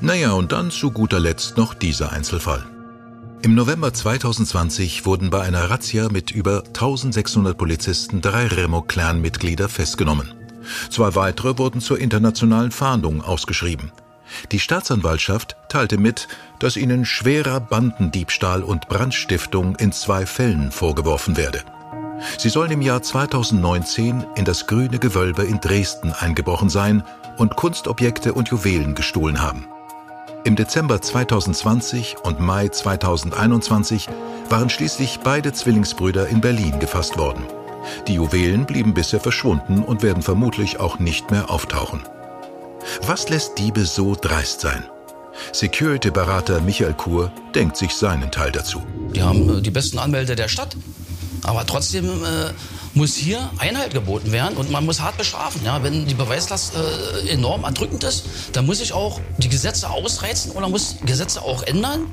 Naja, 0.00 0.32
und 0.32 0.52
dann 0.52 0.70
zu 0.70 0.90
guter 0.90 1.20
Letzt 1.20 1.56
noch 1.56 1.74
dieser 1.74 2.12
Einzelfall. 2.12 2.66
Im 3.42 3.54
November 3.54 3.92
2020 3.92 5.04
wurden 5.04 5.30
bei 5.30 5.42
einer 5.42 5.68
Razzia 5.70 6.08
mit 6.08 6.30
über 6.30 6.64
1600 6.68 7.56
Polizisten 7.56 8.20
drei 8.20 8.46
Remo-Clan-Mitglieder 8.46 9.68
festgenommen. 9.68 10.32
Zwei 10.90 11.14
weitere 11.14 11.58
wurden 11.58 11.80
zur 11.80 11.98
internationalen 11.98 12.70
Fahndung 12.70 13.22
ausgeschrieben. 13.22 13.92
Die 14.52 14.60
Staatsanwaltschaft 14.60 15.56
teilte 15.68 15.98
mit, 15.98 16.28
dass 16.58 16.76
ihnen 16.76 17.04
schwerer 17.04 17.60
Bandendiebstahl 17.60 18.62
und 18.62 18.88
Brandstiftung 18.88 19.76
in 19.76 19.92
zwei 19.92 20.26
Fällen 20.26 20.70
vorgeworfen 20.70 21.36
werde. 21.36 21.62
Sie 22.38 22.48
sollen 22.48 22.70
im 22.70 22.82
Jahr 22.82 23.02
2019 23.02 24.24
in 24.36 24.44
das 24.44 24.66
Grüne 24.66 24.98
Gewölbe 24.98 25.42
in 25.42 25.60
Dresden 25.60 26.12
eingebrochen 26.12 26.68
sein 26.68 27.02
und 27.36 27.56
Kunstobjekte 27.56 28.32
und 28.32 28.48
Juwelen 28.48 28.94
gestohlen 28.94 29.42
haben. 29.42 29.66
Im 30.44 30.56
Dezember 30.56 31.00
2020 31.00 32.16
und 32.22 32.38
Mai 32.38 32.68
2021 32.68 34.08
waren 34.48 34.70
schließlich 34.70 35.20
beide 35.24 35.52
Zwillingsbrüder 35.52 36.28
in 36.28 36.40
Berlin 36.40 36.78
gefasst 36.80 37.18
worden. 37.18 37.44
Die 38.06 38.14
Juwelen 38.14 38.66
blieben 38.66 38.94
bisher 38.94 39.20
verschwunden 39.20 39.82
und 39.82 40.02
werden 40.02 40.22
vermutlich 40.22 40.80
auch 40.80 40.98
nicht 40.98 41.30
mehr 41.30 41.50
auftauchen. 41.50 42.02
Was 43.02 43.28
lässt 43.28 43.58
Diebe 43.58 43.84
so 43.84 44.16
dreist 44.20 44.60
sein? 44.60 44.84
Security-Berater 45.52 46.60
Michael 46.60 46.94
Kur 46.94 47.32
denkt 47.54 47.76
sich 47.76 47.92
seinen 47.94 48.30
Teil 48.30 48.52
dazu. 48.52 48.82
Die 49.14 49.22
haben 49.22 49.58
äh, 49.58 49.60
die 49.60 49.70
besten 49.70 49.98
Anwälte 49.98 50.36
der 50.36 50.48
Stadt. 50.48 50.76
Aber 51.42 51.66
trotzdem 51.66 52.06
äh, 52.24 52.50
muss 52.94 53.14
hier 53.14 53.50
Einhalt 53.58 53.92
geboten 53.92 54.32
werden 54.32 54.56
und 54.56 54.70
man 54.70 54.84
muss 54.84 55.00
hart 55.00 55.18
bestrafen. 55.18 55.62
Ja? 55.64 55.82
Wenn 55.82 56.06
die 56.06 56.14
Beweislast 56.14 56.74
äh, 56.74 57.28
enorm 57.28 57.64
erdrückend 57.64 58.04
ist, 58.04 58.24
dann 58.52 58.66
muss 58.66 58.80
ich 58.80 58.92
auch 58.92 59.20
die 59.38 59.48
Gesetze 59.48 59.90
ausreizen 59.90 60.52
oder 60.52 60.68
muss 60.68 60.96
Gesetze 61.04 61.42
auch 61.42 61.62
ändern, 61.64 62.06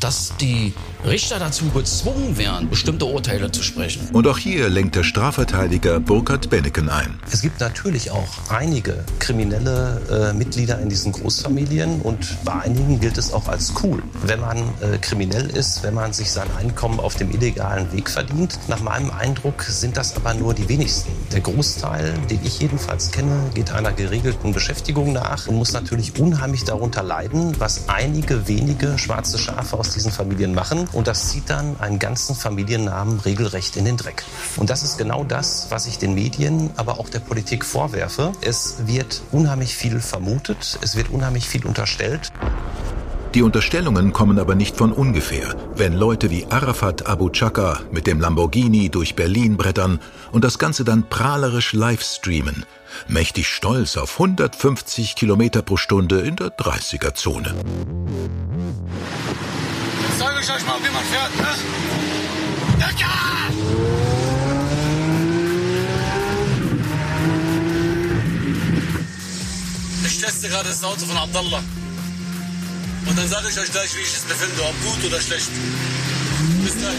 dass 0.00 0.32
die 0.40 0.72
Richter 1.06 1.38
dazu 1.38 1.68
gezwungen 1.70 2.36
wären, 2.36 2.68
bestimmte 2.68 3.04
Urteile 3.04 3.50
zu 3.50 3.62
sprechen. 3.62 4.08
Und 4.12 4.26
auch 4.26 4.38
hier 4.38 4.68
lenkt 4.68 4.96
der 4.96 5.04
Strafverteidiger 5.04 6.00
Burkhard 6.00 6.50
Benneken 6.50 6.88
ein. 6.88 7.18
Es 7.30 7.42
gibt 7.42 7.60
natürlich 7.60 8.10
auch 8.10 8.28
einige 8.48 9.04
kriminelle 9.18 10.32
äh, 10.32 10.36
Mitglieder 10.36 10.78
in 10.80 10.88
diesen 10.88 11.12
Großfamilien 11.12 12.00
und 12.02 12.44
bei 12.44 12.52
einigen 12.52 13.00
gilt 13.00 13.18
es 13.18 13.32
auch 13.32 13.48
als 13.48 13.72
cool, 13.82 14.02
wenn 14.24 14.40
man 14.40 14.58
äh, 14.58 14.98
kriminell 15.00 15.48
ist, 15.50 15.82
wenn 15.82 15.94
man 15.94 16.12
sich 16.12 16.30
sein 16.30 16.48
Einkommen 16.58 17.00
auf 17.00 17.16
dem 17.16 17.30
illegalen 17.30 17.90
Weg 17.92 18.10
verdient. 18.10 18.58
Nach 18.68 18.80
meinem 18.80 19.10
Eindruck 19.10 19.62
sind 19.62 19.96
das 19.96 20.16
aber 20.16 20.27
nur 20.34 20.54
die 20.54 20.68
wenigsten. 20.68 21.10
Der 21.32 21.40
Großteil, 21.40 22.14
den 22.30 22.40
ich 22.44 22.58
jedenfalls 22.60 23.10
kenne, 23.10 23.50
geht 23.54 23.72
einer 23.72 23.92
geregelten 23.92 24.52
Beschäftigung 24.52 25.12
nach 25.12 25.46
und 25.46 25.56
muss 25.56 25.72
natürlich 25.72 26.18
unheimlich 26.18 26.64
darunter 26.64 27.02
leiden, 27.02 27.58
was 27.58 27.88
einige 27.88 28.48
wenige 28.48 28.98
schwarze 28.98 29.38
Schafe 29.38 29.76
aus 29.76 29.90
diesen 29.90 30.10
Familien 30.10 30.54
machen 30.54 30.88
und 30.92 31.06
das 31.06 31.28
zieht 31.28 31.50
dann 31.50 31.78
einen 31.80 31.98
ganzen 31.98 32.34
Familiennamen 32.34 33.20
regelrecht 33.20 33.76
in 33.76 33.84
den 33.84 33.96
Dreck. 33.96 34.24
Und 34.56 34.70
das 34.70 34.82
ist 34.82 34.98
genau 34.98 35.24
das, 35.24 35.66
was 35.70 35.86
ich 35.86 35.98
den 35.98 36.14
Medien, 36.14 36.70
aber 36.76 36.98
auch 37.00 37.08
der 37.08 37.20
Politik 37.20 37.64
vorwerfe. 37.64 38.32
Es 38.40 38.86
wird 38.86 39.22
unheimlich 39.32 39.74
viel 39.74 40.00
vermutet, 40.00 40.78
es 40.82 40.96
wird 40.96 41.10
unheimlich 41.10 41.48
viel 41.48 41.66
unterstellt. 41.66 42.30
Die 43.34 43.42
Unterstellungen 43.42 44.12
kommen 44.12 44.38
aber 44.38 44.54
nicht 44.54 44.76
von 44.76 44.92
ungefähr, 44.92 45.54
wenn 45.76 45.92
Leute 45.92 46.30
wie 46.30 46.46
Arafat 46.46 47.06
Abu 47.06 47.28
Chaka 47.28 47.80
mit 47.92 48.06
dem 48.06 48.20
Lamborghini 48.20 48.88
durch 48.88 49.14
Berlin 49.16 49.56
brettern 49.56 50.00
und 50.32 50.44
das 50.44 50.58
Ganze 50.58 50.82
dann 50.84 51.08
prahlerisch 51.08 51.74
live 51.74 52.02
streamen, 52.02 52.64
mächtig 53.06 53.48
stolz 53.48 53.98
auf 53.98 54.14
150 54.14 55.14
Kilometer 55.14 55.60
pro 55.60 55.76
Stunde 55.76 56.20
in 56.20 56.36
der 56.36 56.56
30er-Zone. 56.56 57.54
Zeige 60.18 60.40
ich 60.40 60.50
euch 60.50 60.66
mal, 60.66 60.78
wie 60.78 60.92
man 60.92 61.04
fährt, 61.04 61.36
ne? 61.36 61.48
Ich 70.06 70.18
teste 70.24 70.48
gerade 70.48 70.68
das 70.68 70.82
Auto 70.82 71.04
von 71.06 71.16
Abdallah. 71.16 71.62
Und 73.08 73.16
dann 73.16 73.26
sage 73.26 73.48
ich 73.50 73.58
euch 73.58 73.72
gleich, 73.72 73.94
wie 73.96 74.00
ich 74.00 74.14
es 74.14 74.22
befinde, 74.22 74.62
ob 74.62 74.74
gut 74.84 75.04
oder 75.06 75.20
schlecht. 75.20 75.50
Bis 76.62 76.76
gleich. 76.76 76.94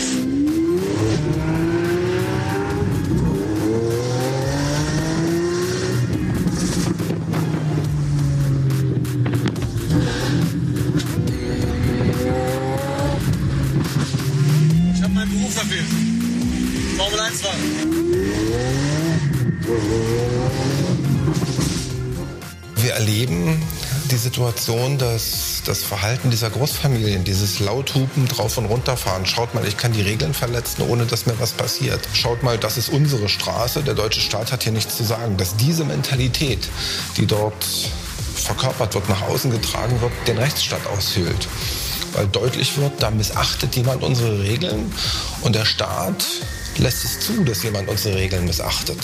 Ich 14.96 15.04
habe 15.04 15.14
meinen 15.14 15.32
Beruf 15.32 15.54
verfehlt. 15.54 15.86
Formel 16.98 17.20
1 17.20 17.42
fahren. 17.42 17.60
Wir 22.78 22.94
erleben 22.94 23.62
die 24.12 24.18
Situation, 24.18 24.98
dass 24.98 25.62
das 25.66 25.84
Verhalten 25.84 26.32
dieser 26.32 26.50
Großfamilien, 26.50 27.24
dieses 27.24 27.60
Lauthupen 27.60 28.28
drauf 28.28 28.58
und 28.58 28.66
runterfahren, 28.66 29.26
schaut 29.26 29.54
mal, 29.54 29.66
ich 29.68 29.78
kann 29.78 29.92
die 29.92 30.02
Regeln 30.02 30.34
verletzen, 30.34 30.84
ohne 30.88 31.06
dass 31.06 31.26
mir 31.26 31.40
was 31.40 31.52
passiert. 31.52 32.00
Schaut 32.14 32.42
mal, 32.42 32.58
das 32.58 32.78
ist 32.78 32.90
unsere 32.90 33.30
Straße, 33.30 33.84
der 33.84 33.94
deutsche 33.94 34.22
Staat 34.22 34.52
hat 34.52 34.64
hier 34.64 34.72
nichts 34.72 34.98
zu 34.98 35.04
sagen. 35.04 35.38
Dass 35.38 35.56
diese 35.56 35.86
Mentalität, 35.86 36.68
die 37.18 37.28
dort 37.28 37.66
verkörpert 38.36 38.96
wird, 38.96 39.10
nach 39.10 39.22
außen 39.24 39.52
getragen 39.52 40.02
wird, 40.02 40.12
den 40.28 40.38
Rechtsstaat 40.38 40.86
aushöhlt. 40.88 41.48
Weil 42.14 42.28
deutlich 42.28 42.78
wird, 42.78 43.02
da 43.02 43.12
missachtet 43.12 43.76
jemand 43.76 44.04
unsere 44.04 44.42
Regeln 44.42 44.92
und 45.42 45.54
der 45.54 45.66
Staat 45.66 46.26
lässt 46.78 47.06
es 47.06 47.20
zu, 47.20 47.44
dass 47.44 47.62
jemand 47.64 47.90
unsere 47.90 48.16
Regeln 48.16 48.46
missachtet. 48.46 48.98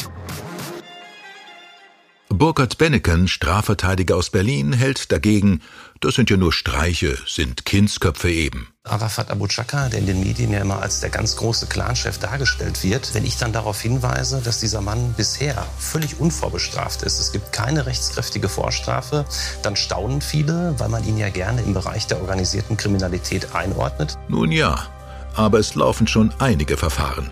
Burkhard 2.38 2.78
Benneken, 2.78 3.30
Strafverteidiger 3.30 4.18
aus 4.18 4.30
Berlin, 4.30 4.74
hält 4.74 5.12
dagegen, 5.12 5.62
das 6.02 6.16
sind 6.16 6.30
ja 6.30 6.36
nur 6.36 6.52
Streiche, 6.52 7.18
sind 7.26 7.66
Kindsköpfe 7.66 8.30
eben. 8.30 8.68
Arafat 8.84 9.32
Abu 9.32 9.48
Chaka, 9.48 9.88
der 9.88 10.00
in 10.00 10.06
den 10.06 10.20
Medien 10.20 10.52
ja 10.52 10.60
immer 10.60 10.82
als 10.82 11.00
der 11.00 11.10
ganz 11.10 11.38
große 11.38 11.68
Clanchef 11.68 12.18
dargestellt 12.18 12.84
wird, 12.84 13.14
wenn 13.14 13.24
ich 13.24 13.38
dann 13.38 13.54
darauf 13.54 13.80
hinweise, 13.80 14.42
dass 14.44 14.60
dieser 14.60 14.82
Mann 14.82 15.14
bisher 15.16 15.66
völlig 15.80 16.20
unvorbestraft 16.20 17.04
ist, 17.04 17.20
es 17.20 17.32
gibt 17.32 17.54
keine 17.54 17.86
rechtskräftige 17.86 18.50
Vorstrafe, 18.50 19.26
dann 19.64 19.78
staunen 19.78 20.20
viele, 20.20 20.76
weil 20.78 20.90
man 20.90 21.08
ihn 21.08 21.18
ja 21.18 21.30
gerne 21.30 21.62
im 21.62 21.74
Bereich 21.74 22.06
der 22.08 22.20
organisierten 22.20 22.76
Kriminalität 22.76 23.56
einordnet. 23.56 24.18
Nun 24.28 24.52
ja, 24.52 24.88
aber 25.36 25.60
es 25.60 25.76
laufen 25.76 26.08
schon 26.08 26.34
einige 26.40 26.76
Verfahren. 26.76 27.32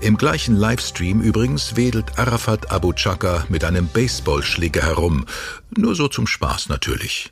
Im 0.00 0.16
gleichen 0.16 0.56
Livestream 0.56 1.20
übrigens 1.20 1.76
wedelt 1.76 2.18
Arafat 2.18 2.70
Abu 2.70 2.92
Chaka 2.92 3.44
mit 3.48 3.64
einem 3.64 3.86
Baseballschläger 3.88 4.82
herum. 4.82 5.26
Nur 5.76 5.94
so 5.94 6.08
zum 6.08 6.26
Spaß 6.26 6.68
natürlich. 6.68 7.30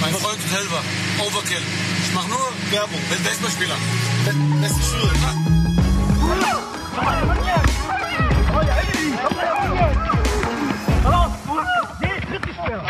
Mein 0.00 0.14
und 0.14 0.22
Helfer, 0.24 0.82
Overkill. 1.18 1.62
Ich 2.06 2.14
mache 2.14 2.28
nur 2.28 2.52
Werbung, 2.70 3.00
bin 3.10 3.22
Baseballspieler. 3.22 3.76
Beste 4.60 4.82
Schuhe, 4.82 5.10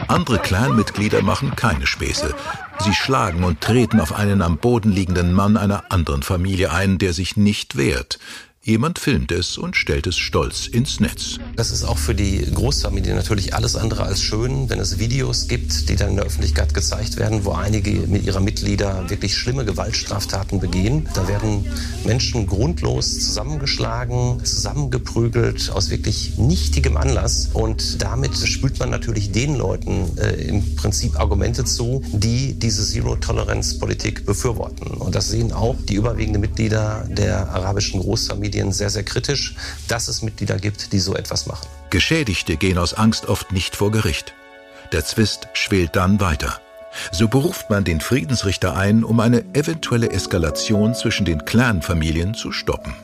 Andere 0.09 0.39
Clanmitglieder 0.39 1.23
machen 1.23 1.57
keine 1.57 1.87
Späße. 1.87 2.35
Sie 2.81 2.95
schlagen 2.95 3.45
und 3.45 3.61
treten 3.61 4.01
auf 4.01 4.13
einen 4.13 4.43
am 4.43 4.59
Boden 4.59 4.93
liegenden 4.93 5.33
Mann 5.33 5.57
einer 5.57 5.85
anderen 5.91 6.23
Familie 6.23 6.73
ein, 6.73 6.99
der 6.99 7.13
sich 7.13 7.37
nicht 7.37 7.77
wehrt. 7.77 8.19
Jemand 8.65 9.01
filmt 9.01 9.33
es 9.33 9.59
und 9.59 9.75
stellt 9.75 10.07
es 10.07 10.17
stolz 10.17 10.69
ins 10.69 11.01
Netz. 11.01 11.41
Das 11.57 11.73
ist 11.73 11.83
auch 11.83 11.99
für 11.99 12.15
die 12.15 12.49
Großfamilie 12.55 13.13
natürlich 13.13 13.55
alles 13.55 13.75
andere 13.75 14.05
als 14.05 14.23
schön, 14.23 14.71
wenn 14.71 14.79
es 14.79 15.01
Videos 15.01 15.49
gibt, 15.49 15.89
die 15.89 15.97
dann 15.97 16.11
in 16.11 16.17
der 16.17 16.27
Öffentlichkeit 16.27 16.73
gezeigt 16.73 17.17
werden, 17.17 17.45
wo 17.45 17.51
einige 17.55 17.91
ihrer 17.91 18.39
Mitglieder 18.39 19.11
wirklich 19.11 19.37
schlimme 19.37 19.65
Gewaltstraftaten 19.65 20.61
begehen. 20.61 21.09
Da 21.13 21.27
werden 21.27 21.67
Menschen 22.05 22.47
grundlos 22.47 23.19
zusammengeschlagen, 23.19 24.45
zusammengeprügelt, 24.45 25.73
aus 25.73 25.91
wirklich 25.91 26.39
nichtigem 26.39 26.97
Anlass. 26.97 27.49
Und 27.53 28.01
damit 28.01 28.37
spült 28.37 28.79
man 28.79 28.91
natürlich 28.91 29.33
den 29.33 29.57
Leuten 29.57 30.17
äh, 30.19 30.35
im 30.41 30.77
Prinzip 30.77 31.19
Argumente 31.19 31.65
zu, 31.65 32.01
die 32.13 32.55
diese 32.55 32.85
Zero-Tolerance-Politik 32.87 34.25
befürworten. 34.25 34.87
Und 34.87 35.17
das 35.17 35.31
sehen 35.31 35.51
auch 35.51 35.75
die 35.89 35.95
überwiegenden 35.95 36.43
Mitglieder 36.43 37.09
der 37.11 37.51
arabischen 37.51 37.99
Großfamilie 37.99 38.52
Medien 38.53 38.73
sehr, 38.73 38.91
sehr 38.91 39.03
kritisch, 39.03 39.55
dass 39.89 40.09
es 40.09 40.21
Mitglieder 40.21 40.57
gibt, 40.57 40.93
die 40.93 40.99
so 40.99 41.17
etwas 41.17 41.47
machen. 41.47 41.67
Geschädigte 41.89 42.57
gehen 42.59 42.77
aus 42.77 42.93
Angst 42.93 43.27
oft 43.27 43.51
nicht 43.51 43.77
vor 43.77 43.91
Gericht. 43.91 44.35
Der 44.93 45.05
Zwist 45.07 45.49
schwelt 45.55 45.97
dann 45.97 46.21
weiter. 46.21 46.61
So 47.11 47.29
beruft 47.29 47.71
man 47.71 47.85
den 47.85 48.03
Friedensrichter 48.03 48.77
ein, 48.77 49.05
um 49.05 49.21
eine 49.21 49.43
eventuelle 49.55 50.11
Eskalation 50.11 50.95
zwischen 50.95 51.25
den 51.25 51.47
Clanfamilien 51.47 52.35
zu 52.35 52.53
stoppen. 52.53 52.95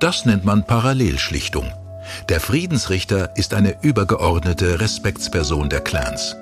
Das 0.00 0.26
nennt 0.26 0.44
man 0.44 0.66
Parallelschlichtung. 0.66 1.72
Der 2.28 2.40
Friedensrichter 2.40 3.36
ist 3.36 3.54
eine 3.54 3.76
übergeordnete 3.82 4.80
Respektsperson 4.80 5.68
der 5.68 5.82
Clans. 5.82 6.34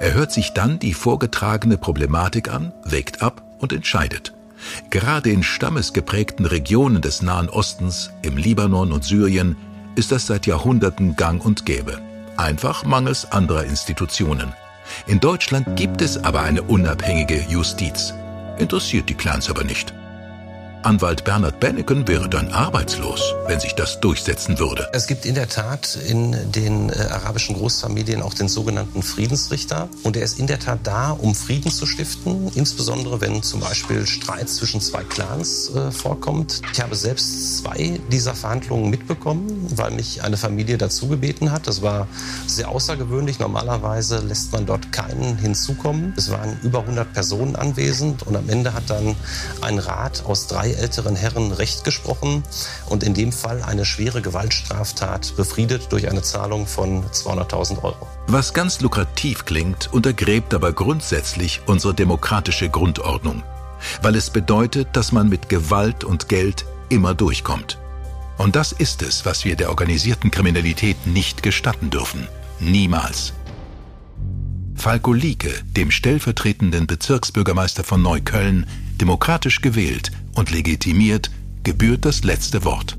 Er 0.00 0.14
hört 0.14 0.32
sich 0.32 0.52
dann 0.54 0.78
die 0.78 0.94
vorgetragene 0.94 1.76
Problematik 1.76 2.48
an, 2.48 2.72
wägt 2.84 3.20
ab 3.20 3.42
und 3.58 3.74
entscheidet. 3.74 4.32
Gerade 4.90 5.30
in 5.30 5.42
stammesgeprägten 5.42 6.46
Regionen 6.46 7.02
des 7.02 7.22
Nahen 7.22 7.48
Ostens, 7.48 8.10
im 8.22 8.36
Libanon 8.36 8.92
und 8.92 9.04
Syrien, 9.04 9.56
ist 9.96 10.12
das 10.12 10.26
seit 10.26 10.46
Jahrhunderten 10.46 11.16
gang 11.16 11.44
und 11.44 11.66
gäbe. 11.66 12.00
Einfach 12.36 12.84
mangels 12.84 13.30
anderer 13.32 13.64
Institutionen. 13.64 14.52
In 15.06 15.20
Deutschland 15.20 15.76
gibt 15.76 16.02
es 16.02 16.22
aber 16.22 16.42
eine 16.42 16.62
unabhängige 16.62 17.44
Justiz. 17.48 18.14
Interessiert 18.58 19.08
die 19.08 19.14
Clans 19.14 19.50
aber 19.50 19.64
nicht. 19.64 19.92
Anwalt 20.84 21.24
Bernhard 21.24 21.58
Benneken 21.58 22.06
wäre 22.06 22.28
dann 22.28 22.48
arbeitslos, 22.52 23.34
wenn 23.48 23.58
sich 23.58 23.74
das 23.74 23.98
durchsetzen 24.00 24.60
würde. 24.60 24.88
Es 24.92 25.08
gibt 25.08 25.26
in 25.26 25.34
der 25.34 25.48
Tat 25.48 25.98
in 26.06 26.36
den 26.52 26.90
äh, 26.90 26.94
arabischen 27.10 27.56
Großfamilien 27.56 28.22
auch 28.22 28.32
den 28.32 28.48
sogenannten 28.48 29.02
Friedensrichter. 29.02 29.88
Und 30.04 30.16
er 30.16 30.22
ist 30.22 30.38
in 30.38 30.46
der 30.46 30.60
Tat 30.60 30.80
da, 30.84 31.10
um 31.10 31.34
Frieden 31.34 31.72
zu 31.72 31.84
stiften, 31.84 32.52
insbesondere 32.54 33.20
wenn 33.20 33.42
zum 33.42 33.60
Beispiel 33.60 34.06
Streit 34.06 34.48
zwischen 34.48 34.80
zwei 34.80 35.02
Clans 35.02 35.70
äh, 35.74 35.90
vorkommt. 35.90 36.62
Ich 36.72 36.80
habe 36.80 36.94
selbst 36.94 37.58
zwei 37.58 37.98
dieser 38.12 38.36
Verhandlungen 38.36 38.88
mitbekommen, 38.88 39.66
weil 39.74 39.90
mich 39.90 40.22
eine 40.22 40.36
Familie 40.36 40.78
dazu 40.78 41.08
gebeten 41.08 41.50
hat. 41.50 41.66
Das 41.66 41.82
war 41.82 42.06
sehr 42.46 42.68
außergewöhnlich. 42.68 43.40
Normalerweise 43.40 44.18
lässt 44.20 44.52
man 44.52 44.64
dort 44.64 44.92
keinen 44.92 45.38
hinzukommen. 45.38 46.14
Es 46.16 46.30
waren 46.30 46.56
über 46.62 46.80
100 46.80 47.12
Personen 47.12 47.56
anwesend 47.56 48.22
und 48.22 48.36
am 48.36 48.48
Ende 48.48 48.74
hat 48.74 48.88
dann 48.88 49.16
ein 49.60 49.80
Rat 49.80 50.22
aus 50.24 50.46
drei 50.46 50.67
drei 50.68 50.80
älteren 50.80 51.16
Herren 51.16 51.52
Recht 51.52 51.84
gesprochen 51.84 52.42
und 52.86 53.02
in 53.02 53.14
dem 53.14 53.32
Fall 53.32 53.62
eine 53.62 53.84
schwere 53.84 54.22
Gewaltstraftat 54.22 55.36
befriedet 55.36 55.92
durch 55.92 56.10
eine 56.10 56.22
Zahlung 56.22 56.66
von 56.66 57.04
200.000 57.04 57.82
Euro. 57.82 58.06
Was 58.26 58.52
ganz 58.52 58.80
lukrativ 58.80 59.44
klingt, 59.44 59.92
untergräbt 59.92 60.54
aber 60.54 60.72
grundsätzlich 60.72 61.60
unsere 61.66 61.94
demokratische 61.94 62.68
Grundordnung, 62.68 63.42
weil 64.02 64.14
es 64.16 64.30
bedeutet, 64.30 64.88
dass 64.92 65.12
man 65.12 65.28
mit 65.28 65.48
Gewalt 65.48 66.04
und 66.04 66.28
Geld 66.28 66.64
immer 66.88 67.14
durchkommt. 67.14 67.78
Und 68.36 68.54
das 68.54 68.72
ist 68.72 69.02
es, 69.02 69.24
was 69.24 69.44
wir 69.44 69.56
der 69.56 69.70
organisierten 69.70 70.30
Kriminalität 70.30 71.06
nicht 71.06 71.42
gestatten 71.42 71.90
dürfen. 71.90 72.28
Niemals. 72.60 73.32
Falko 74.76 75.12
Lieke, 75.12 75.50
dem 75.64 75.90
stellvertretenden 75.90 76.86
Bezirksbürgermeister 76.86 77.82
von 77.82 78.00
Neukölln, 78.00 78.66
demokratisch 79.00 79.60
gewählt 79.60 80.12
und 80.38 80.52
legitimiert, 80.52 81.30
gebührt 81.64 82.04
das 82.04 82.22
letzte 82.22 82.64
Wort. 82.64 82.96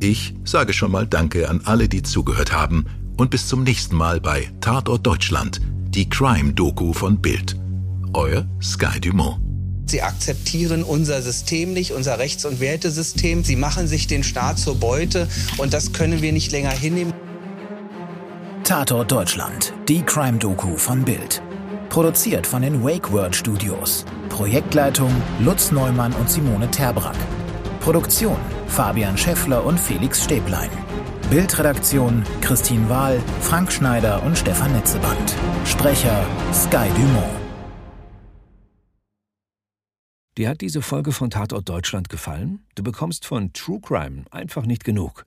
Ich 0.00 0.34
sage 0.44 0.72
schon 0.72 0.90
mal 0.90 1.06
Danke 1.06 1.48
an 1.50 1.60
alle, 1.64 1.88
die 1.88 2.02
zugehört 2.02 2.52
haben 2.52 2.86
und 3.18 3.30
bis 3.30 3.46
zum 3.46 3.62
nächsten 3.62 3.94
Mal 3.94 4.20
bei 4.20 4.50
Tatort 4.60 5.06
Deutschland, 5.06 5.60
die 5.88 6.08
Crime-Doku 6.08 6.94
von 6.94 7.20
Bild. 7.20 7.56
Euer 8.14 8.46
Sky 8.62 8.98
Dumont. 8.98 9.40
Sie 9.86 10.00
akzeptieren 10.00 10.82
unser 10.82 11.20
System 11.20 11.74
nicht, 11.74 11.92
unser 11.92 12.18
Rechts- 12.18 12.46
und 12.46 12.58
Wertesystem. 12.60 13.44
Sie 13.44 13.56
machen 13.56 13.86
sich 13.86 14.06
den 14.06 14.24
Staat 14.24 14.58
zur 14.58 14.76
Beute 14.76 15.28
und 15.58 15.74
das 15.74 15.92
können 15.92 16.22
wir 16.22 16.32
nicht 16.32 16.50
länger 16.50 16.70
hinnehmen. 16.70 17.12
Tatort 18.64 19.12
Deutschland, 19.12 19.74
die 19.88 20.00
Crime-Doku 20.00 20.78
von 20.78 21.04
Bild. 21.04 21.42
Produziert 21.94 22.44
von 22.44 22.60
den 22.60 22.82
Wake 22.82 23.12
World 23.12 23.36
Studios. 23.36 24.04
Projektleitung 24.28 25.12
Lutz 25.38 25.70
Neumann 25.70 26.12
und 26.14 26.28
Simone 26.28 26.68
Terbrack. 26.68 27.14
Produktion 27.78 28.36
Fabian 28.66 29.16
Schäffler 29.16 29.64
und 29.64 29.78
Felix 29.78 30.24
Stäblein. 30.24 30.70
Bildredaktion 31.30 32.24
Christine 32.40 32.88
Wahl, 32.88 33.22
Frank 33.42 33.70
Schneider 33.70 34.20
und 34.24 34.36
Stefan 34.36 34.72
Netzeband. 34.72 35.36
Sprecher 35.64 36.26
Sky 36.52 36.88
Dumont. 36.96 37.30
Dir 40.36 40.48
hat 40.48 40.62
diese 40.62 40.82
Folge 40.82 41.12
von 41.12 41.30
Tatort 41.30 41.68
Deutschland 41.68 42.08
gefallen? 42.08 42.66
Du 42.74 42.82
bekommst 42.82 43.24
von 43.24 43.52
True 43.52 43.78
Crime 43.80 44.24
einfach 44.32 44.66
nicht 44.66 44.82
genug. 44.82 45.26